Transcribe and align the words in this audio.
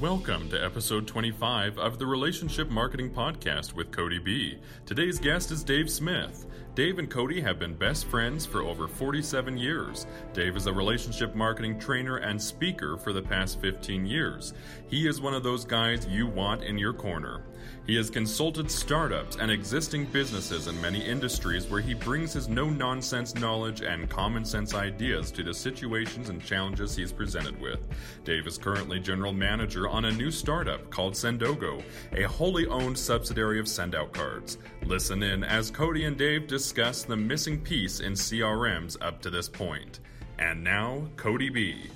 Welcome 0.00 0.48
to 0.50 0.64
episode 0.64 1.08
25 1.08 1.76
of 1.76 1.98
the 1.98 2.06
Relationship 2.06 2.70
Marketing 2.70 3.10
Podcast 3.10 3.72
with 3.72 3.90
Cody 3.90 4.20
B. 4.20 4.56
Today's 4.86 5.18
guest 5.18 5.50
is 5.50 5.64
Dave 5.64 5.90
Smith. 5.90 6.46
Dave 6.76 7.00
and 7.00 7.10
Cody 7.10 7.40
have 7.40 7.58
been 7.58 7.74
best 7.74 8.06
friends 8.06 8.46
for 8.46 8.62
over 8.62 8.86
47 8.86 9.58
years. 9.58 10.06
Dave 10.32 10.56
is 10.56 10.68
a 10.68 10.72
relationship 10.72 11.34
marketing 11.34 11.80
trainer 11.80 12.18
and 12.18 12.40
speaker 12.40 12.96
for 12.96 13.12
the 13.12 13.20
past 13.20 13.60
15 13.60 14.06
years. 14.06 14.54
He 14.86 15.08
is 15.08 15.20
one 15.20 15.34
of 15.34 15.42
those 15.42 15.64
guys 15.64 16.06
you 16.06 16.28
want 16.28 16.62
in 16.62 16.78
your 16.78 16.92
corner. 16.92 17.42
He 17.86 17.96
has 17.96 18.10
consulted 18.10 18.70
startups 18.70 19.36
and 19.36 19.50
existing 19.50 20.06
businesses 20.06 20.66
in 20.66 20.80
many 20.80 21.04
industries 21.04 21.68
where 21.68 21.80
he 21.80 21.94
brings 21.94 22.32
his 22.32 22.48
no 22.48 22.68
nonsense 22.68 23.34
knowledge 23.34 23.80
and 23.80 24.10
common 24.10 24.44
sense 24.44 24.74
ideas 24.74 25.30
to 25.32 25.42
the 25.42 25.54
situations 25.54 26.28
and 26.28 26.44
challenges 26.44 26.94
he's 26.94 27.12
presented 27.12 27.60
with. 27.60 27.86
Dave 28.24 28.46
is 28.46 28.58
currently 28.58 29.00
general 29.00 29.32
manager 29.32 29.88
on 29.88 30.04
a 30.04 30.12
new 30.12 30.30
startup 30.30 30.90
called 30.90 31.14
Sendogo, 31.14 31.82
a 32.12 32.22
wholly 32.24 32.66
owned 32.66 32.98
subsidiary 32.98 33.58
of 33.58 33.66
Sendout 33.66 34.12
Cards. 34.12 34.58
Listen 34.84 35.22
in 35.22 35.42
as 35.42 35.70
Cody 35.70 36.04
and 36.04 36.16
Dave 36.16 36.46
discuss 36.46 37.02
the 37.02 37.16
missing 37.16 37.60
piece 37.60 38.00
in 38.00 38.12
CRMs 38.12 38.96
up 39.00 39.20
to 39.22 39.30
this 39.30 39.48
point. 39.48 40.00
And 40.38 40.62
now, 40.62 41.08
Cody 41.16 41.50
B. 41.50 41.90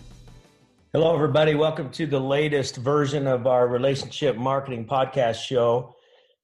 Hello, 0.95 1.15
everybody. 1.15 1.55
Welcome 1.55 1.89
to 1.93 2.07
the 2.07 2.21
latest 2.21 2.77
version 2.77 3.27
of 3.27 3.47
our 3.47 3.67
relationship 3.67 4.37
marketing 4.37 4.85
podcast 4.85 5.43
show. 5.43 5.97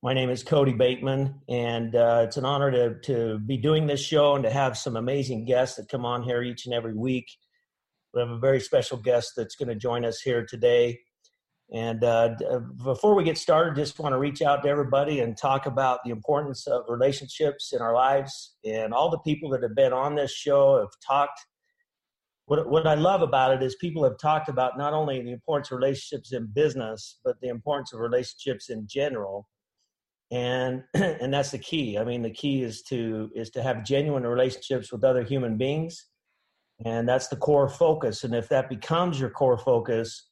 My 0.02 0.14
name 0.14 0.30
is 0.30 0.42
Cody 0.42 0.72
Bateman, 0.72 1.34
and 1.50 1.94
uh, 1.94 2.22
it's 2.24 2.38
an 2.38 2.46
honor 2.46 2.70
to, 2.70 2.98
to 3.00 3.40
be 3.40 3.58
doing 3.58 3.86
this 3.86 4.00
show 4.00 4.36
and 4.36 4.44
to 4.44 4.50
have 4.50 4.78
some 4.78 4.96
amazing 4.96 5.44
guests 5.44 5.76
that 5.76 5.90
come 5.90 6.06
on 6.06 6.22
here 6.22 6.42
each 6.42 6.64
and 6.64 6.74
every 6.74 6.94
week. 6.94 7.26
We 8.14 8.22
have 8.22 8.30
a 8.30 8.38
very 8.38 8.58
special 8.58 8.96
guest 8.96 9.32
that's 9.36 9.54
going 9.54 9.68
to 9.68 9.74
join 9.74 10.06
us 10.06 10.22
here 10.22 10.46
today. 10.46 10.98
And 11.70 12.02
uh, 12.02 12.36
uh, 12.50 12.60
before 12.82 13.14
we 13.14 13.24
get 13.24 13.36
started, 13.36 13.76
just 13.76 13.98
want 13.98 14.14
to 14.14 14.18
reach 14.18 14.40
out 14.40 14.62
to 14.62 14.70
everybody 14.70 15.20
and 15.20 15.36
talk 15.36 15.66
about 15.66 16.00
the 16.06 16.10
importance 16.10 16.66
of 16.66 16.84
relationships 16.88 17.74
in 17.74 17.82
our 17.82 17.92
lives. 17.92 18.56
And 18.64 18.94
all 18.94 19.10
the 19.10 19.18
people 19.18 19.50
that 19.50 19.62
have 19.62 19.76
been 19.76 19.92
on 19.92 20.14
this 20.14 20.32
show 20.32 20.78
have 20.78 20.88
talked 21.06 21.38
what, 22.48 22.68
what 22.68 22.86
I 22.86 22.94
love 22.94 23.20
about 23.20 23.52
it 23.54 23.62
is 23.62 23.76
people 23.76 24.02
have 24.04 24.18
talked 24.18 24.48
about 24.48 24.78
not 24.78 24.94
only 24.94 25.22
the 25.22 25.32
importance 25.32 25.70
of 25.70 25.76
relationships 25.76 26.32
in 26.32 26.46
business, 26.46 27.20
but 27.22 27.36
the 27.42 27.48
importance 27.48 27.92
of 27.92 28.00
relationships 28.00 28.70
in 28.70 28.86
general. 28.88 29.46
And 30.30 30.82
and 30.94 31.32
that's 31.32 31.50
the 31.50 31.58
key. 31.58 31.98
I 31.98 32.04
mean, 32.04 32.22
the 32.22 32.30
key 32.30 32.62
is 32.62 32.82
to 32.84 33.30
is 33.34 33.50
to 33.50 33.62
have 33.62 33.84
genuine 33.84 34.26
relationships 34.26 34.90
with 34.90 35.04
other 35.04 35.22
human 35.22 35.58
beings. 35.58 36.06
And 36.84 37.08
that's 37.08 37.28
the 37.28 37.36
core 37.36 37.68
focus. 37.68 38.24
And 38.24 38.34
if 38.34 38.48
that 38.48 38.70
becomes 38.70 39.20
your 39.20 39.30
core 39.30 39.58
focus, 39.58 40.28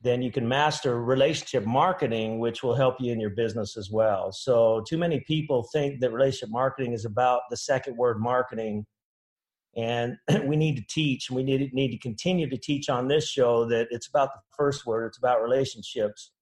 then 0.00 0.22
you 0.22 0.32
can 0.32 0.48
master 0.48 1.02
relationship 1.02 1.64
marketing, 1.64 2.38
which 2.38 2.62
will 2.62 2.74
help 2.74 2.96
you 3.00 3.12
in 3.12 3.20
your 3.20 3.30
business 3.30 3.76
as 3.76 3.90
well. 3.90 4.32
So, 4.32 4.82
too 4.88 4.98
many 4.98 5.20
people 5.20 5.68
think 5.72 6.00
that 6.00 6.12
relationship 6.12 6.50
marketing 6.50 6.94
is 6.94 7.04
about 7.04 7.42
the 7.48 7.56
second 7.56 7.96
word 7.96 8.18
marketing 8.18 8.86
and 9.76 10.16
we 10.44 10.56
need 10.56 10.76
to 10.76 10.84
teach, 10.88 11.28
and 11.28 11.36
we 11.36 11.42
need, 11.42 11.72
need 11.72 11.90
to 11.90 11.98
continue 11.98 12.48
to 12.48 12.56
teach 12.56 12.88
on 12.88 13.08
this 13.08 13.28
show 13.28 13.66
that 13.68 13.88
it's 13.90 14.08
about 14.08 14.30
the 14.34 14.40
first 14.56 14.86
word, 14.86 15.06
it's 15.06 15.18
about 15.18 15.42
relationships. 15.42 16.32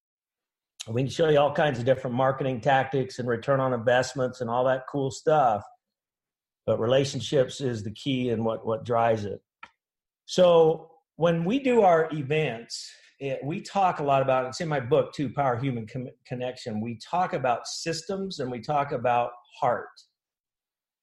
We 0.88 1.02
can 1.02 1.10
show 1.10 1.28
you 1.28 1.38
all 1.38 1.54
kinds 1.54 1.78
of 1.78 1.84
different 1.84 2.16
marketing 2.16 2.60
tactics 2.60 3.18
and 3.18 3.28
return 3.28 3.60
on 3.60 3.72
investments 3.72 4.40
and 4.40 4.50
all 4.50 4.64
that 4.64 4.84
cool 4.90 5.10
stuff. 5.12 5.62
But 6.66 6.80
relationships 6.80 7.60
is 7.60 7.84
the 7.84 7.92
key 7.92 8.30
and 8.30 8.44
what, 8.44 8.66
what 8.66 8.84
drives 8.84 9.24
it. 9.24 9.40
So 10.26 10.90
when 11.16 11.44
we 11.44 11.60
do 11.60 11.82
our 11.82 12.08
events, 12.12 12.90
it, 13.20 13.38
we 13.44 13.60
talk 13.60 14.00
a 14.00 14.02
lot 14.02 14.22
about 14.22 14.46
it's 14.46 14.60
in 14.60 14.68
my 14.68 14.80
book 14.80 15.14
too 15.14 15.28
power 15.28 15.56
human 15.56 15.86
Com- 15.86 16.08
connection 16.26 16.80
we 16.80 16.98
talk 16.98 17.34
about 17.34 17.68
systems 17.68 18.40
and 18.40 18.50
we 18.50 18.60
talk 18.60 18.90
about 18.90 19.30
heart 19.60 19.88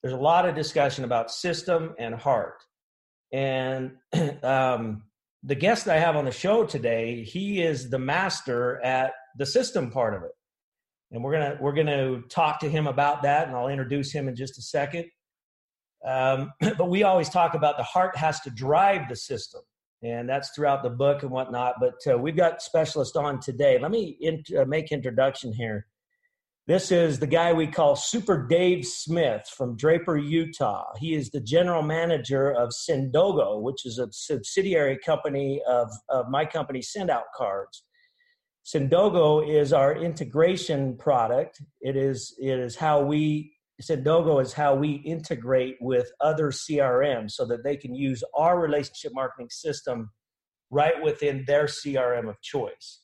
there's 0.01 0.13
a 0.13 0.17
lot 0.17 0.47
of 0.47 0.55
discussion 0.55 1.03
about 1.03 1.31
system 1.31 1.93
and 1.99 2.15
heart. 2.15 2.63
And 3.31 3.97
um, 4.43 5.03
the 5.43 5.55
guest 5.55 5.87
I 5.87 5.97
have 5.97 6.15
on 6.15 6.25
the 6.25 6.31
show 6.31 6.65
today, 6.65 7.23
he 7.23 7.61
is 7.61 7.89
the 7.89 7.99
master 7.99 8.81
at 8.81 9.11
the 9.37 9.45
system 9.45 9.91
part 9.91 10.13
of 10.13 10.23
it. 10.23 10.31
And 11.11 11.23
we're 11.23 11.31
gonna 11.31 11.57
we're 11.59 11.73
gonna 11.73 12.21
talk 12.29 12.59
to 12.59 12.69
him 12.69 12.85
about 12.85 13.23
that, 13.23 13.47
and 13.47 13.57
I'll 13.57 13.67
introduce 13.67 14.11
him 14.11 14.27
in 14.27 14.35
just 14.35 14.59
a 14.59 14.61
second. 14.61 15.05
Um, 16.05 16.51
but 16.77 16.89
we 16.89 17.03
always 17.03 17.29
talk 17.29 17.55
about 17.55 17.77
the 17.77 17.83
heart 17.83 18.15
has 18.15 18.39
to 18.41 18.51
drive 18.51 19.09
the 19.09 19.15
system, 19.15 19.61
and 20.03 20.29
that's 20.29 20.51
throughout 20.55 20.83
the 20.83 20.89
book 20.89 21.23
and 21.23 21.31
whatnot. 21.31 21.75
But 21.79 21.95
uh, 22.11 22.17
we've 22.17 22.37
got 22.37 22.61
specialists 22.61 23.15
on 23.15 23.39
today. 23.39 23.79
Let 23.79 23.89
me 23.91 24.17
int- 24.21 24.51
uh, 24.55 24.65
make 24.65 24.91
introduction 24.91 25.51
here. 25.51 25.87
This 26.69 26.91
is 26.91 27.17
the 27.17 27.25
guy 27.25 27.51
we 27.51 27.65
call 27.65 27.95
Super 27.95 28.45
Dave 28.45 28.85
Smith 28.85 29.41
from 29.57 29.75
Draper, 29.75 30.17
Utah. 30.17 30.85
He 30.99 31.15
is 31.15 31.31
the 31.31 31.41
general 31.41 31.81
manager 31.81 32.51
of 32.51 32.69
Sendogo, 32.69 33.59
which 33.59 33.87
is 33.87 33.97
a 33.97 34.07
subsidiary 34.11 34.99
company 35.03 35.63
of, 35.67 35.89
of 36.09 36.29
my 36.29 36.45
company, 36.45 36.81
Sendout 36.81 37.23
Cards. 37.35 37.83
Sendogo 38.63 39.49
is 39.49 39.73
our 39.73 39.95
integration 39.95 40.95
product. 40.95 41.59
It 41.81 41.95
is, 41.95 42.35
it 42.37 42.59
is 42.59 42.75
how 42.75 43.01
we, 43.01 43.51
Sendogo 43.81 44.39
is 44.39 44.53
how 44.53 44.75
we 44.75 44.91
integrate 44.91 45.77
with 45.81 46.11
other 46.21 46.51
CRMs 46.51 47.31
so 47.31 47.47
that 47.47 47.63
they 47.63 47.77
can 47.77 47.95
use 47.95 48.23
our 48.37 48.59
relationship 48.59 49.13
marketing 49.15 49.49
system 49.49 50.11
right 50.69 51.01
within 51.01 51.45
their 51.47 51.65
CRM 51.65 52.29
of 52.29 52.39
choice. 52.43 53.01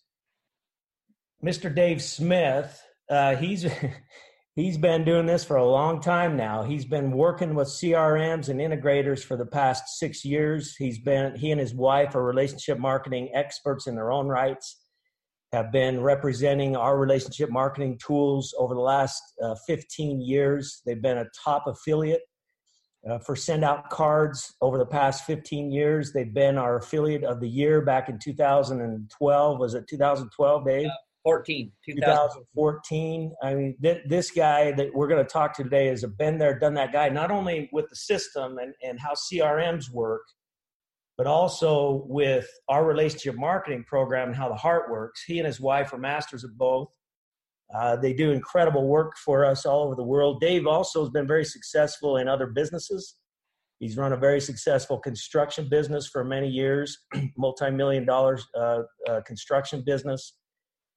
Mr. 1.44 1.74
Dave 1.74 2.04
Smith 2.04 2.80
uh, 3.10 3.36
he's 3.36 3.66
he's 4.56 4.78
been 4.78 5.04
doing 5.04 5.26
this 5.26 5.44
for 5.44 5.58
a 5.58 5.66
long 5.66 6.02
time 6.02 6.36
now. 6.38 6.64
He's 6.64 6.86
been 6.86 7.12
working 7.12 7.56
with 7.56 7.68
CRMs 7.68 8.50
and 8.50 8.60
integrators 8.60 9.24
for 9.24 9.38
the 9.38 9.46
past 9.46 10.00
six 10.00 10.24
years. 10.24 10.76
He's 10.76 11.00
been 11.00 11.36
he 11.36 11.52
and 11.52 11.60
his 11.60 11.74
wife 11.74 12.16
are 12.16 12.24
relationship 12.24 12.80
marketing 12.80 13.32
experts 13.34 13.88
in 13.88 13.96
their 13.96 14.12
own 14.12 14.28
rights. 14.28 14.82
Have 15.52 15.72
been 15.72 16.02
representing 16.02 16.76
our 16.76 16.98
relationship 16.98 17.50
marketing 17.50 18.00
tools 18.06 18.54
over 18.58 18.74
the 18.74 18.82
last 18.82 19.22
uh, 19.42 19.56
15 19.68 20.20
years. 20.20 20.82
They've 20.86 21.02
been 21.02 21.20
a 21.20 21.28
top 21.44 21.66
affiliate 21.68 22.24
uh, 23.10 23.20
for 23.20 23.36
send 23.36 23.64
out 23.64 23.90
cards 23.90 24.54
over 24.62 24.78
the 24.78 24.86
past 24.86 25.26
15 25.26 25.72
years. 25.72 26.12
They've 26.12 26.34
been 26.34 26.58
our 26.58 26.78
affiliate 26.78 27.24
of 27.24 27.40
the 27.40 27.48
year 27.48 27.82
back 27.82 28.10
in 28.10 28.20
2012. 28.20 29.60
Was 29.60 29.76
it 29.76 29.88
2012, 29.88 30.66
Dave? 30.66 30.90
14, 31.26 31.72
2014. 31.84 33.34
I 33.42 33.56
mean, 33.56 33.76
th- 33.82 34.04
this 34.08 34.30
guy 34.30 34.72
that 34.74 34.94
we're 34.94 35.08
going 35.08 35.26
to 35.26 35.30
talk 35.30 35.58
to 35.58 35.64
today 35.64 35.88
is 35.90 36.04
a 36.04 36.08
been 36.08 36.38
there, 36.38 36.58
done 36.58 36.76
that 36.76 36.94
guy, 36.94 37.10
not 37.10 37.32
only 37.32 37.68
with 37.74 37.90
the 37.90 37.96
system 37.96 38.60
and, 38.60 38.76
and 38.84 39.00
how 39.00 39.14
CRMs 39.14 39.90
work, 39.92 40.22
but 41.18 41.26
also 41.26 42.04
with 42.08 42.48
our 42.70 42.86
relationship 42.86 43.36
marketing 43.36 43.84
program 43.88 44.28
and 44.28 44.38
how 44.38 44.50
the 44.50 44.56
heart 44.56 44.92
works. 44.92 45.24
He 45.26 45.40
and 45.40 45.48
his 45.48 45.60
wife 45.60 45.94
are 45.94 45.98
masters 45.98 46.44
of 46.44 46.56
both. 46.60 46.90
Uh, 47.74 47.96
they 47.96 48.14
do 48.14 48.32
incredible 48.32 48.88
work 48.88 49.14
for 49.18 49.46
us 49.46 49.66
all 49.66 49.86
over 49.86 49.96
the 49.96 50.04
world. 50.04 50.40
Dave 50.40 50.68
also 50.68 51.00
has 51.02 51.10
been 51.10 51.26
very 51.26 51.46
successful 51.46 52.18
in 52.18 52.28
other 52.28 52.46
businesses. 52.46 53.16
He's 53.80 53.98
run 53.98 54.14
a 54.14 54.18
very 54.18 54.40
successful 54.40 55.00
construction 55.00 55.70
business 55.70 56.08
for 56.08 56.24
many 56.24 56.48
years, 56.48 57.00
multi-million 57.38 58.06
dollars 58.06 58.46
uh, 58.56 58.84
uh, 59.10 59.22
construction 59.26 59.82
business. 59.84 60.36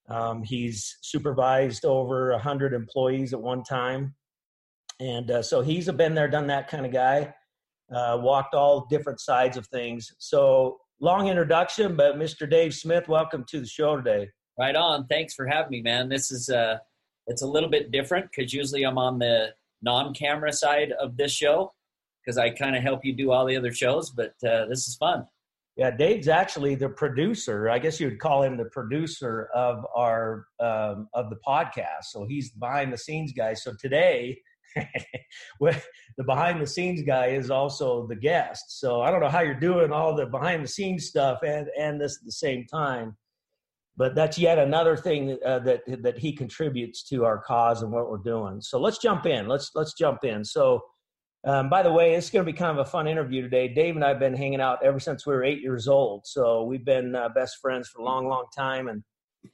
Um, 0.08 0.42
he's 0.42 0.96
supervised 1.02 1.84
over 1.84 2.30
100 2.32 2.72
employees 2.72 3.32
at 3.32 3.40
one 3.40 3.62
time. 3.62 4.14
And 5.00 5.30
uh, 5.30 5.42
so 5.42 5.60
he's 5.60 5.88
a 5.88 5.92
been 5.92 6.14
there, 6.14 6.28
done 6.28 6.46
that 6.48 6.68
kind 6.68 6.86
of 6.86 6.92
guy, 6.92 7.34
uh, 7.94 8.18
walked 8.20 8.54
all 8.54 8.86
different 8.90 9.20
sides 9.20 9.56
of 9.56 9.66
things. 9.68 10.12
So 10.18 10.78
long 11.00 11.28
introduction, 11.28 11.96
but 11.96 12.16
Mr. 12.16 12.48
Dave 12.48 12.74
Smith, 12.74 13.06
welcome 13.08 13.44
to 13.50 13.60
the 13.60 13.66
show 13.66 13.96
today. 13.96 14.28
Right 14.58 14.74
on. 14.74 15.06
Thanks 15.06 15.34
for 15.34 15.46
having 15.46 15.70
me, 15.70 15.82
man. 15.82 16.08
This 16.08 16.32
is 16.32 16.48
uh, 16.48 16.78
it's 17.28 17.42
a 17.42 17.46
little 17.46 17.68
bit 17.68 17.92
different 17.92 18.26
because 18.34 18.52
usually 18.52 18.82
I'm 18.82 18.98
on 18.98 19.18
the 19.18 19.50
non-camera 19.82 20.52
side 20.52 20.92
of 20.92 21.16
this 21.16 21.30
show 21.30 21.72
because 22.20 22.38
I 22.38 22.50
kind 22.50 22.74
of 22.74 22.82
help 22.82 23.04
you 23.04 23.14
do 23.14 23.30
all 23.30 23.46
the 23.46 23.56
other 23.56 23.72
shows, 23.72 24.10
but 24.10 24.34
uh, 24.44 24.66
this 24.66 24.88
is 24.88 24.96
fun. 24.96 25.26
Yeah, 25.78 25.92
Dave's 25.92 26.26
actually 26.26 26.74
the 26.74 26.88
producer. 26.88 27.70
I 27.70 27.78
guess 27.78 28.00
you 28.00 28.08
would 28.08 28.18
call 28.18 28.42
him 28.42 28.56
the 28.56 28.64
producer 28.64 29.48
of 29.54 29.86
our 29.94 30.46
um, 30.58 31.08
of 31.14 31.30
the 31.30 31.38
podcast. 31.46 32.06
So 32.10 32.26
he's 32.26 32.50
behind 32.50 32.92
the 32.92 32.98
scenes 32.98 33.32
guy. 33.32 33.54
So 33.54 33.72
today, 33.78 34.40
the 35.60 36.24
behind 36.26 36.60
the 36.60 36.66
scenes 36.66 37.02
guy 37.02 37.28
is 37.28 37.48
also 37.52 38.08
the 38.08 38.16
guest. 38.16 38.80
So 38.80 39.02
I 39.02 39.12
don't 39.12 39.20
know 39.20 39.28
how 39.28 39.42
you're 39.42 39.54
doing 39.54 39.92
all 39.92 40.16
the 40.16 40.26
behind 40.26 40.64
the 40.64 40.68
scenes 40.68 41.06
stuff 41.06 41.38
and 41.46 41.68
and 41.78 42.00
this 42.00 42.18
at 42.20 42.26
the 42.26 42.32
same 42.32 42.66
time, 42.66 43.16
but 43.96 44.16
that's 44.16 44.36
yet 44.36 44.58
another 44.58 44.96
thing 44.96 45.38
uh, 45.46 45.60
that 45.60 45.82
that 46.02 46.18
he 46.18 46.32
contributes 46.32 47.04
to 47.04 47.24
our 47.24 47.38
cause 47.38 47.82
and 47.82 47.92
what 47.92 48.10
we're 48.10 48.18
doing. 48.18 48.60
So 48.60 48.80
let's 48.80 48.98
jump 48.98 49.26
in. 49.26 49.46
Let's 49.46 49.70
let's 49.76 49.94
jump 49.94 50.24
in. 50.24 50.44
So 50.44 50.80
Um, 51.44 51.68
by 51.68 51.82
the 51.82 51.92
way, 51.92 52.14
it's 52.14 52.30
going 52.30 52.44
to 52.44 52.52
be 52.52 52.56
kind 52.56 52.78
of 52.78 52.86
a 52.86 52.90
fun 52.90 53.06
interview 53.06 53.42
today. 53.42 53.68
Dave 53.68 53.94
and 53.94 54.04
I 54.04 54.08
have 54.08 54.18
been 54.18 54.34
hanging 54.34 54.60
out 54.60 54.84
ever 54.84 54.98
since 54.98 55.26
we 55.26 55.32
were 55.32 55.44
eight 55.44 55.60
years 55.60 55.86
old. 55.86 56.26
So 56.26 56.64
we've 56.64 56.84
been 56.84 57.14
uh, 57.14 57.28
best 57.28 57.58
friends 57.60 57.88
for 57.88 58.00
a 58.00 58.04
long, 58.04 58.26
long 58.26 58.46
time. 58.56 58.88
And 58.88 59.02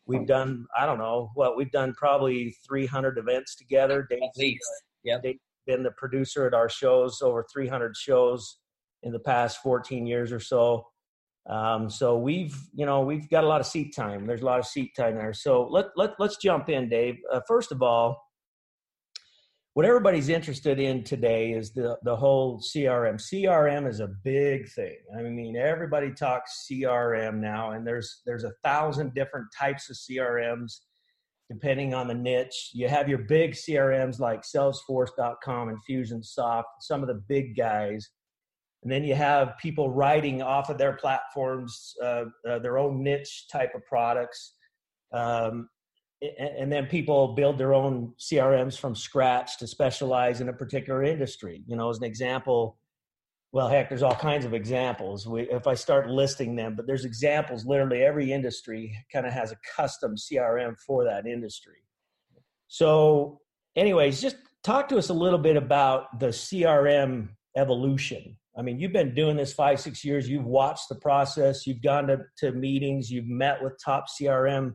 we've 0.06 0.26
done, 0.26 0.66
I 0.78 0.86
don't 0.86 0.98
know, 0.98 1.30
what 1.34 1.56
we've 1.56 1.70
done 1.70 1.92
probably 1.94 2.56
300 2.66 3.18
events 3.18 3.54
together. 3.56 4.06
Dave's, 4.08 4.22
At 4.22 4.36
least. 4.38 4.64
Yeah. 5.02 5.18
Dave's 5.22 5.40
been 5.66 5.82
the 5.82 5.90
producer 5.90 6.46
at 6.46 6.54
our 6.54 6.70
shows, 6.70 7.20
over 7.20 7.44
300 7.52 7.94
shows 7.96 8.58
in 9.02 9.12
the 9.12 9.20
past 9.20 9.58
14 9.62 10.06
years 10.06 10.32
or 10.32 10.40
so. 10.40 10.86
Um, 11.46 11.90
so 11.90 12.16
we've, 12.16 12.56
you 12.72 12.86
know, 12.86 13.02
we've 13.02 13.28
got 13.28 13.44
a 13.44 13.46
lot 13.46 13.60
of 13.60 13.66
seat 13.66 13.94
time. 13.94 14.26
There's 14.26 14.40
a 14.40 14.46
lot 14.46 14.58
of 14.58 14.66
seat 14.66 14.92
time 14.96 15.16
there. 15.16 15.34
So 15.34 15.66
let, 15.70 15.86
let, 15.96 16.12
let's 16.18 16.38
jump 16.38 16.70
in, 16.70 16.88
Dave. 16.88 17.16
Uh, 17.30 17.40
first 17.46 17.70
of 17.70 17.82
all, 17.82 18.22
what 19.74 19.84
everybody's 19.84 20.28
interested 20.28 20.78
in 20.78 21.02
today 21.02 21.52
is 21.52 21.72
the 21.72 21.98
the 22.04 22.14
whole 22.14 22.60
CRM. 22.60 23.20
CRM 23.20 23.88
is 23.88 23.98
a 23.98 24.06
big 24.06 24.68
thing. 24.70 24.96
I 25.16 25.22
mean, 25.22 25.56
everybody 25.56 26.12
talks 26.12 26.66
CRM 26.70 27.40
now, 27.40 27.72
and 27.72 27.84
there's 27.84 28.22
there's 28.24 28.44
a 28.44 28.52
thousand 28.62 29.14
different 29.14 29.46
types 29.56 29.90
of 29.90 29.96
CRMs 29.96 30.78
depending 31.50 31.92
on 31.92 32.08
the 32.08 32.14
niche. 32.14 32.70
You 32.72 32.88
have 32.88 33.08
your 33.08 33.18
big 33.18 33.52
CRMs 33.52 34.18
like 34.18 34.42
Salesforce.com 34.42 35.68
and 35.68 35.78
Infusionsoft, 35.88 36.64
some 36.80 37.02
of 37.02 37.08
the 37.08 37.22
big 37.28 37.54
guys, 37.54 38.08
and 38.84 38.90
then 38.90 39.02
you 39.02 39.14
have 39.14 39.58
people 39.60 39.90
writing 39.90 40.40
off 40.40 40.70
of 40.70 40.78
their 40.78 40.94
platforms 40.94 41.94
uh, 42.02 42.26
uh, 42.48 42.60
their 42.60 42.78
own 42.78 43.02
niche 43.02 43.46
type 43.50 43.74
of 43.74 43.84
products. 43.86 44.54
Um, 45.12 45.68
and 46.38 46.72
then 46.72 46.86
people 46.86 47.34
build 47.34 47.58
their 47.58 47.74
own 47.74 48.12
CRMs 48.18 48.78
from 48.78 48.94
scratch 48.94 49.58
to 49.58 49.66
specialize 49.66 50.40
in 50.40 50.48
a 50.48 50.52
particular 50.52 51.02
industry. 51.02 51.62
You 51.66 51.76
know, 51.76 51.90
as 51.90 51.98
an 51.98 52.04
example, 52.04 52.78
well, 53.52 53.68
heck, 53.68 53.88
there's 53.88 54.02
all 54.02 54.14
kinds 54.14 54.44
of 54.44 54.54
examples. 54.54 55.28
We, 55.28 55.42
if 55.42 55.66
I 55.66 55.74
start 55.74 56.08
listing 56.10 56.56
them, 56.56 56.74
but 56.74 56.86
there's 56.86 57.04
examples. 57.04 57.64
Literally, 57.64 58.02
every 58.02 58.32
industry 58.32 58.96
kind 59.12 59.26
of 59.26 59.32
has 59.32 59.52
a 59.52 59.56
custom 59.76 60.16
CRM 60.16 60.76
for 60.78 61.04
that 61.04 61.26
industry. 61.26 61.84
So, 62.66 63.40
anyways, 63.76 64.20
just 64.20 64.36
talk 64.64 64.88
to 64.88 64.98
us 64.98 65.08
a 65.08 65.14
little 65.14 65.38
bit 65.38 65.56
about 65.56 66.18
the 66.18 66.28
CRM 66.28 67.28
evolution. 67.56 68.36
I 68.56 68.62
mean, 68.62 68.78
you've 68.78 68.92
been 68.92 69.14
doing 69.14 69.36
this 69.36 69.52
five, 69.52 69.80
six 69.80 70.04
years. 70.04 70.28
You've 70.28 70.46
watched 70.46 70.88
the 70.88 70.94
process. 70.96 71.66
You've 71.66 71.82
gone 71.82 72.06
to, 72.08 72.22
to 72.38 72.52
meetings. 72.52 73.10
You've 73.10 73.26
met 73.26 73.62
with 73.62 73.74
top 73.84 74.06
CRM 74.08 74.74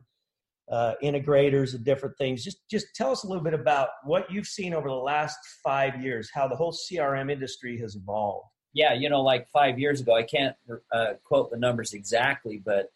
uh, 0.70 0.94
integrators 1.02 1.74
and 1.74 1.84
different 1.84 2.16
things. 2.16 2.44
Just 2.44 2.58
just 2.70 2.86
tell 2.94 3.10
us 3.10 3.24
a 3.24 3.26
little 3.26 3.42
bit 3.42 3.54
about 3.54 3.88
what 4.04 4.30
you've 4.30 4.46
seen 4.46 4.72
over 4.72 4.88
the 4.88 4.94
last 4.94 5.36
five 5.64 6.02
years, 6.02 6.30
how 6.32 6.46
the 6.46 6.56
whole 6.56 6.72
CRM 6.72 7.30
industry 7.30 7.78
has 7.78 7.96
evolved. 7.96 8.46
Yeah, 8.72 8.94
you 8.94 9.10
know, 9.10 9.20
like 9.20 9.48
five 9.52 9.80
years 9.80 10.00
ago, 10.00 10.14
I 10.14 10.22
can't 10.22 10.54
uh, 10.92 11.14
quote 11.24 11.50
the 11.50 11.58
numbers 11.58 11.92
exactly, 11.92 12.62
but 12.64 12.90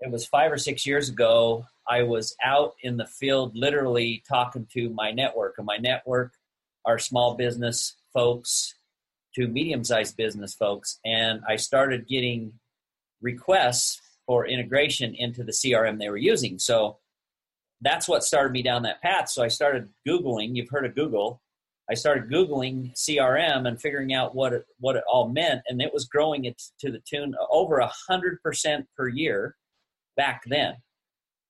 it 0.00 0.10
was 0.10 0.26
five 0.26 0.50
or 0.50 0.58
six 0.58 0.84
years 0.84 1.08
ago. 1.08 1.64
I 1.88 2.02
was 2.02 2.36
out 2.44 2.74
in 2.82 2.96
the 2.96 3.06
field, 3.06 3.52
literally 3.54 4.24
talking 4.28 4.66
to 4.72 4.90
my 4.90 5.12
network, 5.12 5.54
and 5.58 5.66
my 5.66 5.76
network 5.76 6.32
are 6.84 6.98
small 6.98 7.34
business 7.36 7.94
folks 8.12 8.74
to 9.36 9.46
medium-sized 9.46 10.16
business 10.16 10.54
folks, 10.54 10.98
and 11.04 11.40
I 11.48 11.54
started 11.54 12.08
getting 12.08 12.54
requests 13.20 14.00
for 14.26 14.46
integration 14.46 15.14
into 15.14 15.44
the 15.44 15.52
CRM 15.52 15.98
they 15.98 16.10
were 16.10 16.16
using. 16.16 16.58
So 16.58 16.98
that's 17.82 18.08
what 18.08 18.24
started 18.24 18.52
me 18.52 18.62
down 18.62 18.82
that 18.82 19.02
path. 19.02 19.28
So 19.28 19.42
I 19.42 19.48
started 19.48 19.88
Googling. 20.08 20.54
You've 20.54 20.70
heard 20.70 20.86
of 20.86 20.94
Google. 20.94 21.42
I 21.90 21.94
started 21.94 22.30
Googling 22.30 22.94
CRM 22.94 23.66
and 23.66 23.80
figuring 23.80 24.14
out 24.14 24.34
what 24.34 24.52
it, 24.52 24.64
what 24.78 24.96
it 24.96 25.04
all 25.06 25.28
meant, 25.28 25.62
and 25.68 25.82
it 25.82 25.92
was 25.92 26.06
growing 26.06 26.44
it 26.44 26.62
to 26.78 26.90
the 26.90 27.00
tune 27.00 27.34
over 27.50 27.78
a 27.78 27.90
hundred 28.08 28.40
percent 28.42 28.86
per 28.96 29.08
year 29.08 29.56
back 30.16 30.42
then, 30.46 30.76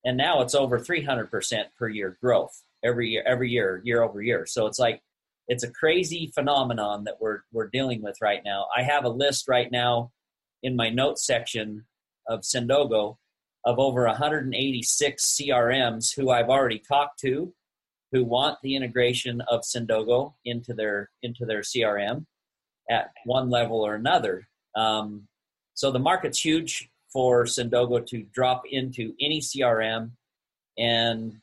and 0.04 0.16
now 0.16 0.40
it's 0.40 0.54
over 0.54 0.78
three 0.78 1.04
hundred 1.04 1.30
percent 1.30 1.68
per 1.78 1.88
year 1.88 2.16
growth 2.20 2.62
every 2.82 3.10
year, 3.10 3.22
every 3.26 3.50
year, 3.50 3.82
year 3.84 4.02
over 4.02 4.22
year. 4.22 4.46
So 4.46 4.66
it's 4.66 4.78
like 4.78 5.02
it's 5.48 5.64
a 5.64 5.70
crazy 5.70 6.32
phenomenon 6.34 7.04
that 7.04 7.20
we're 7.20 7.40
we're 7.52 7.68
dealing 7.68 8.02
with 8.02 8.16
right 8.22 8.40
now. 8.44 8.66
I 8.76 8.82
have 8.82 9.04
a 9.04 9.10
list 9.10 9.48
right 9.48 9.70
now 9.70 10.12
in 10.62 10.76
my 10.76 10.88
notes 10.88 11.26
section 11.26 11.84
of 12.26 12.40
Sendogo 12.40 13.16
of 13.64 13.78
over 13.78 14.04
186 14.06 15.24
CRMs 15.24 16.14
who 16.14 16.30
I've 16.30 16.48
already 16.48 16.78
talked 16.78 17.20
to 17.20 17.52
who 18.12 18.24
want 18.24 18.58
the 18.62 18.76
integration 18.76 19.40
of 19.48 19.62
Sendogo 19.62 20.34
into 20.44 20.74
their 20.74 21.10
into 21.22 21.46
their 21.46 21.62
CRM 21.62 22.26
at 22.90 23.10
one 23.24 23.48
level 23.48 23.80
or 23.80 23.94
another. 23.94 24.46
Um, 24.76 25.26
so 25.74 25.90
the 25.90 25.98
market's 25.98 26.44
huge 26.44 26.90
for 27.10 27.44
Sendogo 27.44 28.06
to 28.06 28.22
drop 28.34 28.62
into 28.70 29.14
any 29.20 29.40
CRM, 29.40 30.10
and 30.78 31.40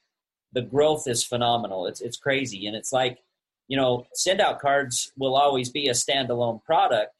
the 0.53 0.61
growth 0.61 1.07
is 1.07 1.23
phenomenal. 1.23 1.87
It's 1.87 2.01
it's 2.01 2.17
crazy, 2.17 2.67
and 2.67 2.75
it's 2.75 2.93
like 2.93 3.19
you 3.67 3.77
know, 3.77 4.05
send 4.13 4.41
out 4.41 4.59
cards 4.59 5.11
will 5.17 5.35
always 5.35 5.69
be 5.69 5.87
a 5.87 5.93
standalone 5.93 6.63
product, 6.63 7.13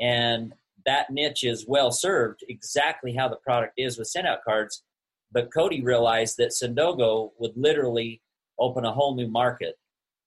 and 0.00 0.54
that 0.88 1.10
niche 1.10 1.44
is 1.44 1.66
well 1.68 1.90
served 1.90 2.42
exactly 2.48 3.12
how 3.12 3.28
the 3.28 3.36
product 3.36 3.74
is 3.76 3.98
with 3.98 4.08
send 4.08 4.26
out 4.26 4.38
cards. 4.42 4.82
But 5.30 5.52
Cody 5.52 5.82
realized 5.82 6.38
that 6.38 6.52
Sendogo 6.52 7.32
would 7.38 7.52
literally 7.56 8.22
open 8.58 8.86
a 8.86 8.92
whole 8.92 9.14
new 9.14 9.28
market, 9.28 9.74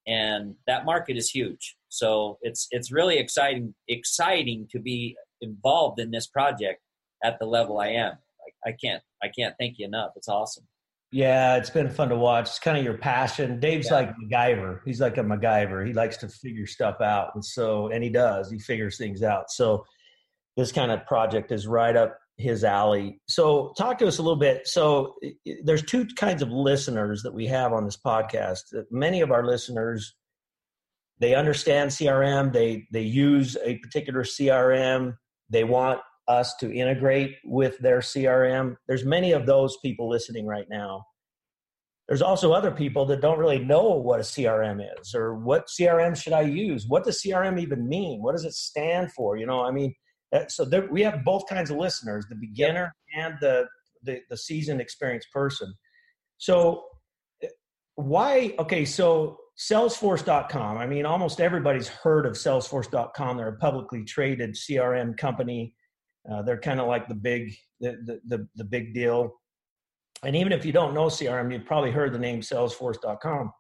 and 0.05 0.53
that 0.67 0.85
market 0.85 1.17
is 1.17 1.31
huge. 1.31 1.75
So 1.89 2.37
it's 2.43 2.67
it's 2.69 2.91
really 2.91 3.17
exciting 3.17 3.73
exciting 3.87 4.67
to 4.71 4.79
be 4.79 5.15
involved 5.41 5.99
in 5.99 6.11
this 6.11 6.27
project 6.27 6.79
at 7.23 7.39
the 7.39 7.47
level 7.47 7.79
I 7.79 7.87
am. 7.87 8.13
I, 8.45 8.69
I 8.69 8.73
can't 8.73 9.01
I 9.23 9.29
can't 9.29 9.55
thank 9.59 9.79
you 9.79 9.87
enough. 9.87 10.11
It's 10.15 10.29
awesome. 10.29 10.67
Yeah, 11.11 11.57
it's 11.57 11.71
been 11.71 11.89
fun 11.89 12.09
to 12.09 12.15
watch. 12.15 12.45
It's 12.49 12.59
kind 12.59 12.77
of 12.77 12.83
your 12.83 12.99
passion. 12.99 13.59
Dave's 13.59 13.87
yeah. 13.87 13.95
like 13.95 14.13
MacGyver. 14.15 14.81
He's 14.85 15.01
like 15.01 15.17
a 15.17 15.23
MacGyver. 15.23 15.85
He 15.87 15.91
likes 15.91 16.17
to 16.17 16.27
figure 16.27 16.67
stuff 16.67 17.01
out, 17.01 17.31
and 17.33 17.43
so 17.43 17.87
and 17.87 18.03
he 18.03 18.11
does. 18.11 18.51
He 18.51 18.59
figures 18.59 18.99
things 18.99 19.23
out. 19.23 19.49
So 19.49 19.83
this 20.61 20.71
kind 20.71 20.91
of 20.91 21.05
project 21.05 21.51
is 21.51 21.67
right 21.67 21.95
up 21.95 22.17
his 22.37 22.63
alley. 22.63 23.19
So, 23.27 23.73
talk 23.77 23.97
to 23.99 24.07
us 24.07 24.17
a 24.17 24.21
little 24.21 24.39
bit. 24.39 24.67
So, 24.67 25.15
there's 25.63 25.83
two 25.83 26.07
kinds 26.15 26.41
of 26.41 26.49
listeners 26.49 27.23
that 27.23 27.33
we 27.33 27.47
have 27.47 27.73
on 27.73 27.85
this 27.85 27.97
podcast. 27.97 28.61
Many 28.89 29.21
of 29.21 29.31
our 29.31 29.45
listeners 29.45 30.15
they 31.21 31.35
understand 31.35 31.91
CRM, 31.91 32.51
they 32.51 32.87
they 32.91 33.03
use 33.03 33.55
a 33.63 33.77
particular 33.77 34.23
CRM, 34.23 35.15
they 35.49 35.63
want 35.63 35.99
us 36.27 36.55
to 36.55 36.73
integrate 36.73 37.35
with 37.45 37.77
their 37.77 37.99
CRM. 37.99 38.75
There's 38.87 39.05
many 39.05 39.31
of 39.31 39.45
those 39.45 39.77
people 39.83 40.09
listening 40.09 40.47
right 40.47 40.65
now. 40.69 41.05
There's 42.07 42.23
also 42.23 42.51
other 42.51 42.71
people 42.71 43.06
that 43.06 43.21
don't 43.21 43.37
really 43.37 43.59
know 43.59 43.89
what 43.89 44.19
a 44.19 44.23
CRM 44.23 44.81
is 44.99 45.13
or 45.13 45.35
what 45.35 45.68
CRM 45.68 46.21
should 46.21 46.33
I 46.33 46.41
use? 46.41 46.85
What 46.87 47.06
does 47.06 47.21
CRM 47.21 47.61
even 47.61 47.87
mean? 47.87 48.21
What 48.21 48.33
does 48.33 48.44
it 48.44 48.53
stand 48.53 49.13
for? 49.13 49.37
You 49.37 49.45
know, 49.45 49.63
I 49.63 49.71
mean, 49.71 49.89
uh, 49.89 49.94
so 50.47 50.66
there, 50.66 50.88
we 50.90 51.02
have 51.02 51.23
both 51.23 51.47
kinds 51.47 51.71
of 51.71 51.78
listeners 51.78 52.26
the 52.30 52.35
beginner 52.35 52.94
and 53.16 53.35
the, 53.42 53.68
the, 54.04 54.19
the 54.30 54.38
seasoned 54.38 54.81
experienced 54.81 55.31
person. 55.31 55.73
So 56.38 56.85
uh, 57.44 57.47
why 57.95 58.56
okay 58.57 58.85
so 58.85 59.38
salesforce.com 59.59 60.78
i 60.78 60.88
mean 60.88 61.06
almost 61.06 61.42
everybody's 61.42 61.88
heard 61.88 62.26
of 62.26 62.33
salesforce.com 62.33 63.38
they're 63.38 63.50
a 63.50 63.57
publicly 63.57 64.04
traded 64.06 64.56
crm 64.56 65.16
company. 65.18 65.73
Uh, 66.31 66.42
they're 66.44 66.59
kind 66.59 66.80
of 66.80 66.88
like 66.88 67.07
the 67.07 67.16
big 67.16 67.54
the, 67.80 67.97
the, 68.06 68.19
the, 68.28 68.47
the 68.56 68.64
big 68.64 68.94
deal. 68.94 69.42
And 70.23 70.35
even 70.35 70.54
if 70.54 70.66
you 70.66 70.71
don't 70.71 70.94
know 70.94 71.07
crm 71.07 71.52
you've 71.52 71.66
probably 71.66 71.92
heard 71.92 72.14
the 72.14 72.19
name 72.19 72.42
salesforce.com 72.42 73.52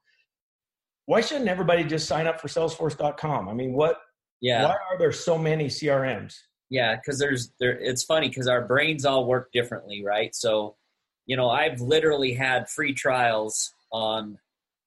why 1.05 1.19
shouldn't 1.19 1.49
everybody 1.49 1.83
just 1.83 2.07
sign 2.07 2.27
up 2.27 2.39
for 2.39 2.47
salesforce.com 2.47 3.49
i 3.49 3.53
mean 3.53 3.73
what 3.73 3.97
yeah. 4.41 4.63
why 4.63 4.71
are 4.71 4.97
there 4.97 5.11
so 5.11 5.37
many 5.37 5.67
crms 5.67 6.35
yeah, 6.71 6.95
because 6.95 7.19
there's 7.19 7.51
there. 7.59 7.77
It's 7.77 8.01
funny 8.01 8.29
because 8.29 8.47
our 8.47 8.65
brains 8.65 9.05
all 9.05 9.25
work 9.25 9.51
differently, 9.51 10.03
right? 10.05 10.33
So, 10.33 10.77
you 11.25 11.35
know, 11.35 11.49
I've 11.49 11.81
literally 11.81 12.33
had 12.33 12.69
free 12.69 12.93
trials 12.93 13.73
on 13.91 14.39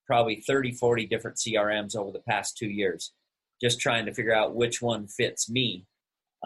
probably 0.07 0.43
30, 0.47 0.73
40 0.73 1.07
different 1.07 1.37
CRMs 1.37 1.95
over 1.95 2.11
the 2.11 2.23
past 2.27 2.57
two 2.57 2.71
years, 2.71 3.13
just 3.61 3.81
trying 3.81 4.07
to 4.07 4.15
figure 4.15 4.35
out 4.35 4.55
which 4.55 4.81
one 4.81 5.07
fits 5.07 5.51
me 5.51 5.85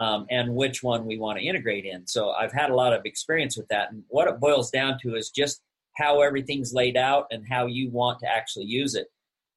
um, 0.00 0.26
and 0.28 0.56
which 0.56 0.82
one 0.82 1.06
we 1.06 1.18
want 1.18 1.38
to 1.38 1.44
integrate 1.44 1.84
in. 1.84 2.04
So 2.08 2.30
I've 2.30 2.52
had 2.52 2.70
a 2.70 2.74
lot 2.74 2.92
of 2.92 3.04
experience 3.04 3.56
with 3.56 3.68
that. 3.68 3.92
And 3.92 4.02
what 4.08 4.26
it 4.26 4.40
boils 4.40 4.72
down 4.72 4.98
to 5.02 5.14
is 5.14 5.30
just 5.30 5.60
how 5.96 6.20
everything's 6.20 6.74
laid 6.74 6.96
out 6.96 7.26
and 7.30 7.44
how 7.48 7.66
you 7.66 7.90
want 7.90 8.18
to 8.20 8.28
actually 8.28 8.66
use 8.66 8.96
it. 8.96 9.06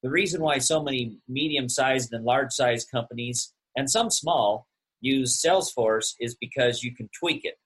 The 0.03 0.11
reason 0.11 0.41
why 0.41 0.59
so 0.59 0.83
many 0.83 1.17
medium 1.27 1.69
sized 1.69 2.13
and 2.13 2.23
large 2.23 2.51
sized 2.51 2.89
companies, 2.91 3.51
and 3.75 3.89
some 3.89 4.11
small, 4.11 4.67
use 5.01 5.41
Salesforce 5.41 6.13
is 6.19 6.35
because 6.35 6.83
you 6.83 6.95
can 6.95 7.09
tweak 7.17 7.43
it 7.43 7.57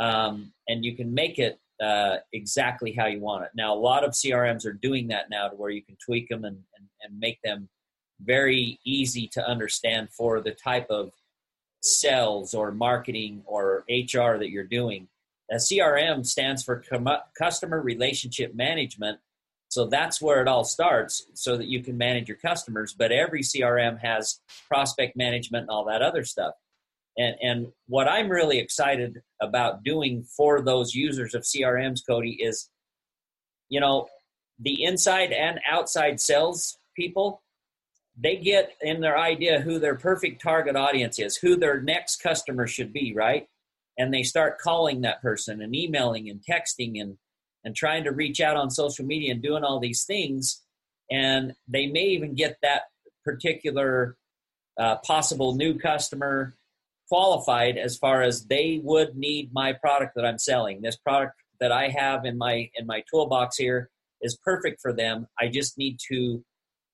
um, 0.00 0.52
and 0.68 0.84
you 0.84 0.96
can 0.96 1.12
make 1.12 1.38
it 1.38 1.58
uh, 1.82 2.16
exactly 2.32 2.92
how 2.92 3.06
you 3.06 3.20
want 3.20 3.44
it. 3.44 3.50
Now, 3.54 3.74
a 3.74 3.78
lot 3.78 4.04
of 4.04 4.12
CRMs 4.12 4.66
are 4.66 4.72
doing 4.72 5.08
that 5.08 5.30
now 5.30 5.48
to 5.48 5.56
where 5.56 5.70
you 5.70 5.82
can 5.82 5.96
tweak 6.04 6.28
them 6.28 6.44
and, 6.44 6.56
and, 6.76 6.88
and 7.02 7.18
make 7.18 7.38
them 7.42 7.68
very 8.20 8.78
easy 8.84 9.28
to 9.32 9.46
understand 9.46 10.10
for 10.10 10.40
the 10.40 10.52
type 10.52 10.86
of 10.90 11.10
sales 11.82 12.54
or 12.54 12.72
marketing 12.72 13.42
or 13.46 13.84
HR 13.88 14.36
that 14.38 14.50
you're 14.50 14.64
doing. 14.64 15.08
A 15.50 15.56
CRM 15.56 16.24
stands 16.24 16.62
for 16.62 16.84
customer 17.36 17.80
relationship 17.80 18.54
management. 18.54 19.18
So 19.70 19.86
that's 19.86 20.20
where 20.20 20.42
it 20.42 20.48
all 20.48 20.64
starts 20.64 21.26
so 21.34 21.56
that 21.56 21.68
you 21.68 21.82
can 21.82 21.96
manage 21.96 22.28
your 22.28 22.36
customers. 22.36 22.92
But 22.92 23.12
every 23.12 23.42
CRM 23.42 24.00
has 24.00 24.40
prospect 24.68 25.16
management 25.16 25.62
and 25.62 25.70
all 25.70 25.84
that 25.86 26.02
other 26.02 26.24
stuff. 26.24 26.54
And, 27.16 27.36
and 27.40 27.66
what 27.86 28.08
I'm 28.08 28.28
really 28.28 28.58
excited 28.58 29.22
about 29.40 29.84
doing 29.84 30.24
for 30.24 30.60
those 30.60 30.94
users 30.94 31.34
of 31.34 31.42
CRMs, 31.42 32.00
Cody, 32.06 32.36
is, 32.40 32.68
you 33.68 33.80
know, 33.80 34.08
the 34.58 34.82
inside 34.82 35.32
and 35.32 35.60
outside 35.68 36.20
sales 36.20 36.76
people 36.96 37.42
they 38.18 38.36
get 38.36 38.74
in 38.82 39.00
their 39.00 39.18
idea 39.18 39.60
who 39.60 39.78
their 39.78 39.94
perfect 39.94 40.42
target 40.42 40.76
audience 40.76 41.18
is, 41.18 41.36
who 41.36 41.56
their 41.56 41.80
next 41.80 42.16
customer 42.16 42.66
should 42.66 42.92
be, 42.92 43.14
right? 43.14 43.46
And 43.98 44.12
they 44.12 44.22
start 44.22 44.58
calling 44.58 45.00
that 45.02 45.22
person 45.22 45.62
and 45.62 45.74
emailing 45.74 46.28
and 46.28 46.40
texting 46.40 47.00
and 47.00 47.16
and 47.64 47.74
trying 47.74 48.04
to 48.04 48.12
reach 48.12 48.40
out 48.40 48.56
on 48.56 48.70
social 48.70 49.04
media 49.04 49.32
and 49.32 49.42
doing 49.42 49.64
all 49.64 49.80
these 49.80 50.04
things. 50.04 50.62
And 51.10 51.54
they 51.68 51.86
may 51.86 52.04
even 52.04 52.34
get 52.34 52.56
that 52.62 52.82
particular 53.24 54.16
uh, 54.78 54.96
possible 54.96 55.54
new 55.54 55.78
customer 55.78 56.54
qualified 57.08 57.76
as 57.76 57.96
far 57.96 58.22
as 58.22 58.46
they 58.46 58.80
would 58.84 59.16
need 59.16 59.52
my 59.52 59.72
product 59.72 60.14
that 60.14 60.24
I'm 60.24 60.38
selling. 60.38 60.80
This 60.80 60.96
product 60.96 61.34
that 61.58 61.72
I 61.72 61.88
have 61.88 62.24
in 62.24 62.38
my 62.38 62.70
in 62.76 62.86
my 62.86 63.02
toolbox 63.10 63.56
here 63.56 63.90
is 64.22 64.38
perfect 64.44 64.80
for 64.80 64.92
them. 64.92 65.26
I 65.38 65.48
just 65.48 65.76
need 65.76 65.98
to 66.08 66.42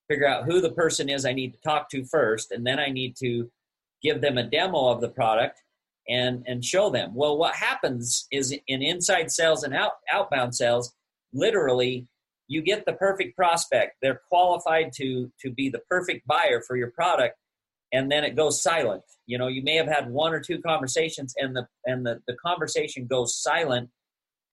figure 0.09 0.27
out 0.27 0.45
who 0.45 0.61
the 0.61 0.73
person 0.73 1.09
is 1.09 1.25
I 1.25 1.33
need 1.33 1.53
to 1.53 1.61
talk 1.61 1.91
to 1.91 2.05
first, 2.05 2.51
and 2.51 2.67
then 2.67 2.79
I 2.79 2.89
need 2.89 3.17
to 3.19 3.51
give 4.03 4.21
them 4.21 4.39
a 4.39 4.43
demo 4.43 4.89
of 4.89 5.01
the 5.01 5.09
product 5.09 5.63
and 6.09 6.45
and 6.47 6.65
show 6.65 6.91
them. 6.91 7.15
Well, 7.15 7.37
what 7.37 7.55
happens 7.55 8.27
is 8.31 8.57
in 8.69 8.83
inside 8.83 9.31
sales 9.31 9.63
and 9.63 9.75
out, 9.75 9.93
outbound 10.13 10.55
sales, 10.55 10.95
literally 11.33 12.07
you 12.49 12.63
get 12.63 12.87
the 12.87 12.93
perfect 12.93 13.37
prospect. 13.37 13.97
They're 14.03 14.21
qualified 14.29 14.93
to 14.97 15.31
to 15.41 15.51
be 15.51 15.69
the 15.69 15.81
perfect 15.91 16.27
buyer 16.27 16.63
for 16.67 16.77
your 16.77 16.91
product, 16.93 17.37
and 17.93 18.11
then 18.11 18.25
it 18.25 18.37
goes 18.37 18.63
silent. 18.63 19.03
You 19.27 19.39
know, 19.39 19.49
you 19.49 19.63
may 19.63 19.77
have 19.77 19.89
had 19.89 20.11
one 20.11 20.33
or 20.33 20.41
two 20.41 20.61
conversations, 20.61 21.35
and 21.37 21.57
the 21.57 21.67
and 21.85 22.07
the, 22.07 22.21
the 22.27 22.37
conversation 22.45 23.07
goes 23.07 23.41
silent 23.41 23.91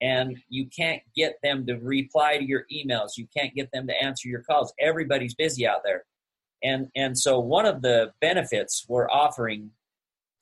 and 0.00 0.36
you 0.48 0.68
can't 0.76 1.02
get 1.14 1.36
them 1.42 1.64
to 1.66 1.74
reply 1.76 2.36
to 2.36 2.44
your 2.44 2.64
emails 2.72 3.10
you 3.16 3.26
can't 3.36 3.54
get 3.54 3.70
them 3.72 3.86
to 3.86 3.94
answer 4.02 4.28
your 4.28 4.42
calls 4.42 4.72
everybody's 4.80 5.34
busy 5.34 5.66
out 5.66 5.82
there 5.84 6.04
and 6.62 6.88
and 6.96 7.16
so 7.16 7.38
one 7.38 7.64
of 7.64 7.82
the 7.82 8.12
benefits 8.20 8.84
we're 8.88 9.08
offering 9.08 9.70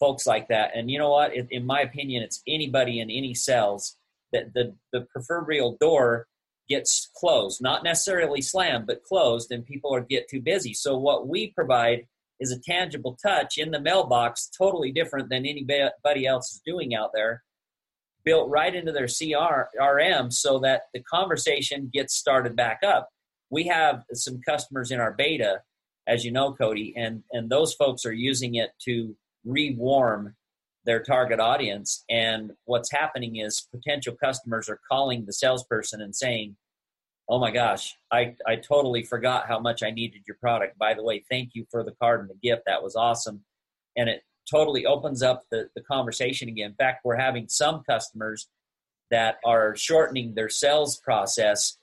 folks 0.03 0.27
like 0.27 0.49
that. 0.49 0.73
And 0.75 0.91
you 0.91 0.99
know 0.99 1.11
what? 1.11 1.33
In, 1.33 1.65
my 1.65 1.81
opinion 1.83 2.25
it's 2.25 2.43
anybody 2.49 2.99
in 2.99 3.09
any 3.09 3.35
cells 3.35 3.97
that 4.33 4.53
the 4.53 4.75
the 4.93 5.07
proverbial 5.13 5.77
door 5.81 6.27
gets 6.69 7.09
closed. 7.15 7.63
Not 7.63 7.85
necessarily 7.85 8.43
slammed 8.43 8.89
but 8.89 9.05
closed 9.05 9.53
and 9.53 9.65
people 9.65 9.95
are 9.95 10.01
get 10.01 10.29
too 10.29 10.41
busy. 10.41 10.75
So 10.75 10.99
what 10.99 11.29
we 11.29 11.53
provide 11.53 12.07
is 12.41 12.51
a 12.51 12.61
tangible 12.61 13.17
touch 13.23 13.59
in 13.59 13.71
the 13.71 13.81
mailbox 13.81 14.51
totally 14.59 14.91
different 14.91 15.29
than 15.29 15.47
anybody 15.47 16.27
else 16.27 16.53
is 16.53 16.63
doing 16.67 16.97
out 16.97 17.11
there 17.15 17.45
built 18.25 18.51
right 18.51 18.75
into 18.75 18.93
their 18.93 19.07
CRM 19.07 20.33
so 20.33 20.59
that 20.61 20.83
the 20.93 21.03
conversation 21.03 21.91
gets 21.93 22.15
started 22.15 22.57
back 22.57 22.81
up. 22.85 23.09
We 23.51 23.65
have 23.65 24.05
some 24.13 24.41
customers 24.49 24.91
in 24.91 25.01
our 25.01 25.13
beta, 25.13 25.61
as 26.07 26.25
you 26.25 26.33
know, 26.33 26.53
Cody, 26.53 26.95
and, 26.97 27.23
and 27.33 27.51
those 27.51 27.75
folks 27.75 28.05
are 28.05 28.13
using 28.13 28.55
it 28.57 28.71
to 28.85 29.17
rewarm 29.45 30.35
their 30.85 31.03
target 31.03 31.41
audience. 31.41 32.05
And 32.11 32.53
what's 32.65 32.91
happening 32.91 33.37
is 33.37 33.69
potential 33.73 34.15
customers 34.15 34.69
are 34.69 34.81
calling 34.91 35.25
the 35.25 35.33
salesperson 35.33 36.01
and 36.01 36.15
saying, 36.15 36.57
Oh 37.29 37.39
my 37.39 37.53
gosh, 37.53 37.95
I, 38.11 38.35
I 38.47 38.57
totally 38.57 39.05
forgot 39.05 39.47
how 39.47 39.61
much 39.61 39.83
I 39.83 39.91
needed 39.91 40.23
your 40.27 40.37
product. 40.41 40.77
By 40.77 40.93
the 40.93 41.05
way, 41.05 41.25
thank 41.31 41.51
you 41.55 41.65
for 41.71 41.85
the 41.85 41.95
card 42.03 42.21
and 42.21 42.29
the 42.29 42.35
gift. 42.43 42.63
That 42.67 42.83
was 42.83 42.97
awesome. 42.97 43.45
And 43.97 44.09
it 44.09 44.23
totally 44.51 44.85
opens 44.87 45.23
up 45.23 45.45
the, 45.51 45.69
the 45.77 45.83
conversation 45.83 46.49
again. 46.49 46.71
In 46.71 46.77
fact, 46.77 47.05
we're 47.05 47.17
having 47.17 47.49
some 47.49 47.83
customers 47.89 48.49
that 49.11 49.37
are 49.45 49.77
shortening 49.77 50.35
their 50.35 50.49
sales 50.49 50.99
process 50.99 51.79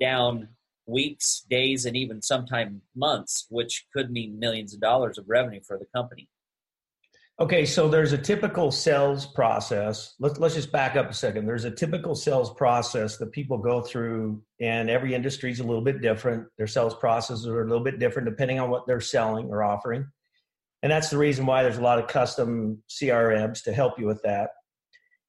down 0.00 0.48
weeks, 0.86 1.44
days, 1.48 1.86
and 1.86 1.96
even 1.96 2.20
sometimes 2.20 2.80
months, 2.96 3.46
which 3.50 3.86
could 3.94 4.10
mean 4.10 4.38
millions 4.38 4.74
of 4.74 4.80
dollars 4.80 5.16
of 5.16 5.28
revenue 5.28 5.60
for 5.60 5.78
the 5.78 5.86
company. 5.94 6.28
Okay, 7.40 7.64
so 7.64 7.88
there's 7.88 8.12
a 8.12 8.18
typical 8.18 8.70
sales 8.70 9.26
process. 9.26 10.14
Let's 10.20 10.38
let's 10.38 10.54
just 10.54 10.70
back 10.70 10.96
up 10.96 11.10
a 11.10 11.14
second. 11.14 11.46
There's 11.46 11.64
a 11.64 11.70
typical 11.70 12.14
sales 12.14 12.52
process 12.54 13.16
that 13.16 13.32
people 13.32 13.58
go 13.58 13.80
through, 13.80 14.42
and 14.60 14.90
every 14.90 15.14
industry 15.14 15.50
is 15.50 15.60
a 15.60 15.64
little 15.64 15.82
bit 15.82 16.02
different. 16.02 16.46
Their 16.58 16.66
sales 16.66 16.94
processes 16.94 17.46
are 17.46 17.62
a 17.62 17.68
little 17.68 17.82
bit 17.82 17.98
different 17.98 18.28
depending 18.28 18.60
on 18.60 18.70
what 18.70 18.86
they're 18.86 19.00
selling 19.00 19.46
or 19.46 19.62
offering 19.62 20.06
and 20.82 20.90
that's 20.90 21.10
the 21.10 21.18
reason 21.18 21.46
why 21.46 21.62
there's 21.62 21.78
a 21.78 21.82
lot 21.82 21.98
of 21.98 22.08
custom 22.08 22.82
crms 22.90 23.62
to 23.62 23.72
help 23.72 23.98
you 23.98 24.06
with 24.06 24.22
that 24.22 24.50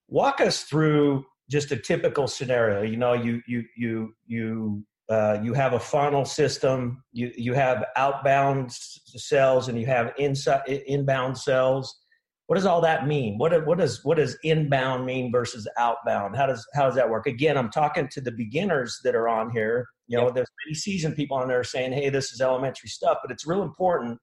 walk 0.07 0.41
us 0.41 0.63
through 0.63 1.23
just 1.49 1.71
a 1.71 1.77
typical 1.77 2.27
scenario 2.27 2.81
you 2.81 2.97
know 2.97 3.13
you 3.13 3.41
you 3.47 3.63
you 3.77 4.13
you 4.25 4.85
uh, 5.09 5.37
you 5.43 5.53
have 5.53 5.73
a 5.73 5.79
funnel 5.79 6.25
system. 6.25 7.03
You 7.11 7.31
you 7.35 7.53
have 7.53 7.85
outbound 7.95 8.71
sales 8.71 9.67
and 9.67 9.79
you 9.79 9.85
have 9.85 10.13
inside 10.17 10.67
inbound 10.67 11.37
sales 11.37 12.03
what 12.47 12.55
does 12.55 12.65
all 12.65 12.81
that 12.81 13.07
mean? 13.07 13.37
What 13.37 13.65
what 13.65 13.77
does 13.77 14.03
what 14.03 14.17
does 14.17 14.37
inbound 14.43 15.05
mean 15.05 15.31
versus 15.31 15.67
outbound? 15.77 16.35
How 16.35 16.45
does 16.45 16.65
how 16.73 16.85
does 16.85 16.95
that 16.95 17.09
work? 17.09 17.25
Again 17.25 17.57
i'm 17.57 17.69
talking 17.69 18.07
to 18.11 18.21
the 18.21 18.31
beginners 18.31 18.99
that 19.03 19.15
are 19.15 19.29
on 19.29 19.49
here. 19.51 19.87
You 20.07 20.17
know 20.17 20.25
yep. 20.25 20.35
there's 20.35 20.49
many 20.65 20.75
seasoned 20.75 21.15
people 21.15 21.37
on 21.37 21.47
there 21.47 21.63
saying 21.63 21.93
hey 21.93 22.09
this 22.09 22.31
is 22.31 22.41
elementary 22.41 22.89
stuff 22.89 23.19
but 23.23 23.31
it's 23.31 23.47
real 23.47 23.63
important 23.63 24.19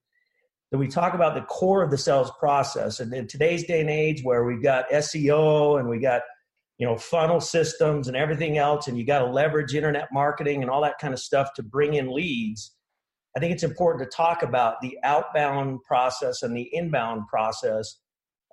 that 0.70 0.78
we 0.78 0.86
talk 0.86 1.14
about 1.14 1.34
the 1.34 1.40
core 1.42 1.82
of 1.82 1.90
the 1.90 1.98
sales 1.98 2.30
process. 2.38 3.00
And 3.00 3.12
in 3.12 3.26
today's 3.26 3.64
day 3.64 3.80
and 3.80 3.90
age 3.90 4.22
where 4.22 4.44
we've 4.44 4.62
got 4.62 4.88
SEO 4.90 5.80
and 5.80 5.88
we 5.88 5.98
got 5.98 6.22
you 6.80 6.86
know 6.86 6.96
funnel 6.96 7.40
systems 7.40 8.08
and 8.08 8.16
everything 8.16 8.58
else 8.58 8.88
and 8.88 8.98
you 8.98 9.04
got 9.04 9.20
to 9.20 9.26
leverage 9.26 9.74
internet 9.74 10.08
marketing 10.12 10.62
and 10.62 10.70
all 10.70 10.82
that 10.82 10.98
kind 10.98 11.14
of 11.14 11.20
stuff 11.20 11.52
to 11.54 11.62
bring 11.62 11.94
in 11.94 12.10
leads 12.10 12.74
i 13.36 13.40
think 13.40 13.52
it's 13.52 13.62
important 13.62 14.10
to 14.10 14.16
talk 14.16 14.42
about 14.42 14.80
the 14.80 14.98
outbound 15.04 15.78
process 15.84 16.42
and 16.42 16.56
the 16.56 16.68
inbound 16.72 17.28
process 17.28 17.98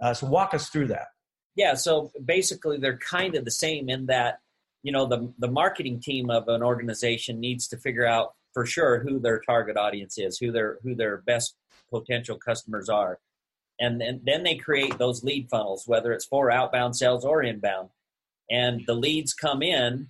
uh, 0.02 0.14
so 0.14 0.28
walk 0.28 0.54
us 0.54 0.70
through 0.70 0.88
that 0.88 1.08
yeah 1.56 1.74
so 1.74 2.12
basically 2.24 2.78
they're 2.78 2.98
kind 2.98 3.36
of 3.36 3.46
the 3.46 3.52
same 3.52 3.90
in 3.90 4.06
that 4.06 4.40
you 4.84 4.92
know 4.92 5.08
the, 5.08 5.34
the 5.40 5.50
marketing 5.50 6.00
team 6.00 6.30
of 6.30 6.48
an 6.50 6.62
organization 6.62 7.40
needs 7.40 7.68
to 7.68 7.78
figure 7.78 8.06
out 8.06 8.34
for 8.54 8.66
sure 8.66 9.00
who 9.00 9.20
their 9.20 9.40
target 9.40 9.78
audience 9.78 10.18
is 10.18 10.38
who 10.38 10.52
their 10.52 10.78
who 10.84 10.94
their 10.94 11.18
best 11.18 11.56
potential 11.90 12.38
customers 12.38 12.90
are. 12.90 13.20
And 13.80 14.02
then, 14.02 14.22
then 14.24 14.44
they 14.44 14.56
create 14.56 14.98
those 14.98 15.24
lead 15.24 15.50
funnels, 15.50 15.84
whether 15.86 16.12
it's 16.12 16.26
for 16.26 16.52
outbound 16.52 16.96
sales 16.96 17.24
or 17.24 17.44
inbound. 17.44 17.90
And 18.50 18.84
the 18.88 18.94
leads 18.94 19.34
come 19.34 19.62
in, 19.62 20.10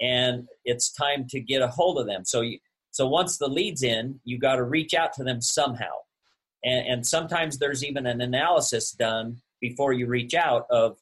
and 0.00 0.46
it's 0.64 0.92
time 0.92 1.26
to 1.30 1.40
get 1.40 1.62
a 1.62 1.68
hold 1.68 1.98
of 1.98 2.06
them. 2.06 2.24
So, 2.24 2.40
you, 2.40 2.58
so 2.90 3.06
once 3.06 3.38
the 3.38 3.48
lead's 3.48 3.82
in, 3.82 4.20
you 4.24 4.38
got 4.38 4.56
to 4.56 4.64
reach 4.64 4.94
out 4.94 5.12
to 5.14 5.24
them 5.24 5.40
somehow. 5.40 5.92
And, 6.64 6.86
and 6.86 7.06
sometimes 7.06 7.58
there's 7.58 7.84
even 7.84 8.06
an 8.06 8.20
analysis 8.20 8.90
done 8.90 9.40
before 9.60 9.92
you 9.92 10.06
reach 10.06 10.34
out 10.34 10.66
of, 10.70 10.98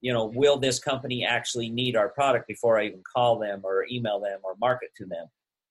you 0.00 0.12
know, 0.12 0.26
will 0.26 0.58
this 0.58 0.78
company 0.78 1.24
actually 1.24 1.68
need 1.68 1.96
our 1.96 2.08
product 2.08 2.46
before 2.46 2.78
I 2.78 2.86
even 2.86 3.02
call 3.14 3.38
them 3.38 3.60
or 3.64 3.86
email 3.90 4.20
them 4.20 4.38
or 4.42 4.54
market 4.60 4.90
to 4.96 5.06
them? 5.06 5.26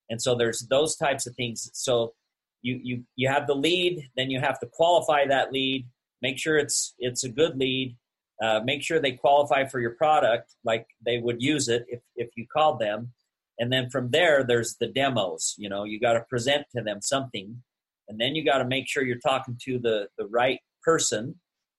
And 0.10 0.22
so 0.22 0.36
there's 0.36 0.68
those 0.70 0.96
types 0.96 1.26
of 1.26 1.36
things. 1.36 1.70
So 1.74 2.14
you 2.62 2.80
you 2.84 3.04
you 3.16 3.30
have 3.30 3.48
the 3.48 3.56
lead, 3.56 4.10
then 4.18 4.30
you 4.30 4.40
have 4.40 4.60
to 4.60 4.68
qualify 4.68 5.26
that 5.28 5.52
lead, 5.52 5.88
make 6.22 6.38
sure 6.38 6.58
it's 6.58 6.94
it's 7.00 7.24
a 7.24 7.30
good 7.30 7.58
lead, 7.58 7.96
uh, 8.42 8.62
make 8.64 8.82
sure 8.82 9.00
they 9.00 9.12
qualify 9.12 9.66
for 9.66 9.80
your 9.80 9.96
product 9.96 10.56
like 10.64 10.88
they 11.06 11.18
would 11.18 11.42
use 11.42 11.68
it 11.68 11.86
if 11.88 12.02
if 12.16 12.30
you 12.36 12.46
called 12.52 12.80
them, 12.80 13.12
and 13.60 13.72
then 13.72 13.90
from 13.90 14.12
there 14.12 14.44
there's 14.44 14.76
the 14.80 14.88
demos. 14.88 15.56
You 15.58 15.70
know, 15.70 15.84
you 15.84 16.00
got 16.00 16.14
to 16.14 16.22
present 16.22 16.66
to 16.76 16.82
them 16.82 17.02
something, 17.02 17.62
and 18.08 18.20
then 18.20 18.36
you 18.36 18.46
got 18.46 18.60
to 18.60 18.66
make 18.66 18.88
sure 18.88 19.04
you're 19.04 19.20
talking 19.20 19.58
to 19.66 19.80
the 19.80 20.08
the 20.18 20.28
right 20.28 20.60
person 20.84 21.36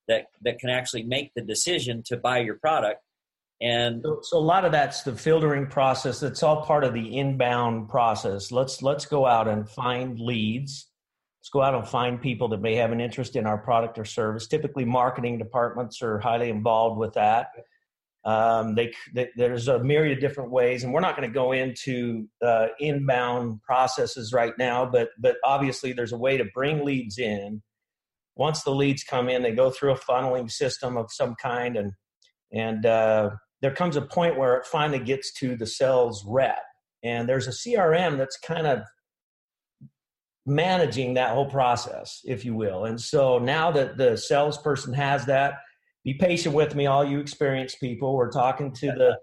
that 0.09 0.27
that 0.43 0.59
can 0.59 0.71
actually 0.71 1.05
make 1.05 1.33
the 1.35 1.43
decision 1.43 2.03
to 2.07 2.17
buy 2.17 2.41
your 2.41 2.57
product. 2.57 3.01
And 3.63 4.03
so, 4.03 4.21
so, 4.23 4.39
a 4.39 4.41
lot 4.41 4.65
of 4.65 4.73
that's 4.73 5.03
the 5.03 5.15
filtering 5.15 5.67
process. 5.67 6.21
That's 6.21 6.43
all 6.43 6.63
part 6.63 6.83
of 6.85 6.95
the 6.95 7.19
inbound 7.19 7.89
process. 7.89 8.51
Let's 8.51 8.83
let's 8.83 9.07
go 9.07 9.27
out 9.27 9.49
and 9.49 9.69
find 9.69 10.19
leads 10.19 10.90
let's 11.41 11.51
go 11.51 11.63
out 11.63 11.75
and 11.75 11.89
find 11.89 12.21
people 12.21 12.49
that 12.49 12.61
may 12.61 12.77
have 12.77 12.93
an 12.93 13.01
interest 13.01 13.37
in 13.37 13.47
our 13.47 13.59
product 13.59 13.99
or 13.99 14.05
service 14.05 14.47
typically 14.47 14.85
marketing 14.85 15.39
departments 15.39 16.03
are 16.03 16.19
highly 16.21 16.51
involved 16.51 16.99
with 16.99 17.15
that 17.15 17.49
Um, 18.25 18.75
they, 18.75 18.93
they, 19.15 19.31
there's 19.37 19.69
a 19.69 19.83
myriad 19.83 20.19
of 20.19 20.21
different 20.21 20.51
ways, 20.51 20.85
and 20.85 20.93
we're 20.93 21.01
not 21.01 21.17
going 21.17 21.29
to 21.29 21.35
go 21.35 21.53
into 21.53 22.29
uh, 22.45 22.67
inbound 22.79 23.63
processes 23.63 24.33
right 24.35 24.53
now. 24.59 24.85
But 24.85 25.09
but 25.19 25.37
obviously, 25.43 25.95
there's 25.95 26.13
a 26.13 26.19
way 26.19 26.37
to 26.37 26.45
bring 26.55 26.85
leads 26.85 27.19
in. 27.19 27.63
Once 28.37 28.63
the 28.63 28.75
leads 28.75 29.05
come 29.05 29.31
in, 29.31 29.43
they 29.43 29.53
go 29.53 29.71
through 29.71 29.93
a 29.93 29.99
funneling 29.99 30.51
system 30.51 30.99
of 30.99 31.07
some 31.11 31.35
kind, 31.41 31.77
and 31.79 31.93
and 32.53 32.85
uh, 32.85 33.31
there 33.63 33.75
comes 33.75 33.97
a 33.97 34.03
point 34.03 34.37
where 34.39 34.57
it 34.57 34.67
finally 34.67 34.99
gets 35.03 35.33
to 35.41 35.57
the 35.57 35.67
sales 35.67 36.23
rep, 36.29 36.63
and 37.03 37.27
there's 37.27 37.49
a 37.49 37.53
CRM 37.53 38.19
that's 38.19 38.39
kind 38.39 38.67
of 38.67 38.83
managing 40.47 41.15
that 41.15 41.35
whole 41.35 41.47
process, 41.47 42.21
if 42.25 42.45
you 42.45 42.55
will. 42.55 42.87
And 42.87 43.01
so 43.01 43.39
now 43.39 43.71
that 43.73 43.97
the 43.97 44.17
salesperson 44.17 44.95
has 44.95 45.27
that, 45.27 45.55
be 46.05 46.15
patient 46.15 46.55
with 46.55 46.75
me, 46.75 46.87
all 46.87 47.05
you 47.05 47.21
experienced 47.21 47.79
people. 47.81 48.17
We're 48.17 48.31
talking 48.31 48.73
to 48.73 48.87
the 48.87 49.19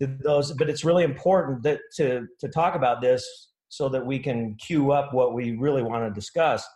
to 0.00 0.16
those, 0.22 0.52
but 0.52 0.68
it's 0.68 0.84
really 0.84 1.04
important 1.04 1.62
that 1.62 1.80
to 1.96 2.26
to 2.40 2.48
talk 2.48 2.74
about 2.74 3.00
this 3.00 3.50
so 3.68 3.88
that 3.90 4.04
we 4.04 4.18
can 4.18 4.54
queue 4.56 4.92
up 4.92 5.12
what 5.14 5.34
we 5.34 5.56
really 5.56 5.82
want 5.82 6.04
to 6.04 6.10
discuss. 6.18 6.66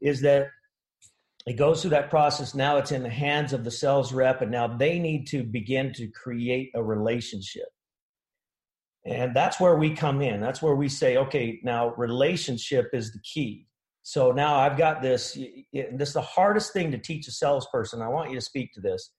Is 0.00 0.20
that 0.22 0.48
it 1.46 1.56
goes 1.56 1.80
through 1.80 1.90
that 1.90 2.10
process. 2.10 2.54
Now 2.54 2.76
it's 2.76 2.92
in 2.92 3.02
the 3.02 3.08
hands 3.08 3.52
of 3.52 3.64
the 3.64 3.70
sales 3.70 4.12
rep, 4.12 4.42
and 4.42 4.50
now 4.50 4.66
they 4.66 4.98
need 4.98 5.26
to 5.28 5.42
begin 5.42 5.92
to 5.94 6.08
create 6.08 6.70
a 6.74 6.82
relationship. 6.82 7.68
And 9.06 9.34
that's 9.34 9.58
where 9.58 9.76
we 9.76 9.94
come 9.94 10.20
in. 10.20 10.40
That's 10.40 10.60
where 10.60 10.74
we 10.74 10.88
say, 10.88 11.16
okay, 11.16 11.58
now 11.62 11.94
relationship 11.96 12.90
is 12.92 13.12
the 13.12 13.20
key. 13.20 13.66
So 14.02 14.32
now 14.32 14.56
I've 14.56 14.76
got 14.76 15.02
this. 15.02 15.38
This 15.72 16.08
is 16.08 16.14
the 16.14 16.20
hardest 16.20 16.72
thing 16.72 16.90
to 16.90 16.98
teach 16.98 17.26
a 17.28 17.32
salesperson. 17.32 18.02
I 18.02 18.08
want 18.08 18.30
you 18.30 18.36
to 18.36 18.42
speak 18.42 18.72
to 18.74 18.80
this. 18.80 19.12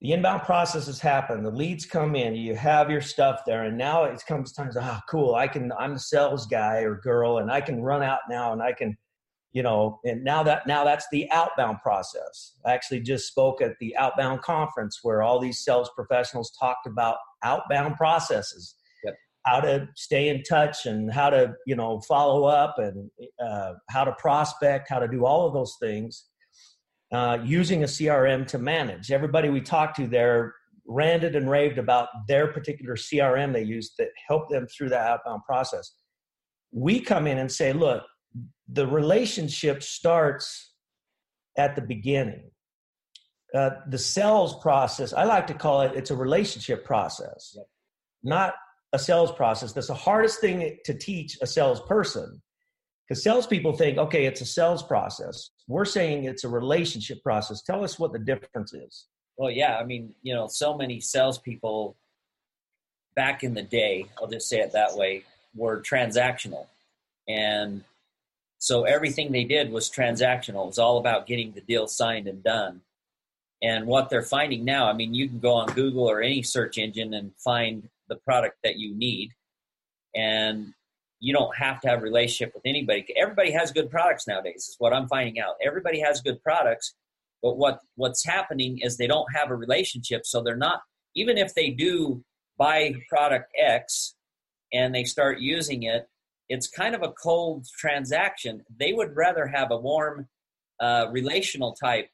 The 0.00 0.12
inbound 0.12 0.42
process 0.42 0.86
has 0.86 0.98
happened. 0.98 1.46
The 1.46 1.50
leads 1.50 1.86
come 1.86 2.16
in. 2.16 2.34
You 2.34 2.56
have 2.56 2.90
your 2.90 3.00
stuff 3.00 3.42
there, 3.46 3.64
and 3.64 3.78
now 3.78 4.02
it 4.04 4.20
comes 4.26 4.52
time 4.52 4.72
to 4.72 4.80
ah, 4.82 5.00
cool. 5.08 5.36
I 5.36 5.46
can. 5.46 5.70
I'm 5.78 5.94
the 5.94 6.00
sales 6.00 6.46
guy 6.46 6.78
or 6.78 6.96
girl, 6.96 7.38
and 7.38 7.52
I 7.52 7.60
can 7.60 7.80
run 7.80 8.02
out 8.02 8.20
now, 8.28 8.52
and 8.52 8.60
I 8.60 8.72
can 8.72 8.96
you 9.52 9.62
know 9.62 10.00
and 10.04 10.24
now 10.24 10.42
that 10.42 10.66
now 10.66 10.84
that's 10.84 11.06
the 11.12 11.30
outbound 11.30 11.78
process. 11.82 12.54
I 12.64 12.72
actually 12.72 13.00
just 13.00 13.28
spoke 13.28 13.60
at 13.60 13.78
the 13.80 13.96
outbound 13.96 14.42
conference 14.42 15.00
where 15.02 15.22
all 15.22 15.38
these 15.38 15.64
sales 15.64 15.90
professionals 15.94 16.52
talked 16.58 16.86
about 16.86 17.16
outbound 17.42 17.96
processes. 17.96 18.74
Yep. 19.04 19.14
how 19.44 19.60
to 19.60 19.88
stay 19.96 20.28
in 20.28 20.42
touch 20.42 20.86
and 20.86 21.12
how 21.12 21.30
to 21.30 21.54
you 21.66 21.76
know 21.76 22.00
follow 22.00 22.44
up 22.44 22.76
and 22.78 23.10
uh, 23.44 23.74
how 23.90 24.04
to 24.04 24.12
prospect 24.12 24.88
how 24.88 24.98
to 24.98 25.08
do 25.08 25.24
all 25.26 25.46
of 25.46 25.52
those 25.54 25.76
things 25.80 26.26
uh, 27.12 27.38
using 27.44 27.82
a 27.82 27.86
crm 27.86 28.46
to 28.46 28.58
manage. 28.58 29.12
Everybody 29.12 29.50
we 29.50 29.60
talked 29.60 29.96
to 29.96 30.06
there 30.06 30.54
ranted 30.86 31.36
and 31.36 31.48
raved 31.48 31.78
about 31.78 32.08
their 32.26 32.48
particular 32.48 32.96
crm 32.96 33.52
they 33.52 33.62
used 33.62 33.92
that 33.98 34.08
helped 34.26 34.50
them 34.50 34.66
through 34.66 34.88
that 34.88 35.06
outbound 35.06 35.42
process. 35.44 35.92
We 36.72 37.00
come 37.00 37.26
in 37.26 37.38
and 37.38 37.52
say 37.52 37.74
look 37.74 38.02
the 38.72 38.86
relationship 38.86 39.82
starts 39.82 40.72
at 41.56 41.76
the 41.76 41.82
beginning. 41.82 42.50
Uh, 43.54 43.70
the 43.88 43.98
sales 43.98 44.58
process, 44.60 45.12
I 45.12 45.24
like 45.24 45.46
to 45.48 45.54
call 45.54 45.82
it, 45.82 45.92
it's 45.94 46.10
a 46.10 46.16
relationship 46.16 46.84
process, 46.86 47.52
yep. 47.54 47.66
not 48.22 48.54
a 48.94 48.98
sales 48.98 49.30
process. 49.32 49.72
That's 49.72 49.88
the 49.88 49.94
hardest 49.94 50.40
thing 50.40 50.78
to 50.84 50.94
teach 50.94 51.36
a 51.42 51.46
salesperson 51.46 52.40
because 53.06 53.22
salespeople 53.22 53.74
think, 53.74 53.98
okay, 53.98 54.24
it's 54.24 54.40
a 54.40 54.46
sales 54.46 54.82
process. 54.82 55.50
We're 55.68 55.84
saying 55.84 56.24
it's 56.24 56.44
a 56.44 56.48
relationship 56.48 57.22
process. 57.22 57.62
Tell 57.62 57.84
us 57.84 57.98
what 57.98 58.12
the 58.12 58.18
difference 58.18 58.72
is. 58.72 59.06
Well, 59.36 59.50
yeah, 59.50 59.76
I 59.76 59.84
mean, 59.84 60.14
you 60.22 60.34
know, 60.34 60.46
so 60.46 60.76
many 60.76 61.00
salespeople 61.00 61.96
back 63.14 63.44
in 63.44 63.52
the 63.52 63.62
day, 63.62 64.06
I'll 64.18 64.28
just 64.28 64.48
say 64.48 64.60
it 64.60 64.72
that 64.72 64.96
way, 64.96 65.24
were 65.54 65.82
transactional. 65.82 66.66
And 67.28 67.84
so 68.62 68.84
everything 68.84 69.32
they 69.32 69.42
did 69.42 69.72
was 69.72 69.90
transactional. 69.90 70.62
It 70.62 70.66
was 70.66 70.78
all 70.78 70.98
about 70.98 71.26
getting 71.26 71.50
the 71.50 71.62
deal 71.62 71.88
signed 71.88 72.28
and 72.28 72.44
done. 72.44 72.80
And 73.60 73.88
what 73.88 74.08
they're 74.08 74.22
finding 74.22 74.64
now, 74.64 74.88
I 74.88 74.92
mean, 74.92 75.14
you 75.14 75.28
can 75.28 75.40
go 75.40 75.52
on 75.54 75.74
Google 75.74 76.08
or 76.08 76.22
any 76.22 76.44
search 76.44 76.78
engine 76.78 77.12
and 77.12 77.32
find 77.38 77.88
the 78.08 78.14
product 78.14 78.58
that 78.62 78.76
you 78.76 78.94
need. 78.94 79.32
And 80.14 80.74
you 81.18 81.34
don't 81.34 81.56
have 81.56 81.80
to 81.80 81.88
have 81.88 81.98
a 81.98 82.02
relationship 82.02 82.54
with 82.54 82.62
anybody. 82.64 83.04
Everybody 83.20 83.50
has 83.50 83.72
good 83.72 83.90
products 83.90 84.28
nowadays, 84.28 84.68
is 84.68 84.76
what 84.78 84.92
I'm 84.92 85.08
finding 85.08 85.40
out. 85.40 85.56
Everybody 85.60 85.98
has 85.98 86.20
good 86.20 86.40
products, 86.40 86.94
but 87.42 87.56
what, 87.56 87.80
what's 87.96 88.24
happening 88.24 88.78
is 88.80 88.96
they 88.96 89.08
don't 89.08 89.26
have 89.34 89.50
a 89.50 89.56
relationship. 89.56 90.24
So 90.24 90.40
they're 90.40 90.54
not, 90.54 90.82
even 91.16 91.36
if 91.36 91.52
they 91.54 91.70
do 91.70 92.22
buy 92.58 92.94
product 93.08 93.50
X 93.60 94.14
and 94.72 94.94
they 94.94 95.02
start 95.02 95.40
using 95.40 95.82
it, 95.82 96.06
it's 96.48 96.68
kind 96.68 96.94
of 96.94 97.02
a 97.02 97.12
cold 97.12 97.66
transaction. 97.78 98.62
They 98.78 98.92
would 98.92 99.16
rather 99.16 99.46
have 99.46 99.70
a 99.70 99.76
warm 99.76 100.28
uh, 100.80 101.06
relational 101.10 101.72
type 101.72 102.08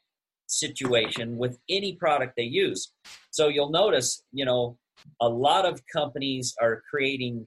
situation 0.46 1.36
with 1.36 1.58
any 1.68 1.94
product 1.94 2.34
they 2.36 2.42
use. 2.44 2.92
So 3.30 3.48
you'll 3.48 3.70
notice, 3.70 4.22
you 4.32 4.44
know, 4.44 4.78
a 5.20 5.28
lot 5.28 5.64
of 5.66 5.80
companies 5.92 6.54
are 6.60 6.82
creating, 6.90 7.46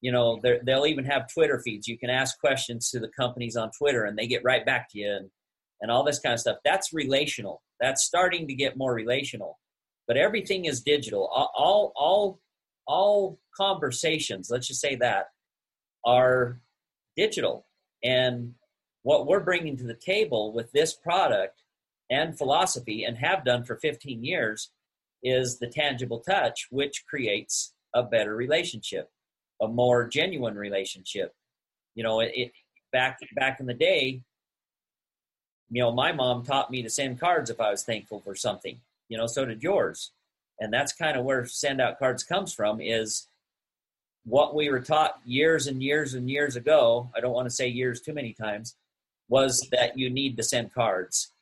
you 0.00 0.12
know, 0.12 0.40
they'll 0.64 0.86
even 0.86 1.04
have 1.04 1.32
Twitter 1.32 1.60
feeds. 1.60 1.88
You 1.88 1.98
can 1.98 2.10
ask 2.10 2.38
questions 2.38 2.90
to 2.90 3.00
the 3.00 3.08
companies 3.08 3.56
on 3.56 3.70
Twitter 3.76 4.04
and 4.04 4.18
they 4.18 4.26
get 4.26 4.44
right 4.44 4.64
back 4.64 4.90
to 4.90 4.98
you 4.98 5.10
and, 5.10 5.30
and 5.80 5.90
all 5.90 6.04
this 6.04 6.18
kind 6.18 6.32
of 6.32 6.40
stuff. 6.40 6.58
That's 6.64 6.92
relational. 6.92 7.62
That's 7.80 8.04
starting 8.04 8.46
to 8.48 8.54
get 8.54 8.76
more 8.76 8.94
relational. 8.94 9.58
But 10.06 10.16
everything 10.16 10.64
is 10.64 10.82
digital. 10.82 11.30
All, 11.32 11.50
all, 11.54 11.92
all, 11.96 12.40
all 12.86 13.38
conversations, 13.56 14.48
let's 14.50 14.66
just 14.66 14.80
say 14.80 14.96
that, 14.96 15.26
are 16.04 16.60
digital. 17.16 17.66
And 18.02 18.54
what 19.02 19.26
we're 19.26 19.40
bringing 19.40 19.76
to 19.78 19.84
the 19.84 19.94
table 19.94 20.52
with 20.52 20.72
this 20.72 20.94
product 20.94 21.62
and 22.10 22.36
philosophy, 22.36 23.04
and 23.04 23.16
have 23.18 23.44
done 23.44 23.64
for 23.64 23.76
15 23.76 24.24
years, 24.24 24.70
is 25.22 25.58
the 25.58 25.68
tangible 25.68 26.18
touch, 26.18 26.66
which 26.70 27.04
creates 27.08 27.72
a 27.94 28.02
better 28.02 28.34
relationship, 28.34 29.10
a 29.60 29.68
more 29.68 30.08
genuine 30.08 30.56
relationship. 30.56 31.34
You 31.94 32.02
know, 32.02 32.20
it, 32.20 32.32
it 32.34 32.52
back 32.92 33.18
back 33.36 33.60
in 33.60 33.66
the 33.66 33.74
day, 33.74 34.22
you 35.70 35.82
know, 35.82 35.92
my 35.92 36.12
mom 36.12 36.44
taught 36.44 36.70
me 36.70 36.82
to 36.82 36.90
send 36.90 37.20
cards 37.20 37.48
if 37.48 37.60
I 37.60 37.70
was 37.70 37.84
thankful 37.84 38.20
for 38.20 38.34
something. 38.34 38.80
You 39.08 39.18
know, 39.18 39.26
so 39.26 39.44
did 39.44 39.62
yours. 39.62 40.12
And 40.58 40.72
that's 40.72 40.92
kind 40.92 41.16
of 41.16 41.24
where 41.24 41.46
send 41.46 41.80
out 41.80 41.98
cards 41.98 42.22
comes 42.22 42.52
from 42.52 42.80
is 42.80 43.28
what 44.24 44.54
we 44.54 44.68
were 44.68 44.80
taught 44.80 45.14
years 45.24 45.66
and 45.66 45.82
years 45.82 46.14
and 46.14 46.30
years 46.30 46.56
ago, 46.56 47.10
I 47.16 47.20
don't 47.20 47.32
want 47.32 47.46
to 47.46 47.54
say 47.54 47.68
years 47.68 48.00
too 48.00 48.12
many 48.12 48.32
times, 48.32 48.76
was 49.28 49.66
that 49.72 49.96
you 49.96 50.10
need 50.10 50.36
to 50.36 50.42
send 50.42 50.74
cards. 50.74 51.32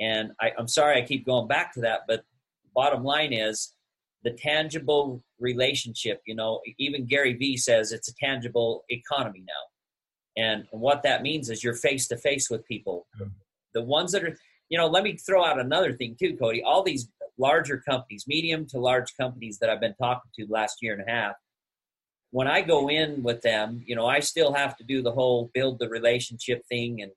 And 0.00 0.32
I, 0.40 0.52
I'm 0.58 0.68
sorry 0.68 1.00
I 1.00 1.04
keep 1.04 1.26
going 1.26 1.48
back 1.48 1.72
to 1.74 1.80
that, 1.80 2.02
but 2.06 2.24
bottom 2.74 3.02
line 3.02 3.32
is 3.32 3.74
the 4.22 4.30
tangible 4.30 5.22
relationship. 5.40 6.20
You 6.26 6.36
know, 6.36 6.60
even 6.78 7.06
Gary 7.06 7.34
Vee 7.34 7.56
says 7.56 7.92
it's 7.92 8.08
a 8.08 8.14
tangible 8.14 8.84
economy 8.88 9.44
now. 9.46 10.42
And, 10.42 10.66
and 10.72 10.80
what 10.80 11.02
that 11.02 11.22
means 11.22 11.50
is 11.50 11.64
you're 11.64 11.74
face 11.74 12.06
to 12.08 12.16
face 12.16 12.48
with 12.48 12.64
people. 12.66 13.06
The 13.74 13.82
ones 13.82 14.12
that 14.12 14.22
are, 14.22 14.36
you 14.68 14.78
know, 14.78 14.86
let 14.86 15.02
me 15.02 15.16
throw 15.16 15.44
out 15.44 15.58
another 15.58 15.92
thing 15.92 16.16
too, 16.18 16.36
Cody. 16.36 16.62
All 16.62 16.84
these 16.84 17.08
larger 17.38 17.78
companies, 17.78 18.24
medium 18.28 18.66
to 18.66 18.78
large 18.78 19.16
companies 19.16 19.58
that 19.58 19.70
I've 19.70 19.80
been 19.80 19.94
talking 19.94 20.30
to 20.38 20.46
last 20.48 20.76
year 20.80 20.92
and 20.92 21.08
a 21.08 21.10
half, 21.10 21.32
when 22.30 22.46
I 22.46 22.60
go 22.60 22.88
in 22.88 23.22
with 23.22 23.40
them, 23.42 23.82
you 23.86 23.96
know, 23.96 24.06
I 24.06 24.20
still 24.20 24.52
have 24.52 24.76
to 24.76 24.84
do 24.84 25.02
the 25.02 25.12
whole 25.12 25.50
build 25.54 25.78
the 25.78 25.88
relationship 25.88 26.62
thing 26.68 27.02
and 27.02 27.12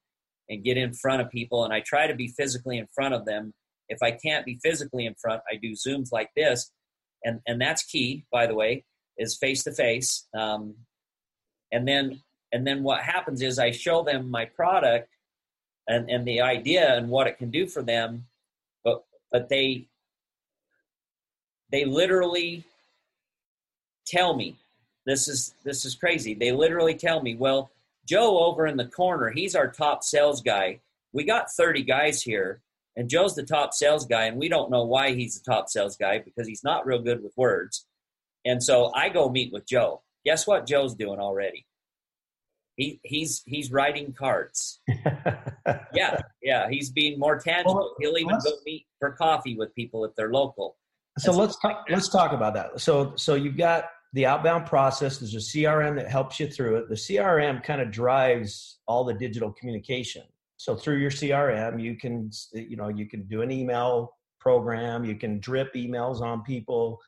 and 0.50 0.64
get 0.64 0.78
in 0.78 0.94
front 0.94 1.22
of 1.22 1.30
people 1.30 1.64
and 1.64 1.74
I 1.74 1.80
try 1.82 2.08
to 2.08 2.16
be 2.16 2.28
physically 2.28 2.78
in 2.78 2.88
front 2.94 3.14
of 3.14 3.26
them. 3.26 3.54
If 3.88 4.00
I 4.04 4.12
can't 4.12 4.46
be 4.46 4.60
physically 4.64 5.06
in 5.06 5.16
front, 5.16 5.42
I 5.50 5.56
do 5.56 5.72
zooms 5.72 6.12
like 6.12 6.30
this. 6.36 6.72
And 7.24 7.40
and 7.48 7.60
that's 7.62 7.84
key, 7.84 8.26
by 8.32 8.48
the 8.48 8.56
way, 8.56 8.86
is 9.18 9.38
face 9.38 9.64
to 9.64 9.72
face. 9.72 10.28
And 10.34 11.88
then 11.88 12.22
and 12.52 12.68
then 12.68 12.84
what 12.84 13.02
happens 13.02 13.42
is 13.42 13.60
I 13.60 13.72
show 13.72 14.04
them 14.04 14.30
my 14.30 14.46
product 14.46 15.10
and, 15.88 16.10
and 16.10 16.28
the 16.28 16.42
idea 16.42 16.96
and 16.96 17.10
what 17.10 17.28
it 17.28 17.38
can 17.38 17.50
do 17.50 17.68
for 17.68 17.82
them, 17.82 18.26
but 18.84 19.04
but 19.32 19.50
they 19.50 19.88
they 21.72 21.86
literally 21.86 22.66
tell 24.06 24.36
me 24.36 24.58
this 25.06 25.28
is 25.28 25.56
this 25.64 25.86
is 25.86 25.96
crazy. 25.96 26.34
They 26.34 26.52
literally 26.52 26.96
tell 26.96 27.22
me, 27.22 27.36
"Well, 27.36 27.72
Joe 28.08 28.40
over 28.40 28.68
in 28.68 28.78
the 28.78 28.86
corner, 28.88 29.30
he's 29.30 29.56
our 29.56 29.68
top 29.70 30.04
sales 30.04 30.42
guy. 30.42 30.80
We 31.14 31.24
got 31.24 31.52
30 31.52 31.84
guys 31.84 32.22
here, 32.22 32.62
and 32.96 33.10
Joe's 33.10 33.36
the 33.36 33.44
top 33.44 33.74
sales 33.74 34.06
guy, 34.06 34.26
and 34.26 34.38
we 34.38 34.50
don't 34.50 34.72
know 34.72 34.86
why 34.86 35.14
he's 35.14 35.40
the 35.40 35.52
top 35.52 35.70
sales 35.70 35.98
guy 35.98 36.20
because 36.20 36.48
he's 36.48 36.64
not 36.64 36.86
real 36.86 37.00
good 37.02 37.24
with 37.24 37.34
words." 37.38 37.86
And 38.46 38.64
so 38.64 38.92
I 38.96 39.10
go 39.10 39.30
meet 39.30 39.54
with 39.54 39.68
Joe. 39.68 40.02
Guess 40.26 40.48
what 40.48 40.66
Joe's 40.68 40.96
doing 40.96 41.20
already? 41.20 41.66
He 42.78 43.00
he's 43.04 43.44
he's 43.46 43.72
writing 43.72 44.14
cards. 44.14 44.80
yeah, 45.94 46.22
yeah, 46.42 46.70
he's 46.70 46.90
being 46.90 47.20
more 47.20 47.38
tangible. 47.40 47.76
Well, 47.76 47.96
He'll 48.00 48.18
even 48.18 48.38
go 48.44 48.52
meet 48.66 48.86
for 49.00 49.12
coffee 49.12 49.56
with 49.56 49.74
people 49.76 50.06
if 50.06 50.16
they're 50.16 50.32
local. 50.32 50.78
so 51.18 51.32
let's 51.32 51.58
talk, 51.58 51.86
let's 51.90 52.08
talk 52.08 52.32
about 52.32 52.54
that. 52.54 52.80
So 52.80 53.14
so 53.16 53.36
you've 53.36 53.58
got 53.58 53.86
the 54.14 54.26
outbound 54.26 54.66
process. 54.66 55.18
There's 55.18 55.36
a 55.36 55.38
CRM 55.38 55.96
that 55.96 56.10
helps 56.10 56.40
you 56.40 56.48
through 56.48 56.78
it. 56.78 56.90
The 56.90 56.96
CRM 56.96 57.64
kind 57.64 57.82
of 57.82 57.92
drives 57.92 58.80
all 58.88 59.04
the 59.04 59.14
digital 59.14 59.52
communication. 59.52 60.24
So 60.58 60.76
through 60.76 60.98
your 60.98 61.12
CRM, 61.12 61.82
you 61.82 61.96
can 61.96 62.30
you 62.54 62.78
know 62.78 62.90
you 62.90 63.08
can 63.08 63.24
do 63.24 63.42
an 63.42 63.52
email 63.52 64.14
program. 64.40 65.06
You 65.06 65.16
can 65.16 65.40
drip 65.40 65.74
emails 65.74 66.22
on 66.22 66.44
people. 66.44 67.00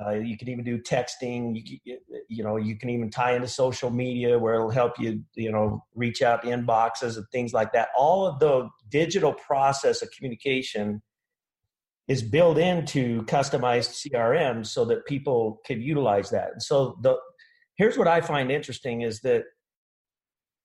Uh, 0.00 0.10
you 0.10 0.36
can 0.36 0.48
even 0.48 0.64
do 0.64 0.78
texting. 0.78 1.56
You, 1.56 1.78
can, 1.84 1.98
you 2.28 2.44
know, 2.44 2.56
you 2.56 2.76
can 2.76 2.90
even 2.90 3.10
tie 3.10 3.34
into 3.34 3.48
social 3.48 3.90
media 3.90 4.38
where 4.38 4.54
it'll 4.54 4.70
help 4.70 4.98
you, 5.00 5.24
you 5.34 5.50
know, 5.50 5.84
reach 5.94 6.22
out 6.22 6.44
inboxes 6.44 7.16
and 7.16 7.26
things 7.32 7.52
like 7.52 7.72
that. 7.72 7.88
All 7.96 8.26
of 8.26 8.38
the 8.38 8.68
digital 8.88 9.32
process 9.32 10.00
of 10.02 10.10
communication 10.12 11.02
is 12.10 12.22
built 12.22 12.58
into 12.58 13.22
customized 13.22 14.10
CRM 14.10 14.66
so 14.66 14.84
that 14.84 15.06
people 15.06 15.60
can 15.64 15.80
utilize 15.80 16.28
that. 16.30 16.50
And 16.50 16.60
so 16.60 16.98
the 17.02 17.16
here's 17.76 17.96
what 17.96 18.08
I 18.08 18.20
find 18.20 18.50
interesting 18.50 19.02
is 19.02 19.20
that 19.20 19.44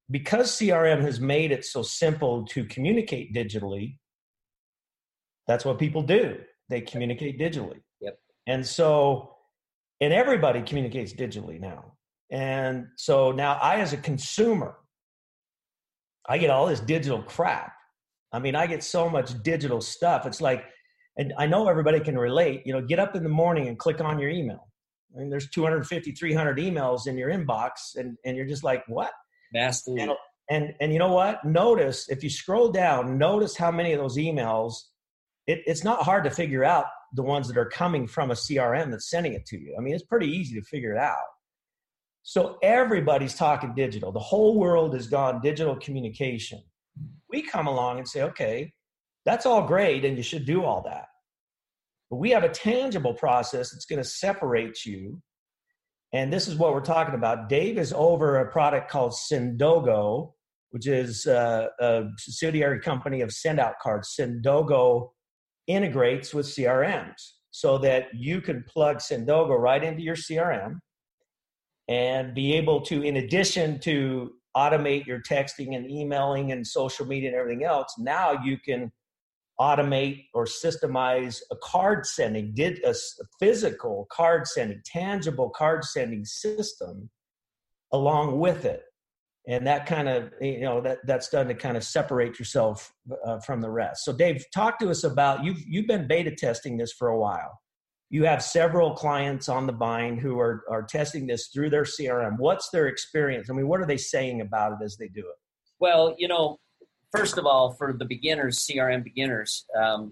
because 0.09 0.51
CRM 0.57 1.01
has 1.01 1.19
made 1.19 1.51
it 1.51 1.63
so 1.63 1.83
simple 1.83 2.45
to 2.47 2.65
communicate 2.65 3.31
digitally, 3.31 3.99
that's 5.45 5.63
what 5.63 5.77
people 5.77 6.01
do. 6.01 6.39
They 6.69 6.81
communicate 6.81 7.39
digitally. 7.39 7.81
Yep. 8.01 8.17
And 8.47 8.65
so, 8.65 9.35
and 10.01 10.11
everybody 10.11 10.63
communicates 10.63 11.13
digitally 11.13 11.59
now. 11.59 11.93
And 12.31 12.87
so 12.97 13.31
now 13.31 13.59
I, 13.61 13.81
as 13.81 13.93
a 13.93 13.97
consumer, 13.97 14.77
I 16.27 16.39
get 16.39 16.49
all 16.49 16.65
this 16.65 16.79
digital 16.79 17.21
crap. 17.21 17.71
I 18.33 18.39
mean, 18.39 18.55
I 18.55 18.65
get 18.65 18.83
so 18.83 19.11
much 19.11 19.43
digital 19.43 19.79
stuff. 19.79 20.25
It's 20.25 20.41
like, 20.41 20.65
and 21.17 21.33
I 21.37 21.47
know 21.47 21.67
everybody 21.67 21.99
can 21.99 22.17
relate, 22.17 22.63
you 22.65 22.73
know, 22.73 22.81
get 22.81 22.99
up 22.99 23.15
in 23.15 23.23
the 23.23 23.29
morning 23.29 23.67
and 23.67 23.77
click 23.77 24.01
on 24.01 24.19
your 24.19 24.29
email. 24.29 24.67
I 25.15 25.19
mean, 25.19 25.29
there's 25.29 25.49
250, 25.49 26.11
300 26.11 26.57
emails 26.57 27.07
in 27.07 27.17
your 27.17 27.29
inbox, 27.29 27.95
and, 27.95 28.17
and 28.25 28.35
you're 28.35 28.45
just 28.45 28.63
like, 28.63 28.83
what? 28.87 29.11
Vastly. 29.53 30.01
And, 30.01 30.11
and, 30.49 30.73
and 30.81 30.91
you 30.91 30.99
know 30.99 31.13
what? 31.13 31.45
Notice, 31.45 32.09
if 32.09 32.23
you 32.23 32.29
scroll 32.29 32.69
down, 32.69 33.17
notice 33.17 33.55
how 33.55 33.71
many 33.71 33.93
of 33.93 33.99
those 33.99 34.17
emails 34.17 34.73
it, 35.47 35.61
it's 35.65 35.83
not 35.83 36.03
hard 36.03 36.23
to 36.23 36.29
figure 36.29 36.63
out 36.63 36.85
the 37.13 37.23
ones 37.23 37.47
that 37.47 37.57
are 37.57 37.69
coming 37.69 38.07
from 38.07 38.31
a 38.31 38.33
CRM 38.33 38.91
that's 38.91 39.09
sending 39.09 39.33
it 39.33 39.45
to 39.47 39.57
you. 39.57 39.75
I 39.77 39.81
mean, 39.81 39.93
it's 39.93 40.03
pretty 40.03 40.27
easy 40.27 40.59
to 40.59 40.65
figure 40.65 40.91
it 40.93 40.97
out. 40.97 41.17
So 42.23 42.57
everybody's 42.63 43.35
talking 43.35 43.75
digital. 43.75 44.11
The 44.11 44.19
whole 44.19 44.59
world 44.59 44.95
has 44.95 45.07
gone 45.07 45.41
digital 45.41 45.75
communication. 45.75 46.61
We 47.29 47.43
come 47.43 47.67
along 47.67 47.99
and 47.99 48.07
say, 48.07 48.23
okay, 48.23 48.73
that's 49.25 49.45
all 49.45 49.65
great, 49.65 50.05
and 50.05 50.17
you 50.17 50.23
should 50.23 50.45
do 50.45 50.63
all 50.63 50.81
that. 50.83 51.07
But 52.09 52.17
we 52.17 52.29
have 52.31 52.43
a 52.43 52.49
tangible 52.49 53.13
process 53.13 53.71
that's 53.71 53.85
going 53.85 54.01
to 54.01 54.07
separate 54.07 54.85
you. 54.85 55.21
And 56.13 56.31
this 56.31 56.47
is 56.47 56.55
what 56.55 56.73
we're 56.73 56.81
talking 56.81 57.15
about. 57.15 57.49
Dave 57.49 57.77
is 57.77 57.91
over 57.91 58.37
a 58.39 58.51
product 58.51 58.89
called 58.89 59.13
Sendogo, 59.13 60.33
which 60.69 60.87
is 60.87 61.25
uh, 61.25 61.67
a 61.79 62.03
subsidiary 62.17 62.79
company 62.79 63.21
of 63.21 63.29
Sendout 63.29 63.73
Cards. 63.81 64.15
Sendogo 64.17 65.09
integrates 65.67 66.33
with 66.33 66.45
CRMs 66.45 67.31
so 67.49 67.77
that 67.79 68.07
you 68.13 68.41
can 68.41 68.63
plug 68.67 68.97
Sendogo 68.97 69.57
right 69.57 69.83
into 69.83 70.03
your 70.03 70.15
CRM 70.15 70.79
and 71.87 72.33
be 72.33 72.53
able 72.53 72.81
to, 72.81 73.01
in 73.01 73.17
addition 73.17 73.79
to 73.79 74.31
automate 74.55 75.05
your 75.05 75.21
texting 75.21 75.75
and 75.75 75.89
emailing 75.89 76.51
and 76.51 76.65
social 76.65 77.05
media 77.05 77.29
and 77.29 77.37
everything 77.37 77.63
else, 77.63 77.93
now 77.97 78.31
you 78.43 78.57
can 78.57 78.91
automate 79.59 80.25
or 80.33 80.45
systemize 80.45 81.39
a 81.51 81.55
card 81.63 82.05
sending, 82.05 82.53
did 82.53 82.83
a 82.83 82.93
physical 83.39 84.07
card 84.11 84.47
sending, 84.47 84.81
tangible 84.85 85.49
card 85.49 85.83
sending 85.83 86.25
system 86.25 87.09
along 87.91 88.39
with 88.39 88.65
it. 88.65 88.83
And 89.47 89.67
that 89.67 89.85
kind 89.85 90.09
of 90.09 90.31
you 90.41 90.61
know 90.61 90.81
that 90.81 90.99
that's 91.05 91.29
done 91.29 91.47
to 91.49 91.53
kind 91.53 91.77
of 91.77 91.83
separate 91.83 92.39
yourself 92.39 92.91
uh, 93.25 93.39
from 93.39 93.61
the 93.61 93.69
rest. 93.69 94.03
So 94.03 94.11
dave 94.11 94.43
talk 94.53 94.79
to 94.79 94.89
us 94.89 95.03
about 95.03 95.43
you've 95.43 95.61
you've 95.67 95.87
been 95.87 96.07
beta 96.07 96.31
testing 96.31 96.77
this 96.77 96.91
for 96.91 97.09
a 97.09 97.19
while. 97.19 97.59
You 98.09 98.23
have 98.25 98.41
several 98.41 98.95
clients 98.95 99.47
on 99.47 99.67
the 99.67 99.73
bind 99.73 100.19
who 100.19 100.39
are 100.39 100.63
are 100.67 100.81
testing 100.81 101.27
this 101.27 101.49
through 101.53 101.69
their 101.69 101.83
crm 101.83 102.39
what's 102.39 102.69
their 102.71 102.87
experience? 102.87 103.47
I 103.49 103.53
mean 103.53 103.67
what 103.67 103.79
are 103.79 103.85
they 103.85 103.97
saying 103.97 104.41
about 104.41 104.73
it 104.73 104.83
as 104.83 104.97
they 104.97 105.09
do 105.09 105.21
it? 105.21 105.37
Well 105.79 106.15
you 106.17 106.27
know 106.27 106.57
first 107.15 107.37
of 107.37 107.45
all 107.45 107.71
for 107.71 107.93
the 107.93 108.05
beginners 108.05 108.59
crm 108.67 109.03
beginners 109.03 109.65
um, 109.77 110.11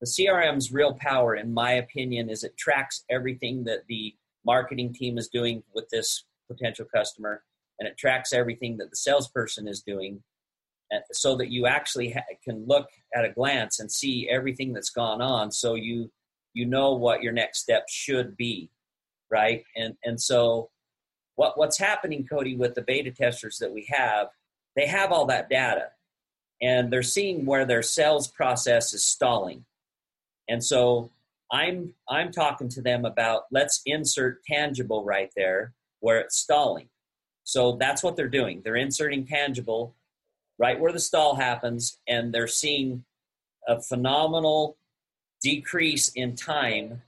the 0.00 0.06
crm's 0.06 0.72
real 0.72 0.94
power 0.94 1.36
in 1.36 1.52
my 1.52 1.72
opinion 1.72 2.28
is 2.28 2.44
it 2.44 2.56
tracks 2.56 3.04
everything 3.10 3.64
that 3.64 3.86
the 3.88 4.14
marketing 4.44 4.92
team 4.92 5.18
is 5.18 5.28
doing 5.28 5.62
with 5.74 5.88
this 5.90 6.24
potential 6.50 6.86
customer 6.94 7.42
and 7.78 7.88
it 7.88 7.96
tracks 7.96 8.32
everything 8.32 8.76
that 8.76 8.90
the 8.90 8.96
salesperson 8.96 9.68
is 9.68 9.82
doing 9.82 10.22
uh, 10.94 10.98
so 11.12 11.36
that 11.36 11.50
you 11.50 11.66
actually 11.66 12.10
ha- 12.10 12.22
can 12.42 12.66
look 12.66 12.88
at 13.14 13.24
a 13.24 13.30
glance 13.30 13.78
and 13.78 13.90
see 13.90 14.28
everything 14.28 14.72
that's 14.72 14.90
gone 14.90 15.20
on 15.20 15.50
so 15.50 15.74
you 15.74 16.10
you 16.54 16.66
know 16.66 16.94
what 16.94 17.22
your 17.22 17.32
next 17.32 17.60
step 17.60 17.84
should 17.88 18.36
be 18.36 18.70
right? 19.30 19.64
And 19.76 19.94
and 20.04 20.20
so 20.20 20.70
what 21.36 21.56
what's 21.56 21.78
happening 21.78 22.26
cody 22.26 22.56
with 22.56 22.74
the 22.74 22.82
beta 22.82 23.10
testers 23.10 23.58
that 23.58 23.72
we 23.72 23.86
have 23.88 24.28
they 24.76 24.86
have 24.86 25.12
all 25.12 25.26
that 25.26 25.48
data 25.48 25.88
and 26.62 26.92
they're 26.92 27.02
seeing 27.02 27.46
where 27.46 27.64
their 27.64 27.82
sales 27.82 28.28
process 28.28 28.92
is 28.94 29.04
stalling 29.04 29.64
and 30.48 30.62
so 30.62 31.10
i'm 31.52 31.94
i'm 32.08 32.30
talking 32.30 32.68
to 32.68 32.82
them 32.82 33.04
about 33.04 33.44
let's 33.50 33.82
insert 33.86 34.42
tangible 34.44 35.04
right 35.04 35.30
there 35.36 35.72
where 36.00 36.18
it's 36.18 36.36
stalling 36.36 36.88
so 37.50 37.72
that's 37.80 38.04
what 38.04 38.14
they're 38.14 38.28
doing. 38.28 38.60
They're 38.62 38.76
inserting 38.76 39.26
tangible 39.26 39.96
right 40.56 40.78
where 40.78 40.92
the 40.92 41.00
stall 41.00 41.34
happens, 41.34 41.98
and 42.06 42.32
they're 42.32 42.46
seeing 42.46 43.04
a 43.66 43.80
phenomenal 43.80 44.76
decrease 45.42 46.10
in 46.10 46.36
time 46.36 47.02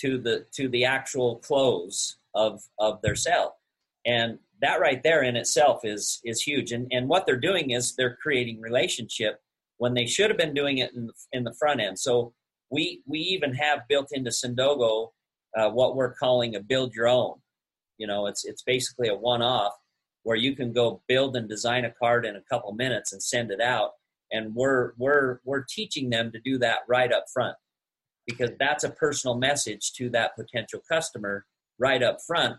to 0.00 0.18
the 0.18 0.44
to 0.52 0.68
the 0.68 0.84
actual 0.84 1.36
close 1.36 2.16
of 2.34 2.62
of 2.78 3.00
their 3.00 3.14
sale. 3.14 3.56
And 4.04 4.38
that 4.60 4.80
right 4.80 5.02
there 5.02 5.22
in 5.22 5.36
itself 5.36 5.80
is 5.84 6.20
is 6.24 6.42
huge. 6.42 6.72
And 6.72 6.86
and 6.90 7.08
what 7.08 7.26
they're 7.26 7.36
doing 7.36 7.70
is 7.70 7.94
they're 7.94 8.18
creating 8.22 8.60
relationship 8.60 9.40
when 9.78 9.94
they 9.94 10.06
should 10.06 10.30
have 10.30 10.38
been 10.38 10.54
doing 10.54 10.78
it 10.78 10.92
in 10.94 11.06
the, 11.06 11.12
in 11.32 11.44
the 11.44 11.54
front 11.58 11.80
end. 11.80 11.98
So 11.98 12.34
we 12.70 13.02
we 13.06 13.18
even 13.20 13.54
have 13.54 13.80
built 13.88 14.08
into 14.12 14.30
Sendogo 14.30 15.08
uh, 15.56 15.70
what 15.70 15.96
we're 15.96 16.14
calling 16.14 16.54
a 16.54 16.60
build 16.60 16.94
your 16.94 17.08
own. 17.08 17.34
You 17.98 18.06
know, 18.06 18.26
it's 18.26 18.44
it's 18.44 18.62
basically 18.62 19.08
a 19.08 19.14
one-off 19.14 19.72
where 20.22 20.36
you 20.36 20.54
can 20.54 20.72
go 20.72 21.02
build 21.08 21.36
and 21.36 21.48
design 21.48 21.84
a 21.84 21.90
card 21.92 22.26
in 22.26 22.36
a 22.36 22.42
couple 22.50 22.72
minutes 22.72 23.12
and 23.12 23.22
send 23.22 23.50
it 23.50 23.60
out. 23.60 23.92
And 24.30 24.54
we're 24.54 24.92
we're 24.96 25.40
we're 25.44 25.64
teaching 25.68 26.10
them 26.10 26.30
to 26.32 26.40
do 26.40 26.58
that 26.58 26.80
right 26.88 27.12
up 27.12 27.24
front 27.32 27.56
because 28.26 28.50
that's 28.58 28.84
a 28.84 28.90
personal 28.90 29.36
message 29.36 29.92
to 29.94 30.08
that 30.10 30.36
potential 30.36 30.80
customer 30.88 31.46
right 31.78 32.02
up 32.02 32.18
front. 32.26 32.56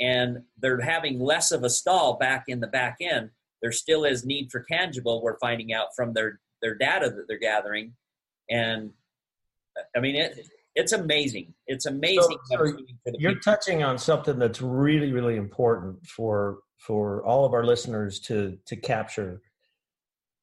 And 0.00 0.38
they're 0.58 0.80
having 0.80 1.20
less 1.20 1.52
of 1.52 1.62
a 1.62 1.70
stall 1.70 2.16
back 2.16 2.44
in 2.48 2.60
the 2.60 2.66
back 2.66 2.96
end. 3.00 3.30
There 3.62 3.72
still 3.72 4.04
is 4.04 4.24
need 4.24 4.50
for 4.50 4.64
tangible. 4.70 5.22
We're 5.22 5.38
finding 5.38 5.72
out 5.72 5.88
from 5.94 6.14
their 6.14 6.40
their 6.62 6.74
data 6.74 7.10
that 7.10 7.24
they're 7.28 7.38
gathering, 7.38 7.94
and 8.48 8.90
I 9.94 10.00
mean 10.00 10.16
it 10.16 10.46
it's 10.74 10.92
amazing. 10.92 11.52
It's 11.66 11.86
amazing. 11.86 12.38
So, 12.46 12.56
so 12.56 12.74
you're 13.18 13.32
people. 13.32 13.42
touching 13.42 13.82
on 13.82 13.98
something 13.98 14.38
that's 14.38 14.62
really, 14.62 15.12
really 15.12 15.36
important 15.36 16.06
for 16.06 16.58
for 16.78 17.22
all 17.24 17.44
of 17.44 17.52
our 17.52 17.64
listeners 17.64 18.20
to 18.20 18.58
to 18.66 18.76
capture. 18.76 19.42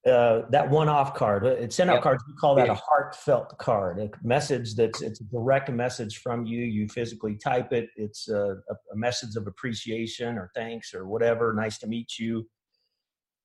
Uh, 0.08 0.44
that 0.52 0.70
one-off 0.70 1.14
card. 1.16 1.46
Uh, 1.46 1.50
it's 1.50 1.76
send 1.76 1.90
out 1.90 1.96
yep. 1.96 2.04
cards. 2.04 2.24
We 2.28 2.34
call 2.36 2.56
that 2.56 2.70
a 2.70 2.74
heartfelt 2.74 3.58
card. 3.58 4.00
A 4.00 4.10
message 4.24 4.76
that's 4.76 5.02
it's 5.02 5.22
a 5.22 5.26
direct 5.26 5.70
message 5.70 6.18
from 6.20 6.46
you. 6.46 6.60
You 6.60 6.88
physically 6.88 7.36
type 7.36 7.74
it. 7.74 7.90
It's 7.96 8.30
a, 8.30 8.58
a 8.70 8.96
message 8.96 9.36
of 9.36 9.48
appreciation 9.48 10.38
or 10.38 10.52
thanks 10.56 10.94
or 10.94 11.08
whatever. 11.08 11.54
Nice 11.54 11.78
to 11.80 11.88
meet 11.88 12.18
you. 12.18 12.48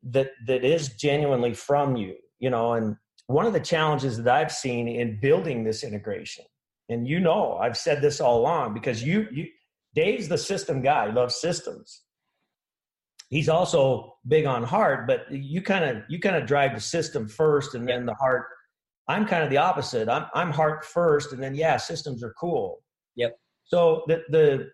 That 0.04 0.30
that 0.46 0.64
is 0.64 0.90
genuinely 0.94 1.54
from 1.54 1.96
you. 1.96 2.16
You 2.38 2.50
know, 2.50 2.74
and 2.74 2.96
one 3.26 3.46
of 3.46 3.52
the 3.52 3.60
challenges 3.60 4.16
that 4.18 4.34
I've 4.34 4.52
seen 4.52 4.88
in 4.88 5.20
building 5.20 5.64
this 5.64 5.84
integration 5.84 6.44
and 6.88 7.08
you 7.08 7.20
know 7.20 7.56
I've 7.56 7.76
said 7.76 8.02
this 8.02 8.20
all 8.20 8.40
along 8.40 8.74
because 8.74 9.02
you 9.02 9.26
you 9.32 9.46
Dave's 9.94 10.28
the 10.28 10.38
system 10.38 10.80
guy, 10.80 11.08
he 11.08 11.12
loves 11.12 11.36
systems. 11.36 12.02
He's 13.32 13.48
also 13.48 14.18
big 14.28 14.44
on 14.44 14.62
heart, 14.62 15.06
but 15.06 15.24
you 15.30 15.62
kind 15.62 15.84
of 15.84 16.02
you 16.10 16.20
kind 16.20 16.36
of 16.36 16.44
drive 16.46 16.74
the 16.74 16.80
system 16.80 17.26
first 17.26 17.74
and 17.74 17.88
then 17.88 18.04
the 18.04 18.14
heart. 18.14 18.44
I'm 19.08 19.26
kind 19.26 19.42
of 19.42 19.48
the 19.48 19.56
opposite. 19.56 20.06
I'm 20.06 20.26
I'm 20.34 20.50
heart 20.50 20.84
first 20.84 21.32
and 21.32 21.42
then 21.42 21.54
yeah, 21.54 21.78
systems 21.78 22.22
are 22.22 22.34
cool. 22.38 22.82
Yep. 23.16 23.34
So 23.64 24.02
the 24.06 24.20
the 24.28 24.68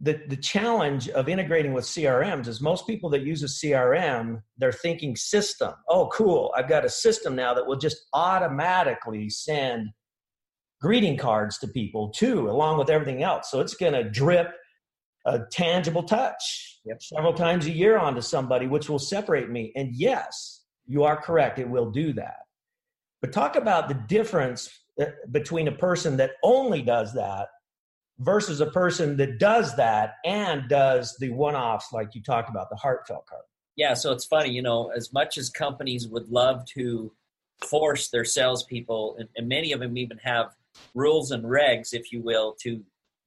the 0.00 0.22
the 0.30 0.38
challenge 0.38 1.10
of 1.10 1.28
integrating 1.28 1.74
with 1.74 1.84
CRMs 1.84 2.48
is 2.48 2.62
most 2.62 2.86
people 2.86 3.10
that 3.10 3.24
use 3.24 3.42
a 3.42 3.46
CRM, 3.46 4.40
they're 4.56 4.72
thinking 4.72 5.14
system. 5.14 5.74
Oh, 5.86 6.08
cool. 6.14 6.50
I've 6.56 6.70
got 6.70 6.86
a 6.86 6.88
system 6.88 7.36
now 7.36 7.52
that 7.52 7.66
will 7.66 7.76
just 7.76 8.06
automatically 8.14 9.28
send 9.28 9.90
greeting 10.80 11.18
cards 11.18 11.58
to 11.58 11.68
people 11.68 12.08
too, 12.08 12.48
along 12.48 12.78
with 12.78 12.88
everything 12.88 13.22
else. 13.22 13.50
So 13.50 13.60
it's 13.60 13.74
going 13.74 13.92
to 13.92 14.08
drip 14.08 14.48
a 15.24 15.40
tangible 15.50 16.02
touch 16.02 16.80
yep. 16.84 17.02
several 17.02 17.32
times 17.32 17.66
a 17.66 17.70
year 17.70 17.98
onto 17.98 18.20
somebody, 18.20 18.66
which 18.66 18.88
will 18.88 18.98
separate 18.98 19.50
me. 19.50 19.72
And 19.76 19.94
yes, 19.94 20.62
you 20.86 21.04
are 21.04 21.16
correct. 21.16 21.58
It 21.58 21.68
will 21.68 21.90
do 21.90 22.12
that. 22.14 22.38
But 23.20 23.32
talk 23.32 23.56
about 23.56 23.88
the 23.88 23.94
difference 23.94 24.68
uh, 25.00 25.06
between 25.30 25.68
a 25.68 25.72
person 25.72 26.16
that 26.16 26.32
only 26.42 26.82
does 26.82 27.14
that 27.14 27.48
versus 28.18 28.60
a 28.60 28.66
person 28.66 29.16
that 29.16 29.38
does 29.38 29.76
that 29.76 30.14
and 30.24 30.68
does 30.68 31.16
the 31.18 31.30
one 31.30 31.54
offs 31.54 31.92
like 31.92 32.14
you 32.14 32.22
talked 32.22 32.50
about, 32.50 32.68
the 32.70 32.76
heartfelt 32.76 33.26
card. 33.26 33.42
Yeah, 33.76 33.94
so 33.94 34.12
it's 34.12 34.24
funny, 34.24 34.50
you 34.50 34.60
know, 34.60 34.92
as 34.94 35.12
much 35.12 35.38
as 35.38 35.48
companies 35.48 36.06
would 36.08 36.28
love 36.28 36.64
to 36.74 37.12
force 37.64 38.08
their 38.08 38.24
salespeople, 38.24 39.16
and, 39.18 39.28
and 39.36 39.48
many 39.48 39.72
of 39.72 39.80
them 39.80 39.96
even 39.96 40.18
have 40.18 40.54
rules 40.94 41.30
and 41.30 41.44
regs, 41.44 41.94
if 41.94 42.12
you 42.12 42.20
will, 42.20 42.54
to 42.60 42.82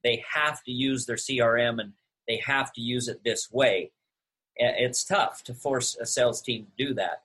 they 0.06 0.22
have 0.32 0.62
to 0.62 0.70
use 0.70 1.04
their 1.04 1.16
CRM 1.16 1.80
and 1.80 1.92
they 2.28 2.40
have 2.46 2.72
to 2.74 2.80
use 2.80 3.08
it 3.08 3.20
this 3.24 3.50
way. 3.50 3.90
It's 4.54 5.04
tough 5.04 5.42
to 5.44 5.52
force 5.52 5.96
a 6.00 6.06
sales 6.06 6.40
team 6.40 6.66
to 6.66 6.86
do 6.86 6.94
that. 6.94 7.22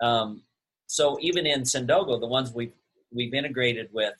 Um, 0.00 0.42
so 0.86 1.18
even 1.20 1.46
in 1.46 1.62
Sendogo, 1.62 2.18
the 2.18 2.26
ones 2.26 2.52
we've 2.54 2.72
we've 3.12 3.34
integrated 3.34 3.90
with, 3.92 4.14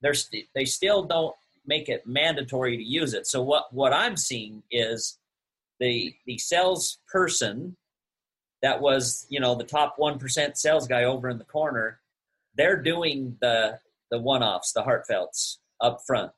they're 0.00 0.14
st- 0.14 0.48
they 0.54 0.64
still 0.64 1.02
don't 1.02 1.36
make 1.66 1.90
it 1.90 2.06
mandatory 2.06 2.76
to 2.78 2.82
use 2.82 3.12
it. 3.12 3.26
So 3.26 3.42
what 3.42 3.72
what 3.72 3.92
I'm 3.92 4.16
seeing 4.16 4.62
is 4.70 5.18
the 5.78 6.14
the 6.26 6.38
salesperson 6.38 7.76
that 8.62 8.80
was 8.80 9.26
you 9.28 9.40
know 9.40 9.54
the 9.54 9.64
top 9.64 9.94
one 9.98 10.18
percent 10.18 10.56
sales 10.56 10.88
guy 10.88 11.04
over 11.04 11.28
in 11.28 11.38
the 11.38 11.44
corner, 11.44 12.00
they're 12.56 12.80
doing 12.80 13.36
the 13.42 13.78
the 14.10 14.18
one 14.18 14.42
offs, 14.42 14.72
the 14.72 14.82
heartfelts 14.82 15.58
up 15.82 16.00
front, 16.06 16.32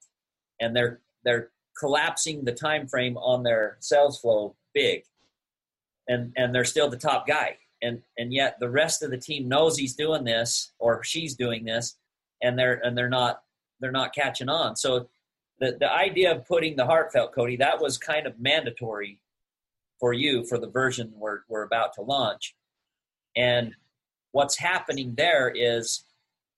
and 0.60 0.74
they're 0.74 1.00
they're 1.24 1.50
collapsing 1.78 2.44
the 2.44 2.52
time 2.52 2.86
frame 2.86 3.16
on 3.16 3.42
their 3.42 3.76
sales 3.80 4.20
flow 4.20 4.56
big, 4.74 5.04
and 6.08 6.32
and 6.36 6.54
they're 6.54 6.64
still 6.64 6.88
the 6.88 6.96
top 6.96 7.26
guy. 7.26 7.58
And 7.82 8.02
and 8.18 8.32
yet 8.32 8.58
the 8.60 8.70
rest 8.70 9.02
of 9.02 9.10
the 9.10 9.18
team 9.18 9.48
knows 9.48 9.76
he's 9.76 9.94
doing 9.94 10.24
this 10.24 10.72
or 10.78 11.04
she's 11.04 11.34
doing 11.34 11.64
this 11.64 11.96
and 12.42 12.58
they're 12.58 12.80
and 12.84 12.96
they're 12.96 13.08
not 13.08 13.42
they're 13.80 13.92
not 13.92 14.14
catching 14.14 14.48
on. 14.48 14.76
So 14.76 15.08
the 15.58 15.76
the 15.78 15.92
idea 15.92 16.34
of 16.34 16.46
putting 16.46 16.76
the 16.76 16.86
heartfelt 16.86 17.34
cody 17.34 17.56
that 17.56 17.80
was 17.80 17.98
kind 17.98 18.26
of 18.26 18.38
mandatory 18.38 19.20
for 20.00 20.12
you 20.12 20.44
for 20.44 20.58
the 20.58 20.68
version 20.68 21.12
we're, 21.16 21.40
we're 21.48 21.62
about 21.62 21.94
to 21.94 22.02
launch. 22.02 22.54
And 23.36 23.74
what's 24.32 24.58
happening 24.58 25.14
there 25.16 25.50
is 25.54 26.04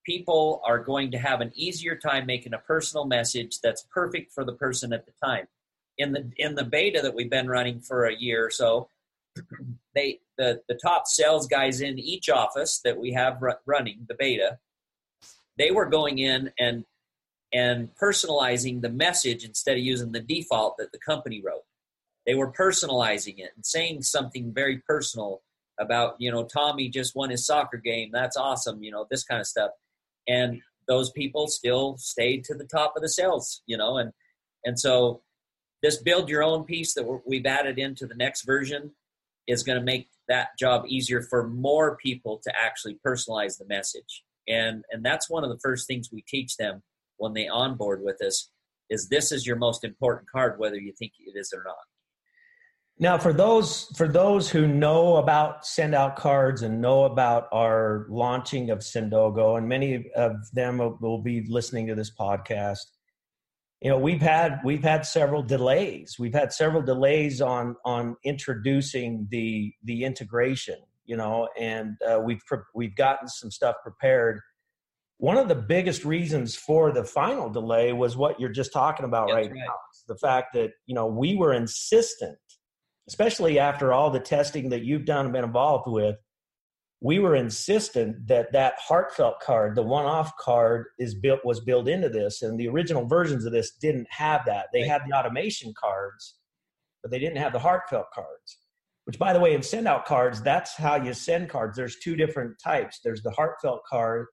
people 0.07 0.61
are 0.65 0.79
going 0.79 1.11
to 1.11 1.17
have 1.17 1.41
an 1.41 1.51
easier 1.53 1.95
time 1.95 2.25
making 2.25 2.53
a 2.53 2.59
personal 2.59 3.05
message 3.05 3.59
that's 3.61 3.85
perfect 3.93 4.31
for 4.31 4.45
the 4.45 4.53
person 4.53 4.93
at 4.93 5.05
the 5.05 5.11
time. 5.23 5.45
In 5.97 6.13
the 6.13 6.31
in 6.37 6.55
the 6.55 6.63
beta 6.63 7.01
that 7.01 7.13
we've 7.13 7.29
been 7.29 7.49
running 7.49 7.81
for 7.81 8.05
a 8.05 8.15
year 8.15 8.45
or 8.45 8.51
so 8.51 8.89
they 9.95 10.19
the 10.37 10.61
the 10.69 10.75
top 10.75 11.07
sales 11.07 11.47
guys 11.47 11.81
in 11.81 11.99
each 11.99 12.29
office 12.29 12.79
that 12.85 12.97
we 12.97 13.11
have 13.11 13.41
running 13.65 14.05
the 14.07 14.15
beta 14.15 14.59
they 15.57 15.71
were 15.71 15.87
going 15.87 16.19
in 16.19 16.51
and 16.59 16.85
and 17.51 17.89
personalizing 17.95 18.81
the 18.81 18.89
message 18.89 19.43
instead 19.43 19.77
of 19.77 19.83
using 19.83 20.11
the 20.11 20.19
default 20.19 20.75
that 20.77 20.91
the 20.91 20.99
company 20.99 21.41
wrote. 21.43 21.63
They 22.27 22.35
were 22.35 22.51
personalizing 22.51 23.39
it 23.39 23.51
and 23.55 23.65
saying 23.65 24.03
something 24.03 24.53
very 24.53 24.77
personal 24.85 25.41
about 25.79 26.15
you 26.19 26.31
know 26.31 26.43
tommy 26.43 26.89
just 26.89 27.15
won 27.15 27.31
his 27.31 27.45
soccer 27.45 27.77
game. 27.77 28.11
That's 28.13 28.37
awesome 28.37 28.83
you 28.83 28.91
know 28.91 29.07
this 29.09 29.23
kind 29.23 29.41
of 29.41 29.47
stuff 29.47 29.71
and 30.27 30.61
those 30.87 31.11
people 31.11 31.47
still 31.47 31.97
stayed 31.97 32.43
to 32.43 32.53
the 32.53 32.65
top 32.65 32.93
of 32.95 33.01
the 33.01 33.09
sales 33.09 33.61
you 33.65 33.77
know 33.77 33.97
and 33.97 34.11
and 34.65 34.79
so 34.79 35.21
this 35.83 35.97
build 35.97 36.29
your 36.29 36.43
own 36.43 36.63
piece 36.63 36.93
that 36.93 37.21
we've 37.25 37.45
added 37.45 37.77
into 37.77 38.05
the 38.05 38.15
next 38.15 38.43
version 38.43 38.91
is 39.47 39.63
going 39.63 39.77
to 39.77 39.83
make 39.83 40.09
that 40.27 40.49
job 40.59 40.85
easier 40.87 41.21
for 41.21 41.47
more 41.47 41.95
people 41.97 42.39
to 42.43 42.51
actually 42.59 42.99
personalize 43.05 43.57
the 43.57 43.65
message. 43.67 44.23
And 44.47 44.83
and 44.91 45.03
that's 45.03 45.29
one 45.29 45.43
of 45.43 45.49
the 45.49 45.59
first 45.59 45.87
things 45.87 46.09
we 46.11 46.23
teach 46.27 46.57
them 46.57 46.83
when 47.17 47.33
they 47.33 47.47
onboard 47.47 48.01
with 48.03 48.21
us 48.21 48.49
is 48.89 49.09
this 49.09 49.31
is 49.31 49.45
your 49.45 49.57
most 49.57 49.83
important 49.83 50.29
card 50.29 50.59
whether 50.59 50.77
you 50.77 50.93
think 50.93 51.13
it 51.19 51.37
is 51.37 51.53
or 51.53 51.63
not. 51.65 51.75
Now 52.99 53.17
for 53.17 53.31
those 53.31 53.91
for 53.95 54.07
those 54.07 54.49
who 54.49 54.65
know 54.67 55.17
about 55.17 55.65
send 55.65 55.93
out 55.93 56.15
cards 56.15 56.63
and 56.63 56.81
know 56.81 57.03
about 57.03 57.47
our 57.51 58.07
launching 58.09 58.71
of 58.71 58.79
Sendogo 58.79 59.57
and 59.57 59.67
many 59.67 60.09
of 60.15 60.35
them 60.53 60.79
will 60.99 61.21
be 61.21 61.45
listening 61.47 61.87
to 61.87 61.95
this 61.95 62.11
podcast 62.11 62.79
you 63.81 63.91
know 63.91 63.97
we've 63.97 64.21
had 64.21 64.59
we've 64.63 64.83
had 64.83 65.05
several 65.05 65.43
delays. 65.43 66.15
We've 66.17 66.33
had 66.33 66.51
several 66.51 66.81
delays 66.81 67.41
on 67.41 67.75
on 67.85 68.15
introducing 68.23 69.27
the 69.29 69.73
the 69.83 70.03
integration 70.03 70.77
you 71.05 71.15
know 71.15 71.47
and 71.59 71.97
uh, 72.07 72.19
we've 72.19 72.41
we've 72.73 72.95
gotten 72.95 73.27
some 73.27 73.51
stuff 73.51 73.75
prepared. 73.83 74.41
One 75.19 75.37
of 75.37 75.47
the 75.47 75.55
biggest 75.55 76.05
reasons 76.05 76.55
for 76.55 76.91
the 76.91 77.03
final 77.03 77.49
delay 77.49 77.91
was 77.91 78.15
what 78.15 78.39
you're 78.39 78.51
just 78.51 78.71
talking 78.71 79.05
about 79.05 79.31
right, 79.31 79.47
right, 79.47 79.53
now. 79.53 79.73
The 80.07 80.17
fact 80.17 80.53
that 80.53 80.71
you 80.87 80.95
know 80.95 81.05
we 81.05 81.35
were 81.35 81.53
insistent 81.53 82.37
especially 83.07 83.59
after 83.59 83.93
all 83.93 84.09
the 84.09 84.19
testing 84.19 84.69
that 84.69 84.83
you've 84.83 85.05
done 85.05 85.25
and 85.25 85.33
been 85.33 85.43
involved 85.43 85.85
with 85.87 86.17
we 86.99 87.19
were 87.19 87.35
insistent 87.35 88.27
that 88.27 88.51
that 88.53 88.73
heartfelt 88.79 89.39
card, 89.39 89.75
the 89.75 89.83
one-off 89.83 90.35
card, 90.37 90.87
is 90.97 91.13
built 91.13 91.41
was 91.43 91.59
built 91.59 91.87
into 91.87 92.09
this, 92.09 92.41
and 92.41 92.59
the 92.59 92.67
original 92.67 93.05
versions 93.05 93.45
of 93.45 93.51
this 93.51 93.71
didn't 93.79 94.07
have 94.09 94.45
that. 94.45 94.67
They 94.73 94.81
had 94.81 95.01
the 95.07 95.15
automation 95.15 95.73
cards, 95.79 96.37
but 97.03 97.11
they 97.11 97.19
didn't 97.19 97.37
have 97.37 97.53
the 97.53 97.59
heartfelt 97.59 98.07
cards. 98.13 98.57
Which, 99.05 99.19
by 99.19 99.31
the 99.31 99.39
way, 99.39 99.53
in 99.53 99.61
send 99.61 99.87
out 99.87 100.05
cards, 100.05 100.41
that's 100.41 100.75
how 100.75 100.95
you 100.95 101.13
send 101.13 101.49
cards. 101.49 101.77
There's 101.77 101.97
two 101.99 102.15
different 102.15 102.59
types. 102.61 102.99
There's 103.03 103.21
the 103.21 103.31
heartfelt 103.31 103.81
card, 103.87 104.25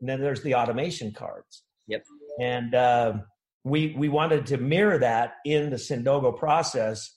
and 0.00 0.08
then 0.08 0.20
there's 0.20 0.42
the 0.42 0.54
automation 0.54 1.12
cards. 1.12 1.64
Yep. 1.88 2.04
And 2.40 2.74
uh, 2.74 3.14
we 3.64 3.94
we 3.98 4.08
wanted 4.08 4.46
to 4.46 4.58
mirror 4.58 4.98
that 4.98 5.34
in 5.44 5.70
the 5.70 5.76
Sendogo 5.76 6.38
process 6.38 7.12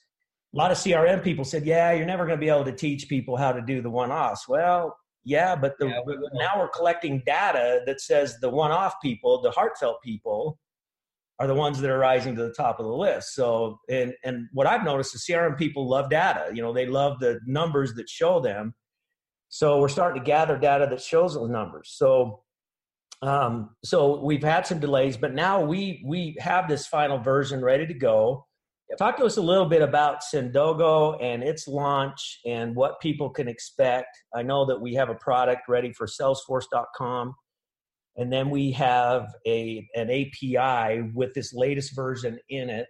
a 0.55 0.57
lot 0.57 0.71
of 0.71 0.77
CRM 0.77 1.21
people 1.21 1.43
said, 1.43 1.65
"Yeah, 1.65 1.91
you're 1.91 2.05
never 2.05 2.25
going 2.25 2.37
to 2.37 2.41
be 2.43 2.49
able 2.49 2.63
to 2.65 2.71
teach 2.71 3.09
people 3.09 3.35
how 3.35 3.51
to 3.51 3.61
do 3.61 3.81
the 3.81 3.89
one-offs." 3.89 4.47
Well, 4.47 4.97
yeah, 5.25 5.55
but 5.55 5.77
the, 5.79 5.87
yeah, 5.87 5.99
we 6.05 6.15
now 6.33 6.57
we're 6.57 6.69
collecting 6.69 7.21
data 7.25 7.81
that 7.85 7.99
says 7.99 8.39
the 8.39 8.49
one-off 8.49 8.95
people, 9.01 9.41
the 9.41 9.51
heartfelt 9.51 10.01
people, 10.03 10.57
are 11.39 11.47
the 11.47 11.55
ones 11.55 11.81
that 11.81 11.89
are 11.89 11.99
rising 11.99 12.35
to 12.35 12.43
the 12.43 12.53
top 12.53 12.79
of 12.79 12.85
the 12.85 12.93
list. 12.93 13.35
So, 13.35 13.79
and 13.89 14.13
and 14.23 14.47
what 14.53 14.67
I've 14.67 14.85
noticed 14.85 15.13
is 15.15 15.25
CRM 15.29 15.57
people 15.57 15.89
love 15.89 16.09
data. 16.09 16.51
You 16.53 16.61
know, 16.61 16.71
they 16.71 16.85
love 16.85 17.19
the 17.19 17.39
numbers 17.45 17.93
that 17.95 18.09
show 18.09 18.39
them. 18.39 18.73
So 19.49 19.79
we're 19.79 19.89
starting 19.89 20.21
to 20.21 20.25
gather 20.25 20.57
data 20.57 20.87
that 20.89 21.01
shows 21.01 21.33
those 21.33 21.49
numbers. 21.49 21.93
So, 21.95 22.43
um, 23.21 23.75
so 23.83 24.23
we've 24.23 24.43
had 24.43 24.65
some 24.65 24.79
delays, 24.79 25.17
but 25.17 25.33
now 25.33 25.61
we 25.61 26.03
we 26.05 26.37
have 26.39 26.69
this 26.69 26.87
final 26.87 27.17
version 27.17 27.61
ready 27.61 27.85
to 27.87 27.93
go. 27.93 28.45
Talk 28.97 29.17
to 29.17 29.25
us 29.25 29.37
a 29.37 29.41
little 29.41 29.65
bit 29.65 29.81
about 29.81 30.21
Sendogo 30.21 31.21
and 31.21 31.43
its 31.43 31.67
launch 31.67 32.39
and 32.45 32.75
what 32.75 32.99
people 33.01 33.29
can 33.29 33.47
expect. 33.47 34.15
I 34.33 34.43
know 34.43 34.65
that 34.67 34.79
we 34.79 34.93
have 34.93 35.09
a 35.09 35.15
product 35.15 35.63
ready 35.67 35.91
for 35.91 36.07
Salesforce.com, 36.07 37.33
and 38.15 38.31
then 38.31 38.49
we 38.49 38.71
have 38.71 39.27
a 39.47 39.87
an 39.95 40.09
API 40.09 41.09
with 41.13 41.33
this 41.33 41.53
latest 41.53 41.95
version 41.95 42.37
in 42.49 42.69
it, 42.69 42.87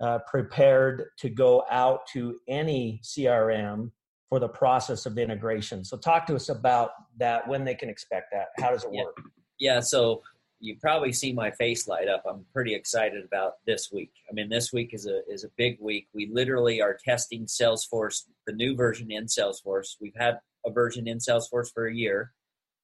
uh, 0.00 0.20
prepared 0.26 1.04
to 1.18 1.28
go 1.28 1.64
out 1.70 2.00
to 2.14 2.36
any 2.48 3.00
CRM 3.04 3.90
for 4.30 4.40
the 4.40 4.48
process 4.48 5.04
of 5.06 5.18
integration. 5.18 5.84
So, 5.84 5.98
talk 5.98 6.26
to 6.26 6.34
us 6.34 6.48
about 6.48 6.90
that. 7.18 7.46
When 7.46 7.64
they 7.64 7.74
can 7.74 7.90
expect 7.90 8.32
that? 8.32 8.48
How 8.58 8.70
does 8.70 8.84
it 8.84 8.90
yeah. 8.92 9.04
work? 9.04 9.16
Yeah. 9.60 9.80
So 9.80 10.22
you 10.60 10.76
probably 10.76 11.12
see 11.12 11.32
my 11.32 11.50
face 11.50 11.88
light 11.88 12.08
up. 12.08 12.22
I'm 12.28 12.44
pretty 12.52 12.74
excited 12.74 13.24
about 13.24 13.54
this 13.66 13.90
week. 13.90 14.12
I 14.28 14.34
mean, 14.34 14.50
this 14.50 14.72
week 14.72 14.92
is 14.92 15.06
a 15.06 15.22
is 15.28 15.44
a 15.44 15.50
big 15.56 15.78
week. 15.80 16.08
We 16.12 16.30
literally 16.30 16.82
are 16.82 16.96
testing 17.02 17.46
Salesforce, 17.46 18.24
the 18.46 18.52
new 18.52 18.76
version 18.76 19.10
in 19.10 19.24
Salesforce. 19.24 19.96
We've 20.00 20.16
had 20.16 20.38
a 20.64 20.70
version 20.70 21.08
in 21.08 21.18
Salesforce 21.18 21.72
for 21.72 21.86
a 21.86 21.94
year, 21.94 22.32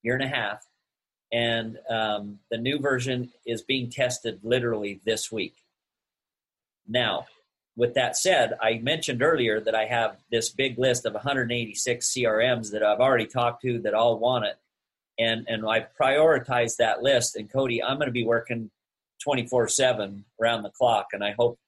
year 0.01 0.15
and 0.15 0.23
a 0.23 0.27
half, 0.27 0.65
and 1.31 1.77
um, 1.89 2.39
the 2.49 2.57
new 2.57 2.79
version 2.79 3.31
is 3.45 3.61
being 3.61 3.91
tested 3.91 4.39
literally 4.43 4.99
this 5.05 5.31
week. 5.31 5.55
Now, 6.87 7.27
with 7.75 7.93
that 7.93 8.17
said, 8.17 8.53
I 8.59 8.79
mentioned 8.79 9.21
earlier 9.21 9.59
that 9.61 9.75
I 9.75 9.85
have 9.85 10.17
this 10.31 10.49
big 10.49 10.79
list 10.79 11.05
of 11.05 11.13
186 11.13 12.11
CRMs 12.11 12.71
that 12.71 12.81
I've 12.81 12.99
already 12.99 13.27
talked 13.27 13.61
to 13.61 13.79
that 13.81 13.93
all 13.93 14.17
want 14.17 14.45
it 14.45 14.57
and 15.19 15.45
and 15.47 15.65
I 15.67 15.87
prioritize 15.99 16.75
that 16.77 17.01
list. 17.01 17.35
And 17.35 17.51
Cody, 17.51 17.83
I'm 17.83 17.97
going 17.97 18.07
to 18.07 18.11
be 18.11 18.25
working 18.25 18.69
24 19.23 19.67
seven 19.67 20.25
around 20.41 20.63
the 20.63 20.69
clock, 20.69 21.07
and 21.13 21.23
I 21.23 21.31
hope, 21.31 21.59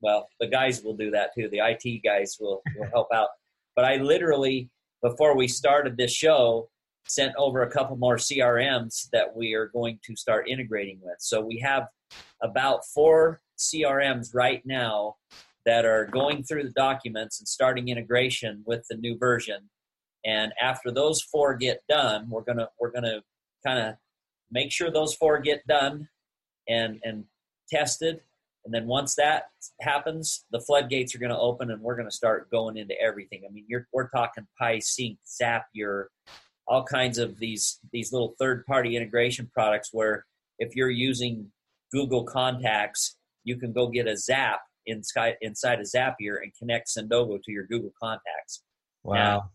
well, 0.00 0.28
the 0.40 0.46
guys 0.46 0.82
will 0.82 0.96
do 0.96 1.10
that 1.12 1.34
too. 1.34 1.48
The 1.48 1.60
IT 1.60 2.02
guys 2.02 2.36
will 2.40 2.62
will 2.76 2.88
help 2.90 3.08
out. 3.12 3.28
But 3.76 3.84
I 3.84 3.96
literally, 3.96 4.70
before 5.02 5.36
we 5.36 5.48
started 5.48 5.96
this 5.96 6.12
show, 6.12 6.68
sent 7.06 7.34
over 7.36 7.62
a 7.62 7.70
couple 7.70 7.96
more 7.96 8.16
CRMs 8.16 9.08
that 9.12 9.34
we 9.34 9.54
are 9.54 9.66
going 9.66 9.98
to 10.04 10.16
start 10.16 10.48
integrating 10.48 10.98
with. 11.02 11.16
So 11.20 11.40
we 11.40 11.58
have 11.58 11.88
about 12.42 12.84
four 12.86 13.40
CRMs 13.58 14.34
right 14.34 14.64
now 14.64 15.16
that 15.64 15.84
are 15.84 16.06
going 16.06 16.42
through 16.42 16.64
the 16.64 16.70
documents 16.70 17.40
and 17.40 17.48
starting 17.48 17.88
integration 17.88 18.62
with 18.66 18.86
the 18.88 18.96
new 18.96 19.18
version. 19.18 19.68
And 20.28 20.52
after 20.60 20.90
those 20.90 21.22
four 21.22 21.54
get 21.56 21.82
done, 21.88 22.28
we're 22.28 22.42
gonna 22.42 22.68
we're 22.78 22.92
gonna 22.92 23.22
kind 23.66 23.78
of 23.78 23.94
make 24.50 24.70
sure 24.70 24.90
those 24.90 25.14
four 25.14 25.38
get 25.38 25.66
done 25.66 26.08
and 26.68 27.00
and 27.02 27.24
tested. 27.68 28.20
And 28.64 28.74
then 28.74 28.86
once 28.86 29.14
that 29.14 29.44
happens, 29.80 30.44
the 30.50 30.60
floodgates 30.60 31.14
are 31.14 31.18
going 31.18 31.30
to 31.30 31.38
open, 31.38 31.70
and 31.70 31.80
we're 31.80 31.96
going 31.96 32.08
to 32.08 32.14
start 32.14 32.50
going 32.50 32.76
into 32.76 32.94
everything. 33.00 33.44
I 33.48 33.52
mean, 33.52 33.64
we're 33.94 34.10
talking 34.10 34.46
PieSync, 34.60 35.16
Zapier, 35.24 36.06
all 36.66 36.84
kinds 36.84 37.16
of 37.16 37.38
these 37.38 37.78
these 37.92 38.12
little 38.12 38.34
third 38.38 38.66
party 38.66 38.94
integration 38.94 39.50
products. 39.54 39.88
Where 39.92 40.26
if 40.58 40.76
you're 40.76 40.90
using 40.90 41.50
Google 41.92 42.24
Contacts, 42.24 43.16
you 43.44 43.56
can 43.56 43.72
go 43.72 43.88
get 43.88 44.06
a 44.06 44.18
Zap 44.18 44.60
inside 44.84 45.36
inside 45.40 45.78
a 45.80 45.84
Zapier 45.84 46.42
and 46.42 46.52
connect 46.58 46.88
Sendogo 46.88 47.42
to 47.42 47.52
your 47.52 47.64
Google 47.64 47.92
Contacts. 48.02 48.64
Wow, 49.02 49.14
now, 49.14 49.50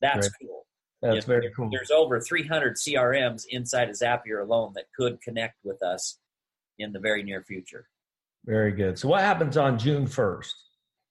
that's 0.00 0.28
Great. 0.28 0.48
cool. 0.48 0.66
That's 1.02 1.14
you 1.14 1.20
know, 1.20 1.40
very 1.40 1.52
cool. 1.54 1.68
There's 1.70 1.90
over 1.90 2.20
300 2.20 2.76
CRMs 2.76 3.44
inside 3.50 3.88
of 3.88 3.96
Zapier 3.96 4.42
alone 4.42 4.72
that 4.74 4.86
could 4.96 5.20
connect 5.20 5.56
with 5.64 5.82
us 5.82 6.18
in 6.78 6.92
the 6.92 6.98
very 6.98 7.22
near 7.22 7.42
future. 7.42 7.88
Very 8.44 8.72
good. 8.72 8.98
So, 8.98 9.08
what 9.08 9.20
happens 9.20 9.56
on 9.56 9.78
June 9.78 10.06
1st? 10.06 10.52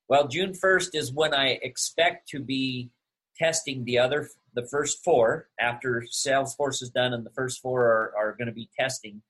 Well, 0.07 0.27
June 0.27 0.53
1st 0.53 0.89
is 0.93 1.13
when 1.13 1.33
I 1.33 1.59
expect 1.61 2.29
to 2.29 2.39
be 2.39 2.89
testing 3.37 3.83
the 3.83 3.99
other, 3.99 4.29
the 4.53 4.67
first 4.67 5.03
four 5.03 5.49
after 5.59 6.05
Salesforce 6.09 6.81
is 6.81 6.89
done, 6.89 7.13
and 7.13 7.25
the 7.25 7.31
first 7.31 7.61
four 7.61 7.81
are, 7.81 8.13
are 8.17 8.35
going 8.37 8.47
to 8.47 8.53
be 8.53 8.69
testing. 8.79 9.21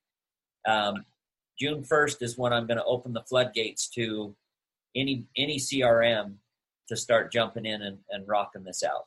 Um, 0.66 1.04
June 1.58 1.82
1st 1.82 2.22
is 2.22 2.38
when 2.38 2.52
I'm 2.52 2.66
going 2.66 2.78
to 2.78 2.84
open 2.84 3.12
the 3.12 3.22
floodgates 3.22 3.88
to 3.90 4.36
any 4.94 5.24
any 5.36 5.58
CRM 5.58 6.34
to 6.88 6.96
start 6.96 7.32
jumping 7.32 7.66
in 7.66 7.82
and, 7.82 7.98
and 8.10 8.26
rocking 8.28 8.64
this 8.64 8.82
out. 8.84 9.06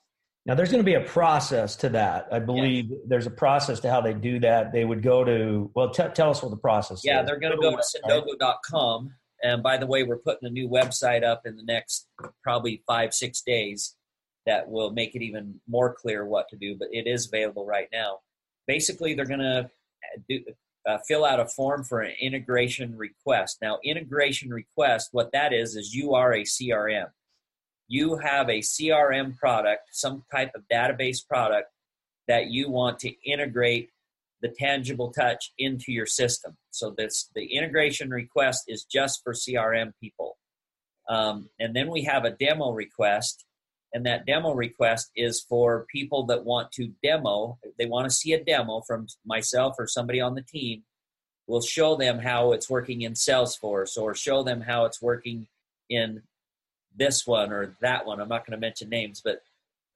Now, 0.50 0.56
there's 0.56 0.72
going 0.72 0.84
to 0.84 0.84
be 0.84 0.96
a 0.96 1.02
process 1.02 1.76
to 1.76 1.90
that. 1.90 2.28
I 2.32 2.40
believe 2.40 2.90
yes. 2.90 3.00
there's 3.08 3.28
a 3.28 3.30
process 3.30 3.80
to 3.82 3.92
how 3.92 4.02
they 4.02 4.16
do 4.16 4.40
that. 4.40 4.74
They 4.74 4.84
would 4.84 5.04
go 5.04 5.24
to, 5.24 5.70
well, 5.76 5.92
t- 5.92 6.02
tell 6.16 6.32
us 6.32 6.42
what 6.42 6.50
the 6.50 6.58
process 6.58 6.98
is. 6.98 7.06
yeah, 7.06 7.22
is. 7.22 7.28
they're 7.28 7.38
going 7.38 7.52
to 7.52 7.62
go 7.62 7.76
to 7.76 7.84
sendogo.com. 7.84 9.14
And 9.44 9.62
by 9.62 9.78
the 9.78 9.86
way, 9.86 10.02
we're 10.02 10.18
putting 10.18 10.48
a 10.48 10.52
new 10.52 10.68
website 10.68 11.24
up 11.24 11.44
in 11.46 11.56
the 11.56 11.62
next 11.62 12.08
probably 12.42 12.82
five, 12.88 13.14
six 13.14 13.44
days 13.44 13.96
that 14.48 14.68
will 14.68 14.90
make 14.90 15.14
it 15.14 15.22
even 15.22 15.62
more 15.68 15.94
clear 15.94 16.26
what 16.26 16.50
to 16.50 16.56
do, 16.56 16.76
but 16.76 16.88
it 16.92 17.06
is 17.06 17.28
available 17.28 17.68
right 17.68 17.88
now. 17.94 18.18
Basically, 18.66 19.14
they're 19.14 19.26
going 19.26 19.42
to 19.42 19.70
do, 20.28 20.40
uh, 20.90 20.98
fill 21.08 21.26
out 21.26 21.40
a 21.40 21.46
form 21.46 21.84
for 21.84 22.02
an 22.02 22.16
integration 22.20 22.98
request. 22.98 23.60
Now, 23.62 23.78
integration 23.86 24.50
request, 24.50 25.10
what 25.12 25.32
that 25.32 25.54
is, 25.54 25.76
is 25.76 25.94
you 25.94 26.16
are 26.16 26.34
a 26.34 26.42
CRM. 26.42 27.10
You 27.90 28.18
have 28.18 28.50
a 28.50 28.60
CRM 28.60 29.36
product, 29.36 29.90
some 29.92 30.24
type 30.32 30.52
of 30.56 30.62
database 30.72 31.28
product 31.28 31.70
that 32.28 32.52
you 32.52 32.70
want 32.70 33.00
to 33.00 33.12
integrate 33.30 33.90
the 34.42 34.48
tangible 34.48 35.12
touch 35.12 35.52
into 35.58 35.92
your 35.92 36.06
system. 36.06 36.56
So 36.70 36.94
this 36.96 37.30
the 37.36 37.46
integration 37.46 38.12
request 38.12 38.66
is 38.68 38.86
just 38.86 39.22
for 39.24 39.34
CRM 39.34 39.92
people. 40.00 40.38
Um, 41.10 41.50
and 41.60 41.76
then 41.76 41.90
we 41.90 42.04
have 42.04 42.24
a 42.24 42.30
demo 42.30 42.72
request, 42.72 43.44
and 43.92 44.06
that 44.06 44.28
demo 44.28 44.54
request 44.54 45.10
is 45.16 45.42
for 45.42 45.88
people 45.92 46.28
that 46.28 46.46
want 46.46 46.72
to 46.74 46.94
demo. 47.04 47.58
They 47.80 47.88
want 47.88 48.08
to 48.08 48.16
see 48.16 48.34
a 48.34 48.44
demo 48.44 48.82
from 48.86 49.08
myself 49.26 49.76
or 49.80 49.88
somebody 49.88 50.22
on 50.22 50.36
the 50.36 50.44
team. 50.44 50.84
We'll 51.48 51.62
show 51.62 51.96
them 51.96 52.20
how 52.20 52.52
it's 52.52 52.70
working 52.70 53.02
in 53.02 53.14
Salesforce 53.14 53.98
or 53.98 54.14
show 54.14 54.44
them 54.44 54.62
how 54.62 54.86
it's 54.86 55.02
working 55.02 55.48
in 55.90 56.22
this 56.96 57.26
one 57.26 57.52
or 57.52 57.76
that 57.82 58.06
one. 58.06 58.20
I'm 58.20 58.30
not 58.30 58.46
going 58.46 58.58
to 58.58 58.66
mention 58.66 58.90
names, 58.90 59.22
but 59.24 59.42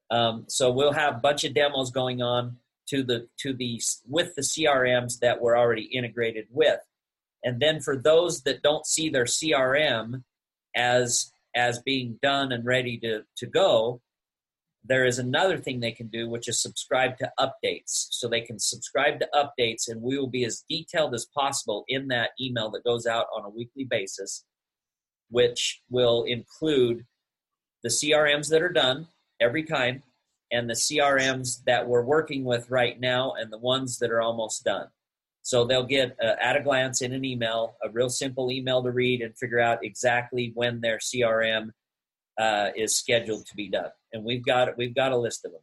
um, 0.10 0.46
so 0.48 0.72
we'll 0.72 0.94
have 0.94 1.16
a 1.16 1.20
bunch 1.20 1.44
of 1.44 1.54
demos 1.54 1.92
going 1.92 2.22
on 2.22 2.58
to 2.88 3.04
the 3.04 3.28
to 3.38 3.54
the 3.54 3.82
with 4.08 4.36
the 4.36 4.42
CRMs 4.42 5.20
that 5.20 5.42
we're 5.42 5.58
already 5.58 5.84
integrated 5.84 6.48
with, 6.52 6.80
and 7.44 7.60
then 7.60 7.80
for 7.80 7.96
those 7.96 8.42
that 8.44 8.62
don't 8.62 8.86
see 8.86 9.10
their 9.10 9.26
CRM 9.26 10.24
as 10.76 11.32
as 11.56 11.80
being 11.80 12.20
done 12.22 12.52
and 12.52 12.66
ready 12.66 12.98
to 13.00 13.24
to 13.38 13.46
go, 13.46 14.02
there 14.84 15.06
is 15.06 15.20
another 15.20 15.58
thing 15.58 15.80
they 15.80 15.92
can 15.92 16.08
do, 16.08 16.30
which 16.30 16.48
is 16.48 16.62
subscribe 16.62 17.18
to 17.18 17.32
updates. 17.40 18.08
So 18.12 18.28
they 18.28 18.42
can 18.42 18.60
subscribe 18.60 19.20
to 19.20 19.30
updates, 19.34 19.88
and 19.88 20.02
we 20.02 20.18
will 20.18 20.28
be 20.28 20.46
as 20.46 20.64
detailed 20.70 21.14
as 21.14 21.26
possible 21.26 21.86
in 21.88 22.10
that 22.10 22.32
email 22.40 22.70
that 22.72 22.84
goes 22.84 23.06
out 23.06 23.28
on 23.36 23.46
a 23.46 23.50
weekly 23.50 23.86
basis 23.86 24.44
which 25.34 25.82
will 25.90 26.24
include 26.24 27.06
the 27.82 27.90
CRMs 27.90 28.50
that 28.50 28.62
are 28.62 28.70
done 28.70 29.08
every 29.42 29.64
time 29.64 30.04
and 30.52 30.70
the 30.70 30.76
CRMs 30.76 31.64
that 31.66 31.88
we're 31.88 32.06
working 32.06 32.46
with 32.46 32.70
right 32.70 33.00
now 33.00 33.34
and 33.34 33.52
the 33.52 33.58
ones 33.58 33.98
that 33.98 34.12
are 34.12 34.22
almost 34.22 34.64
done. 34.64 34.88
So 35.42 35.66
they'll 35.66 35.86
get 35.86 36.16
uh, 36.24 36.36
at 36.40 36.56
a 36.56 36.62
glance 36.62 37.02
in 37.02 37.12
an 37.12 37.26
email, 37.26 37.76
a 37.84 37.90
real 37.90 38.10
simple 38.10 38.52
email 38.52 38.84
to 38.84 38.92
read 38.92 39.22
and 39.22 39.36
figure 39.38 39.60
out 39.60 39.84
exactly 39.84 40.52
when 40.54 40.80
their 40.80 41.00
CRM 41.00 41.72
uh, 42.40 42.70
is 42.76 42.96
scheduled 42.96 43.48
to 43.48 43.56
be 43.56 43.70
done. 43.70 43.90
And 44.14 44.24
we've 44.24 44.46
got 44.46 44.78
we've 44.78 44.96
got 44.96 45.12
a 45.12 45.18
list 45.18 45.44
of 45.46 45.52
them. 45.52 45.62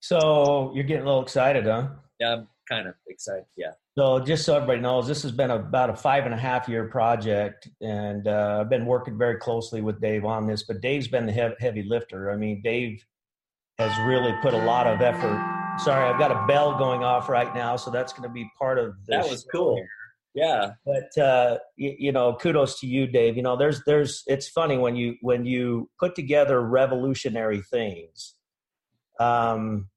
So 0.00 0.72
you're 0.74 0.84
getting 0.84 1.04
a 1.04 1.06
little 1.06 1.22
excited, 1.22 1.64
huh? 1.64 1.88
Yeah, 2.18 2.32
I'm 2.32 2.48
kind 2.68 2.88
of 2.88 2.94
excited. 3.08 3.44
Yeah. 3.56 3.72
So 3.96 4.20
just 4.20 4.44
so 4.44 4.56
everybody 4.56 4.80
knows, 4.80 5.06
this 5.06 5.22
has 5.22 5.32
been 5.32 5.50
about 5.50 5.90
a 5.90 5.96
five 5.96 6.24
and 6.24 6.34
a 6.34 6.36
half 6.36 6.68
year 6.68 6.88
project, 6.88 7.68
and 7.80 8.26
uh, 8.26 8.58
I've 8.60 8.70
been 8.70 8.86
working 8.86 9.16
very 9.16 9.36
closely 9.36 9.80
with 9.80 10.00
Dave 10.00 10.24
on 10.24 10.46
this. 10.46 10.64
But 10.64 10.80
Dave's 10.80 11.08
been 11.08 11.26
the 11.26 11.54
heavy 11.60 11.82
lifter. 11.82 12.30
I 12.30 12.36
mean, 12.36 12.60
Dave 12.62 13.04
has 13.78 13.96
really 14.06 14.34
put 14.42 14.54
a 14.54 14.64
lot 14.64 14.86
of 14.86 15.00
effort. 15.00 15.50
Sorry, 15.78 16.08
I've 16.08 16.18
got 16.18 16.30
a 16.30 16.46
bell 16.46 16.78
going 16.78 17.02
off 17.02 17.28
right 17.28 17.52
now, 17.54 17.76
so 17.76 17.90
that's 17.90 18.12
going 18.12 18.28
to 18.28 18.32
be 18.32 18.48
part 18.58 18.78
of 18.78 18.94
this. 19.06 19.24
That 19.24 19.30
was 19.30 19.46
cool. 19.52 19.76
Here. 19.76 19.88
Yeah, 20.34 20.72
but 20.84 21.22
uh, 21.22 21.58
you, 21.76 21.94
you, 21.96 22.12
know, 22.12 22.34
kudos 22.34 22.80
to 22.80 22.88
you, 22.88 23.06
Dave. 23.06 23.36
You 23.36 23.42
know, 23.42 23.56
there's 23.56 23.82
there's 23.86 24.24
it's 24.26 24.48
funny 24.48 24.76
when 24.76 24.96
you 24.96 25.14
when 25.20 25.46
you 25.46 25.88
put 26.00 26.16
together 26.16 26.60
revolutionary 26.60 27.62
things. 27.62 28.34
Um, 29.20 29.88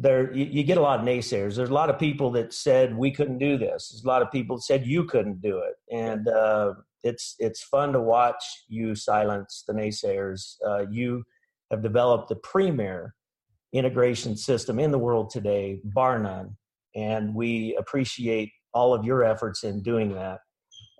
there 0.00 0.32
you, 0.32 0.46
you, 0.46 0.62
get 0.62 0.78
a 0.78 0.80
lot 0.80 1.00
of 1.00 1.06
naysayers. 1.06 1.56
There's 1.56 1.70
a 1.70 1.74
lot 1.74 1.90
of 1.90 1.98
people 1.98 2.30
that 2.32 2.54
said 2.54 2.96
we 2.96 3.10
couldn't 3.10 3.38
do 3.38 3.58
this. 3.58 3.90
There's 3.90 4.04
a 4.04 4.08
lot 4.08 4.22
of 4.22 4.30
people 4.30 4.56
that 4.56 4.62
said 4.62 4.86
you 4.86 5.04
couldn't 5.04 5.42
do 5.42 5.58
it, 5.58 5.74
and 5.94 6.26
uh, 6.28 6.74
it's 7.02 7.36
it's 7.38 7.62
fun 7.62 7.92
to 7.92 8.00
watch 8.00 8.42
you 8.68 8.94
silence 8.94 9.64
the 9.66 9.74
naysayers. 9.74 10.56
Uh, 10.66 10.86
you 10.90 11.24
have 11.70 11.82
developed 11.82 12.28
the 12.28 12.36
premier 12.36 13.14
integration 13.72 14.36
system 14.36 14.78
in 14.78 14.90
the 14.90 14.98
world 14.98 15.30
today, 15.30 15.80
bar 15.84 16.18
none, 16.18 16.56
and 16.96 17.34
we 17.34 17.76
appreciate 17.78 18.50
all 18.72 18.94
of 18.94 19.04
your 19.04 19.22
efforts 19.22 19.64
in 19.64 19.82
doing 19.82 20.14
that. 20.14 20.38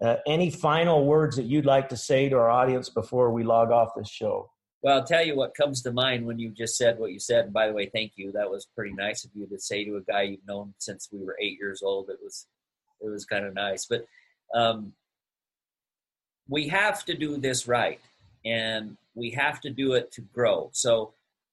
Uh, 0.03 0.17
any 0.27 0.51
final 0.51 1.07
words 1.07 1.37
that 1.37 1.45
you'd 1.45 1.67
like 1.67 1.89
to 1.89 1.97
say 1.97 2.29
to 2.29 2.37
our 2.37 2.51
audience 2.51 2.89
before 2.89 3.31
we 3.33 3.45
log 3.45 3.71
off 3.71 3.91
this 3.97 4.09
show? 4.09 4.51
Well, 4.83 4.99
I'll 4.99 5.05
tell 5.05 5.25
you 5.25 5.37
what 5.37 5.55
comes 5.55 5.83
to 5.83 5.93
mind 5.93 6.27
when 6.27 6.39
you 6.39 6.51
just 6.51 6.77
said 6.77 6.99
what 6.99 7.13
you 7.13 7.19
said. 7.19 7.45
And 7.45 7.53
by 7.53 7.67
the 7.67 7.75
way, 7.75 7.87
thank 7.87 8.13
you. 8.17 8.33
That 8.33 8.51
was 8.51 8.67
pretty 8.75 8.95
nice 8.95 9.25
of 9.25 9.31
you 9.35 9.47
to 9.47 9.59
say 9.59 9.85
to 9.85 9.97
a 9.97 10.01
guy 10.01 10.23
you've 10.23 10.47
known 10.47 10.75
since 10.79 11.09
we 11.13 11.23
were 11.23 11.37
eight 11.41 11.59
years 11.59 11.83
old. 11.83 12.09
It 12.09 12.19
was, 12.23 12.47
it 13.01 13.09
was 13.09 13.27
kind 13.27 13.45
of 13.45 13.53
nice. 13.55 13.85
But 13.87 14.07
um, 14.55 14.95
we 16.49 16.69
have 16.69 17.05
to 17.05 17.15
do 17.15 17.37
this 17.37 17.69
right, 17.69 18.01
and 18.45 18.97
we 19.15 19.31
have 19.31 19.61
to 19.61 19.71
do 19.71 19.93
it 19.93 20.11
to 20.13 20.23
grow. 20.23 20.71
So, 20.73 21.13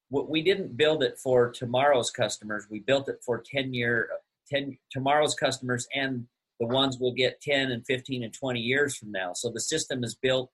we 0.10 0.42
didn't 0.42 0.78
build 0.78 1.04
it 1.04 1.20
for 1.20 1.52
tomorrow's 1.52 2.12
customers. 2.12 2.66
We 2.70 2.80
built 2.80 3.10
it 3.10 3.20
for 3.26 3.44
ten 3.46 3.74
year, 3.74 4.10
ten 4.50 4.78
tomorrow's 4.90 5.36
customers, 5.36 5.86
and 5.94 6.26
the 6.62 6.66
ones 6.66 6.98
we'll 6.98 7.12
get 7.12 7.42
ten 7.42 7.72
and 7.72 7.86
fifteen 7.86 8.24
and 8.24 8.34
twenty 8.34 8.62
years 8.62 8.96
from 8.96 9.12
now. 9.12 9.34
So 9.34 9.50
the 9.50 9.60
system 9.60 10.06
is 10.06 10.16
built 10.16 10.50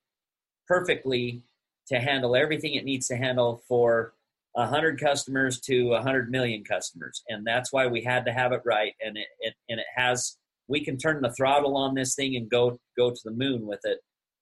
perfectly 0.67 1.43
to 1.87 1.99
handle 1.99 2.35
everything 2.35 2.75
it 2.75 2.85
needs 2.85 3.07
to 3.07 3.17
handle 3.17 3.61
for 3.67 4.13
100 4.53 4.99
customers 4.99 5.59
to 5.61 5.89
100 5.89 6.29
million 6.29 6.63
customers. 6.63 7.23
And 7.27 7.45
that's 7.45 7.73
why 7.73 7.87
we 7.87 8.03
had 8.03 8.25
to 8.25 8.31
have 8.31 8.51
it 8.51 8.61
right. 8.65 8.93
And 9.03 9.17
it, 9.17 9.27
it, 9.39 9.53
and 9.69 9.79
it 9.79 9.85
has 9.95 10.37
we 10.67 10.83
can 10.83 10.97
turn 10.97 11.21
the 11.21 11.33
throttle 11.33 11.75
on 11.75 11.93
this 11.93 12.15
thing 12.15 12.35
and 12.35 12.49
go 12.49 12.79
go 12.97 13.09
to 13.11 13.21
the 13.25 13.31
moon 13.31 13.65
with 13.65 13.81
it 13.83 13.99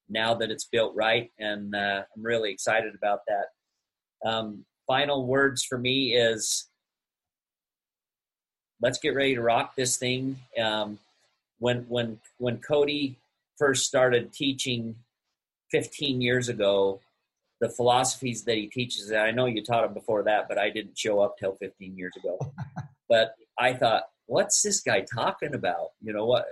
now 0.09 0.33
that 0.35 0.51
it's 0.51 0.65
built 0.65 0.93
right. 0.95 1.31
And 1.39 1.73
uh, 1.73 2.03
i'm 2.15 2.23
really 2.23 2.51
excited 2.51 2.93
about 2.95 3.19
that. 3.27 4.29
Um, 4.29 4.65
final 4.85 5.25
words 5.25 5.63
for 5.63 5.77
me 5.77 6.15
is 6.15 6.67
let's 8.81 8.99
get 8.99 9.15
ready 9.15 9.35
to 9.35 9.41
rock 9.41 9.75
this 9.75 9.97
thing. 9.97 10.37
Um, 10.61 10.99
when 11.59 11.85
when 11.87 12.19
when 12.37 12.57
Kody 12.57 13.15
first 13.57 13.85
started 13.85 14.33
teaching 14.33 14.95
15 15.71 16.19
years 16.19 16.49
ago 16.49 16.99
the 17.61 17.69
philosophies 17.69 18.43
that 18.43 18.57
he 18.57 18.67
teaches. 18.67 19.09
And 19.09 19.19
I 19.19 19.31
know 19.31 19.45
you 19.45 19.63
taught 19.63 19.85
him 19.85 19.93
before 19.93 20.23
that, 20.23 20.49
but 20.49 20.57
I 20.57 20.69
didn't 20.69 20.97
show 20.97 21.21
up 21.21 21.37
till 21.37 21.55
15 21.55 21.95
years 21.97 22.13
ago. 22.17 22.37
but 23.09 23.35
I 23.57 23.73
thought, 23.73 24.03
what's 24.25 24.61
this 24.61 24.81
guy 24.81 25.01
talking 25.01 25.53
about? 25.53 25.91
You 26.01 26.11
know 26.11 26.25
what? 26.25 26.45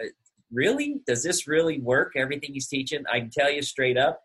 Really? 0.52 1.02
Does 1.06 1.24
this 1.24 1.48
really 1.48 1.80
work? 1.80 2.14
Everything 2.16 2.54
he's 2.54 2.68
teaching? 2.68 3.04
I 3.12 3.20
can 3.20 3.32
tell 3.32 3.52
you 3.52 3.62
straight 3.64 3.98
up, 3.98 4.22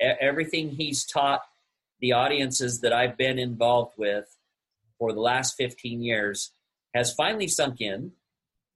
everything 0.00 0.70
he's 0.70 1.04
taught 1.04 1.42
the 2.00 2.12
audiences 2.12 2.80
that 2.80 2.92
I've 2.92 3.16
been 3.16 3.38
involved 3.38 3.94
with 3.96 4.36
for 4.98 5.12
the 5.12 5.20
last 5.20 5.56
15 5.56 6.00
years 6.00 6.52
has 6.94 7.12
finally 7.12 7.48
sunk 7.48 7.80
in 7.80 8.12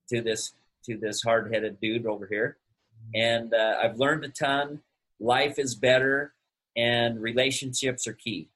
to 0.09 0.21
this 0.21 0.53
to 0.83 0.97
this 0.97 1.21
hard-headed 1.21 1.79
dude 1.79 2.05
over 2.05 2.25
here 2.25 2.57
and 3.13 3.53
uh, 3.53 3.75
i've 3.83 3.97
learned 3.97 4.23
a 4.23 4.29
ton 4.29 4.81
life 5.19 5.59
is 5.59 5.75
better 5.75 6.33
and 6.77 7.21
relationships 7.21 8.07
are 8.07 8.13
key. 8.13 8.49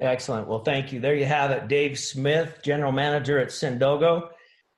Excellent. 0.00 0.48
Well 0.48 0.64
thank 0.64 0.92
you. 0.92 0.98
There 0.98 1.14
you 1.14 1.26
have 1.26 1.52
it. 1.52 1.68
Dave 1.68 1.98
smith 1.98 2.58
general 2.64 2.90
manager 2.90 3.38
at 3.38 3.48
sendogo 3.48 4.28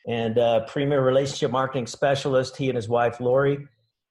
and 0.06 0.38
uh, 0.38 0.66
premier 0.66 1.02
relationship 1.02 1.50
marketing 1.50 1.86
specialist 1.86 2.56
he 2.56 2.68
and 2.68 2.76
his 2.76 2.88
wife 2.88 3.20
lori. 3.20 3.66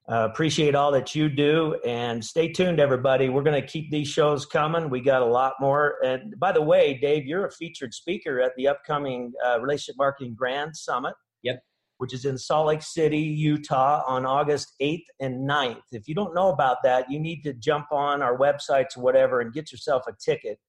Uh, 0.07 0.27
appreciate 0.31 0.75
all 0.75 0.91
that 0.91 1.15
you 1.15 1.29
do 1.29 1.79
and 1.83 2.23
stay 2.23 2.51
tuned 2.51 2.79
everybody. 2.79 3.27
We're 3.27 3.43
going 3.43 3.59
to 3.59 3.67
keep 3.67 3.89
these 3.89 4.07
shows 4.07 4.45
coming. 4.45 4.89
We 4.89 5.01
got 5.01 5.23
a 5.23 5.25
lot 5.25 5.53
more. 5.59 5.95
And 6.03 6.39
by 6.39 6.51
the 6.51 6.61
way 6.61 6.97
dave 6.99 7.25
you're 7.25 7.45
a 7.45 7.51
featured 7.51 7.93
speaker 7.93 8.41
at 8.41 8.53
the 8.55 8.67
upcoming 8.67 9.31
uh, 9.45 9.59
relationship 9.61 9.95
marketing 9.97 10.33
grand 10.35 10.75
summit. 10.75 11.13
Yep 11.43 11.61
which 11.97 12.13
is 12.13 12.25
in 12.25 12.37
salt 12.37 12.67
lake 12.67 12.81
city 12.81 13.19
utah 13.19 14.03
on 14.05 14.25
august 14.25 14.73
8th 14.81 15.03
and 15.19 15.49
9th 15.49 15.81
if 15.91 16.07
you 16.07 16.15
don't 16.15 16.33
know 16.33 16.49
about 16.49 16.77
that 16.83 17.09
you 17.09 17.19
need 17.19 17.41
to 17.43 17.53
jump 17.53 17.87
on 17.91 18.21
our 18.21 18.37
websites 18.37 18.97
or 18.97 19.01
whatever 19.01 19.41
and 19.41 19.53
get 19.53 19.71
yourself 19.71 20.03
a 20.07 20.13
ticket. 20.23 20.59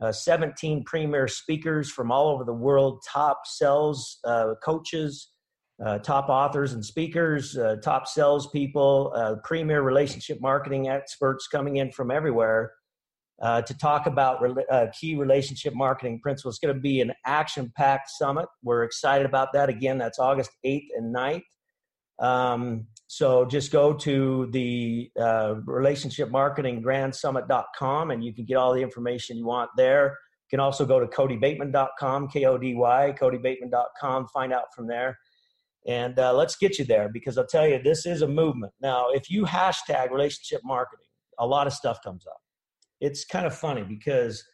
Uh, 0.00 0.10
17 0.10 0.82
premier 0.84 1.28
speakers 1.28 1.88
from 1.90 2.10
all 2.10 2.28
over 2.28 2.44
the 2.44 2.52
world 2.52 3.00
top 3.08 3.42
sales 3.46 4.18
uh, 4.24 4.54
coaches 4.62 5.34
uh, 5.84 5.98
top 5.98 6.28
authors 6.28 6.72
and 6.72 6.84
speakers, 6.84 7.58
uh, 7.58 7.76
top 7.82 8.06
salespeople, 8.06 9.12
uh, 9.16 9.34
premier 9.42 9.82
relationship 9.82 10.40
marketing 10.40 10.88
experts 10.88 11.48
coming 11.48 11.76
in 11.76 11.90
from 11.90 12.10
everywhere 12.10 12.72
uh, 13.42 13.62
to 13.62 13.76
talk 13.76 14.06
about 14.06 14.40
re- 14.40 14.64
uh, 14.70 14.86
key 14.98 15.16
relationship 15.16 15.74
marketing 15.74 16.20
principles. 16.20 16.54
It's 16.54 16.64
going 16.64 16.74
to 16.74 16.80
be 16.80 17.00
an 17.00 17.12
action 17.26 17.72
packed 17.76 18.10
summit. 18.10 18.46
We're 18.62 18.84
excited 18.84 19.26
about 19.26 19.52
that. 19.54 19.68
Again, 19.68 19.98
that's 19.98 20.18
August 20.18 20.50
8th 20.64 20.86
and 20.96 21.14
9th. 21.14 21.42
Um, 22.20 22.86
so 23.06 23.44
just 23.44 23.72
go 23.72 23.92
to 23.92 24.48
the 24.52 25.10
uh, 25.20 25.56
relationship 25.66 26.30
marketing 26.30 26.80
grand 26.80 27.14
summit.com 27.14 28.10
and 28.12 28.24
you 28.24 28.32
can 28.32 28.44
get 28.44 28.56
all 28.56 28.72
the 28.72 28.82
information 28.82 29.36
you 29.36 29.46
want 29.46 29.70
there. 29.76 30.16
You 30.44 30.58
can 30.58 30.60
also 30.60 30.86
go 30.86 31.00
to 31.00 31.06
kodybateman.com, 31.06 32.28
K 32.28 32.44
O 32.44 32.56
D 32.56 32.74
Y, 32.74 33.14
kodybateman.com, 33.20 34.28
find 34.28 34.52
out 34.52 34.72
from 34.74 34.86
there 34.86 35.18
and 35.86 36.18
uh, 36.18 36.32
let's 36.32 36.56
get 36.56 36.78
you 36.78 36.84
there 36.84 37.08
because 37.08 37.36
I'll 37.36 37.46
tell 37.46 37.66
you, 37.68 37.82
this 37.82 38.06
is 38.06 38.22
a 38.22 38.28
movement. 38.28 38.72
Now, 38.80 39.08
if 39.10 39.30
you 39.30 39.44
hashtag 39.44 40.10
relationship 40.10 40.62
marketing, 40.64 41.06
a 41.38 41.46
lot 41.46 41.66
of 41.66 41.72
stuff 41.72 41.98
comes 42.02 42.26
up. 42.26 42.40
It's 43.00 43.24
kind 43.24 43.46
of 43.46 43.54
funny 43.54 43.82
because 43.82 44.44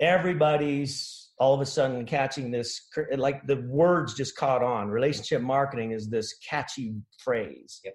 everybody's 0.00 1.30
all 1.38 1.54
of 1.54 1.60
a 1.60 1.66
sudden 1.66 2.04
catching 2.06 2.50
this, 2.50 2.88
like 3.16 3.46
the 3.46 3.56
words 3.68 4.14
just 4.14 4.36
caught 4.36 4.62
on. 4.62 4.88
Relationship 4.88 5.42
marketing 5.42 5.92
is 5.92 6.08
this 6.08 6.34
catchy 6.48 6.94
phrase. 7.18 7.80
Yep. 7.84 7.94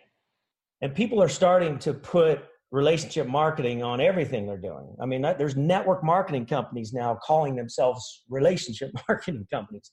And 0.82 0.96
people 0.96 1.22
are 1.22 1.30
starting 1.30 1.80
to 1.80 1.94
put 1.94 2.46
relationship 2.72 3.28
marketing 3.28 3.84
on 3.84 4.02
everything 4.02 4.46
they're 4.46 4.58
doing. 4.58 4.96
I 5.02 5.06
mean, 5.06 5.22
there's 5.22 5.56
network 5.56 6.04
marketing 6.04 6.46
companies 6.46 6.94
now 6.94 7.18
calling 7.24 7.56
themselves 7.56 8.24
relationship 8.30 8.92
marketing 9.08 9.48
companies. 9.52 9.92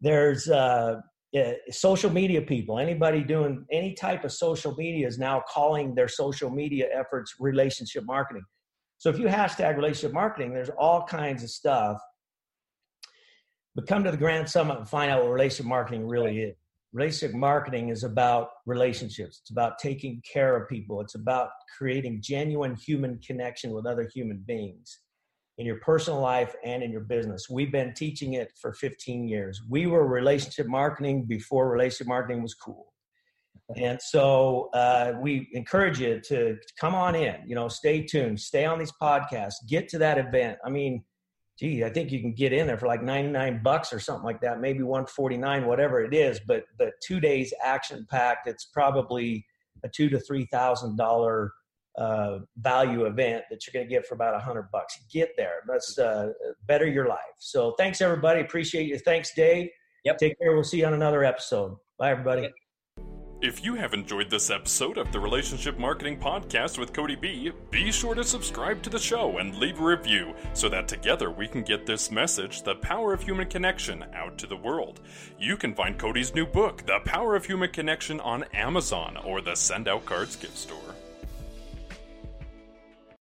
There's 0.00 0.48
uh, 0.48 0.96
uh, 1.36 1.52
social 1.70 2.10
media 2.10 2.42
people, 2.42 2.78
anybody 2.78 3.24
doing 3.24 3.64
any 3.72 3.94
type 3.94 4.24
of 4.24 4.32
social 4.32 4.74
media 4.76 5.06
is 5.06 5.18
now 5.18 5.42
calling 5.48 5.94
their 5.94 6.08
social 6.08 6.50
media 6.50 6.86
efforts 6.92 7.34
relationship 7.40 8.04
marketing. 8.06 8.44
So 9.02 9.10
if 9.10 9.18
you 9.18 9.26
hashtag 9.26 9.74
relationship 9.74 10.12
marketing, 10.12 10.54
there's 10.54 10.70
all 10.78 11.02
kinds 11.02 11.42
of 11.42 11.50
stuff. 11.50 12.00
But 13.74 13.88
come 13.88 14.04
to 14.04 14.12
the 14.12 14.16
Grand 14.16 14.48
Summit 14.48 14.78
and 14.78 14.88
find 14.88 15.10
out 15.10 15.24
what 15.24 15.32
relationship 15.32 15.66
marketing 15.66 16.06
really 16.06 16.42
is. 16.42 16.54
Relationship 16.92 17.34
marketing 17.34 17.88
is 17.88 18.04
about 18.04 18.50
relationships. 18.64 19.40
It's 19.42 19.50
about 19.50 19.80
taking 19.80 20.22
care 20.32 20.54
of 20.54 20.68
people. 20.68 21.00
It's 21.00 21.16
about 21.16 21.48
creating 21.76 22.20
genuine 22.22 22.76
human 22.76 23.18
connection 23.26 23.72
with 23.72 23.86
other 23.86 24.08
human 24.14 24.44
beings 24.46 25.00
in 25.58 25.66
your 25.66 25.80
personal 25.80 26.20
life 26.20 26.54
and 26.64 26.84
in 26.84 26.92
your 26.92 27.00
business. 27.00 27.50
We've 27.50 27.72
been 27.72 27.94
teaching 27.94 28.34
it 28.34 28.52
for 28.60 28.72
15 28.72 29.26
years. 29.26 29.62
We 29.68 29.88
were 29.88 30.06
relationship 30.06 30.68
marketing 30.68 31.24
before 31.24 31.68
relationship 31.68 32.06
marketing 32.06 32.40
was 32.40 32.54
cool. 32.54 32.91
And 33.76 34.00
so 34.00 34.68
uh, 34.74 35.14
we 35.20 35.48
encourage 35.52 35.98
you 35.98 36.20
to 36.26 36.56
come 36.78 36.94
on 36.94 37.14
in, 37.14 37.36
you 37.46 37.54
know, 37.54 37.68
stay 37.68 38.02
tuned, 38.02 38.38
stay 38.38 38.64
on 38.64 38.78
these 38.78 38.92
podcasts, 39.00 39.54
get 39.68 39.88
to 39.88 39.98
that 39.98 40.18
event. 40.18 40.58
I 40.64 40.70
mean, 40.70 41.04
gee, 41.58 41.84
I 41.84 41.90
think 41.90 42.10
you 42.10 42.20
can 42.20 42.34
get 42.34 42.52
in 42.52 42.66
there 42.66 42.76
for 42.76 42.86
like 42.86 43.02
99 43.02 43.62
bucks 43.62 43.92
or 43.92 44.00
something 44.00 44.24
like 44.24 44.40
that, 44.40 44.60
maybe 44.60 44.82
149, 44.82 45.66
whatever 45.66 46.02
it 46.02 46.14
is. 46.14 46.40
But 46.46 46.64
but 46.78 46.90
two 47.06 47.20
days 47.20 47.52
action 47.64 48.06
packed, 48.10 48.46
it's 48.46 48.66
probably 48.66 49.44
a 49.84 49.88
two 49.88 50.08
to 50.10 50.20
three 50.20 50.46
thousand 50.46 50.96
dollar 50.96 51.52
uh, 51.98 52.38
value 52.58 53.04
event 53.04 53.44
that 53.50 53.66
you're 53.66 53.72
going 53.72 53.86
to 53.86 53.94
get 53.94 54.06
for 54.06 54.14
about 54.14 54.34
a 54.34 54.38
hundred 54.38 54.70
bucks. 54.72 54.98
Get 55.10 55.30
there. 55.36 55.62
Let's 55.68 55.98
uh, 55.98 56.30
better 56.66 56.86
your 56.86 57.06
life. 57.06 57.18
So 57.38 57.74
thanks 57.78 58.00
everybody. 58.00 58.40
Appreciate 58.40 58.86
you. 58.86 58.98
Thanks, 58.98 59.32
Dave. 59.34 59.68
Yep. 60.04 60.18
Take 60.18 60.38
care. 60.38 60.52
We'll 60.54 60.64
see 60.64 60.78
you 60.78 60.86
on 60.86 60.94
another 60.94 61.24
episode. 61.24 61.76
Bye, 61.98 62.10
everybody. 62.10 62.48
If 63.42 63.64
you 63.64 63.74
have 63.74 63.92
enjoyed 63.92 64.30
this 64.30 64.50
episode 64.50 64.98
of 64.98 65.10
the 65.10 65.18
Relationship 65.18 65.76
Marketing 65.76 66.16
Podcast 66.16 66.78
with 66.78 66.92
Kody 66.92 67.20
B, 67.20 67.50
be 67.72 67.90
sure 67.90 68.14
to 68.14 68.22
subscribe 68.22 68.80
to 68.82 68.88
the 68.88 69.00
show 69.00 69.38
and 69.38 69.56
leave 69.56 69.80
a 69.80 69.84
review 69.84 70.32
so 70.54 70.68
that 70.68 70.86
together 70.86 71.28
we 71.28 71.48
can 71.48 71.64
get 71.64 71.84
this 71.84 72.12
message, 72.12 72.62
The 72.62 72.76
Power 72.76 73.12
of 73.12 73.24
Human 73.24 73.48
Connection, 73.48 74.04
out 74.14 74.38
to 74.38 74.46
the 74.46 74.56
world. 74.56 75.00
You 75.40 75.56
can 75.56 75.74
find 75.74 75.98
Kody's 75.98 76.36
new 76.36 76.46
book, 76.46 76.86
The 76.86 77.00
Power 77.04 77.34
of 77.34 77.44
Human 77.44 77.72
Connection, 77.72 78.20
on 78.20 78.44
Amazon 78.54 79.16
or 79.16 79.40
the 79.40 79.56
Send 79.56 79.88
Out 79.88 80.06
Cards 80.06 80.36
gift 80.36 80.56
store. 80.56 80.94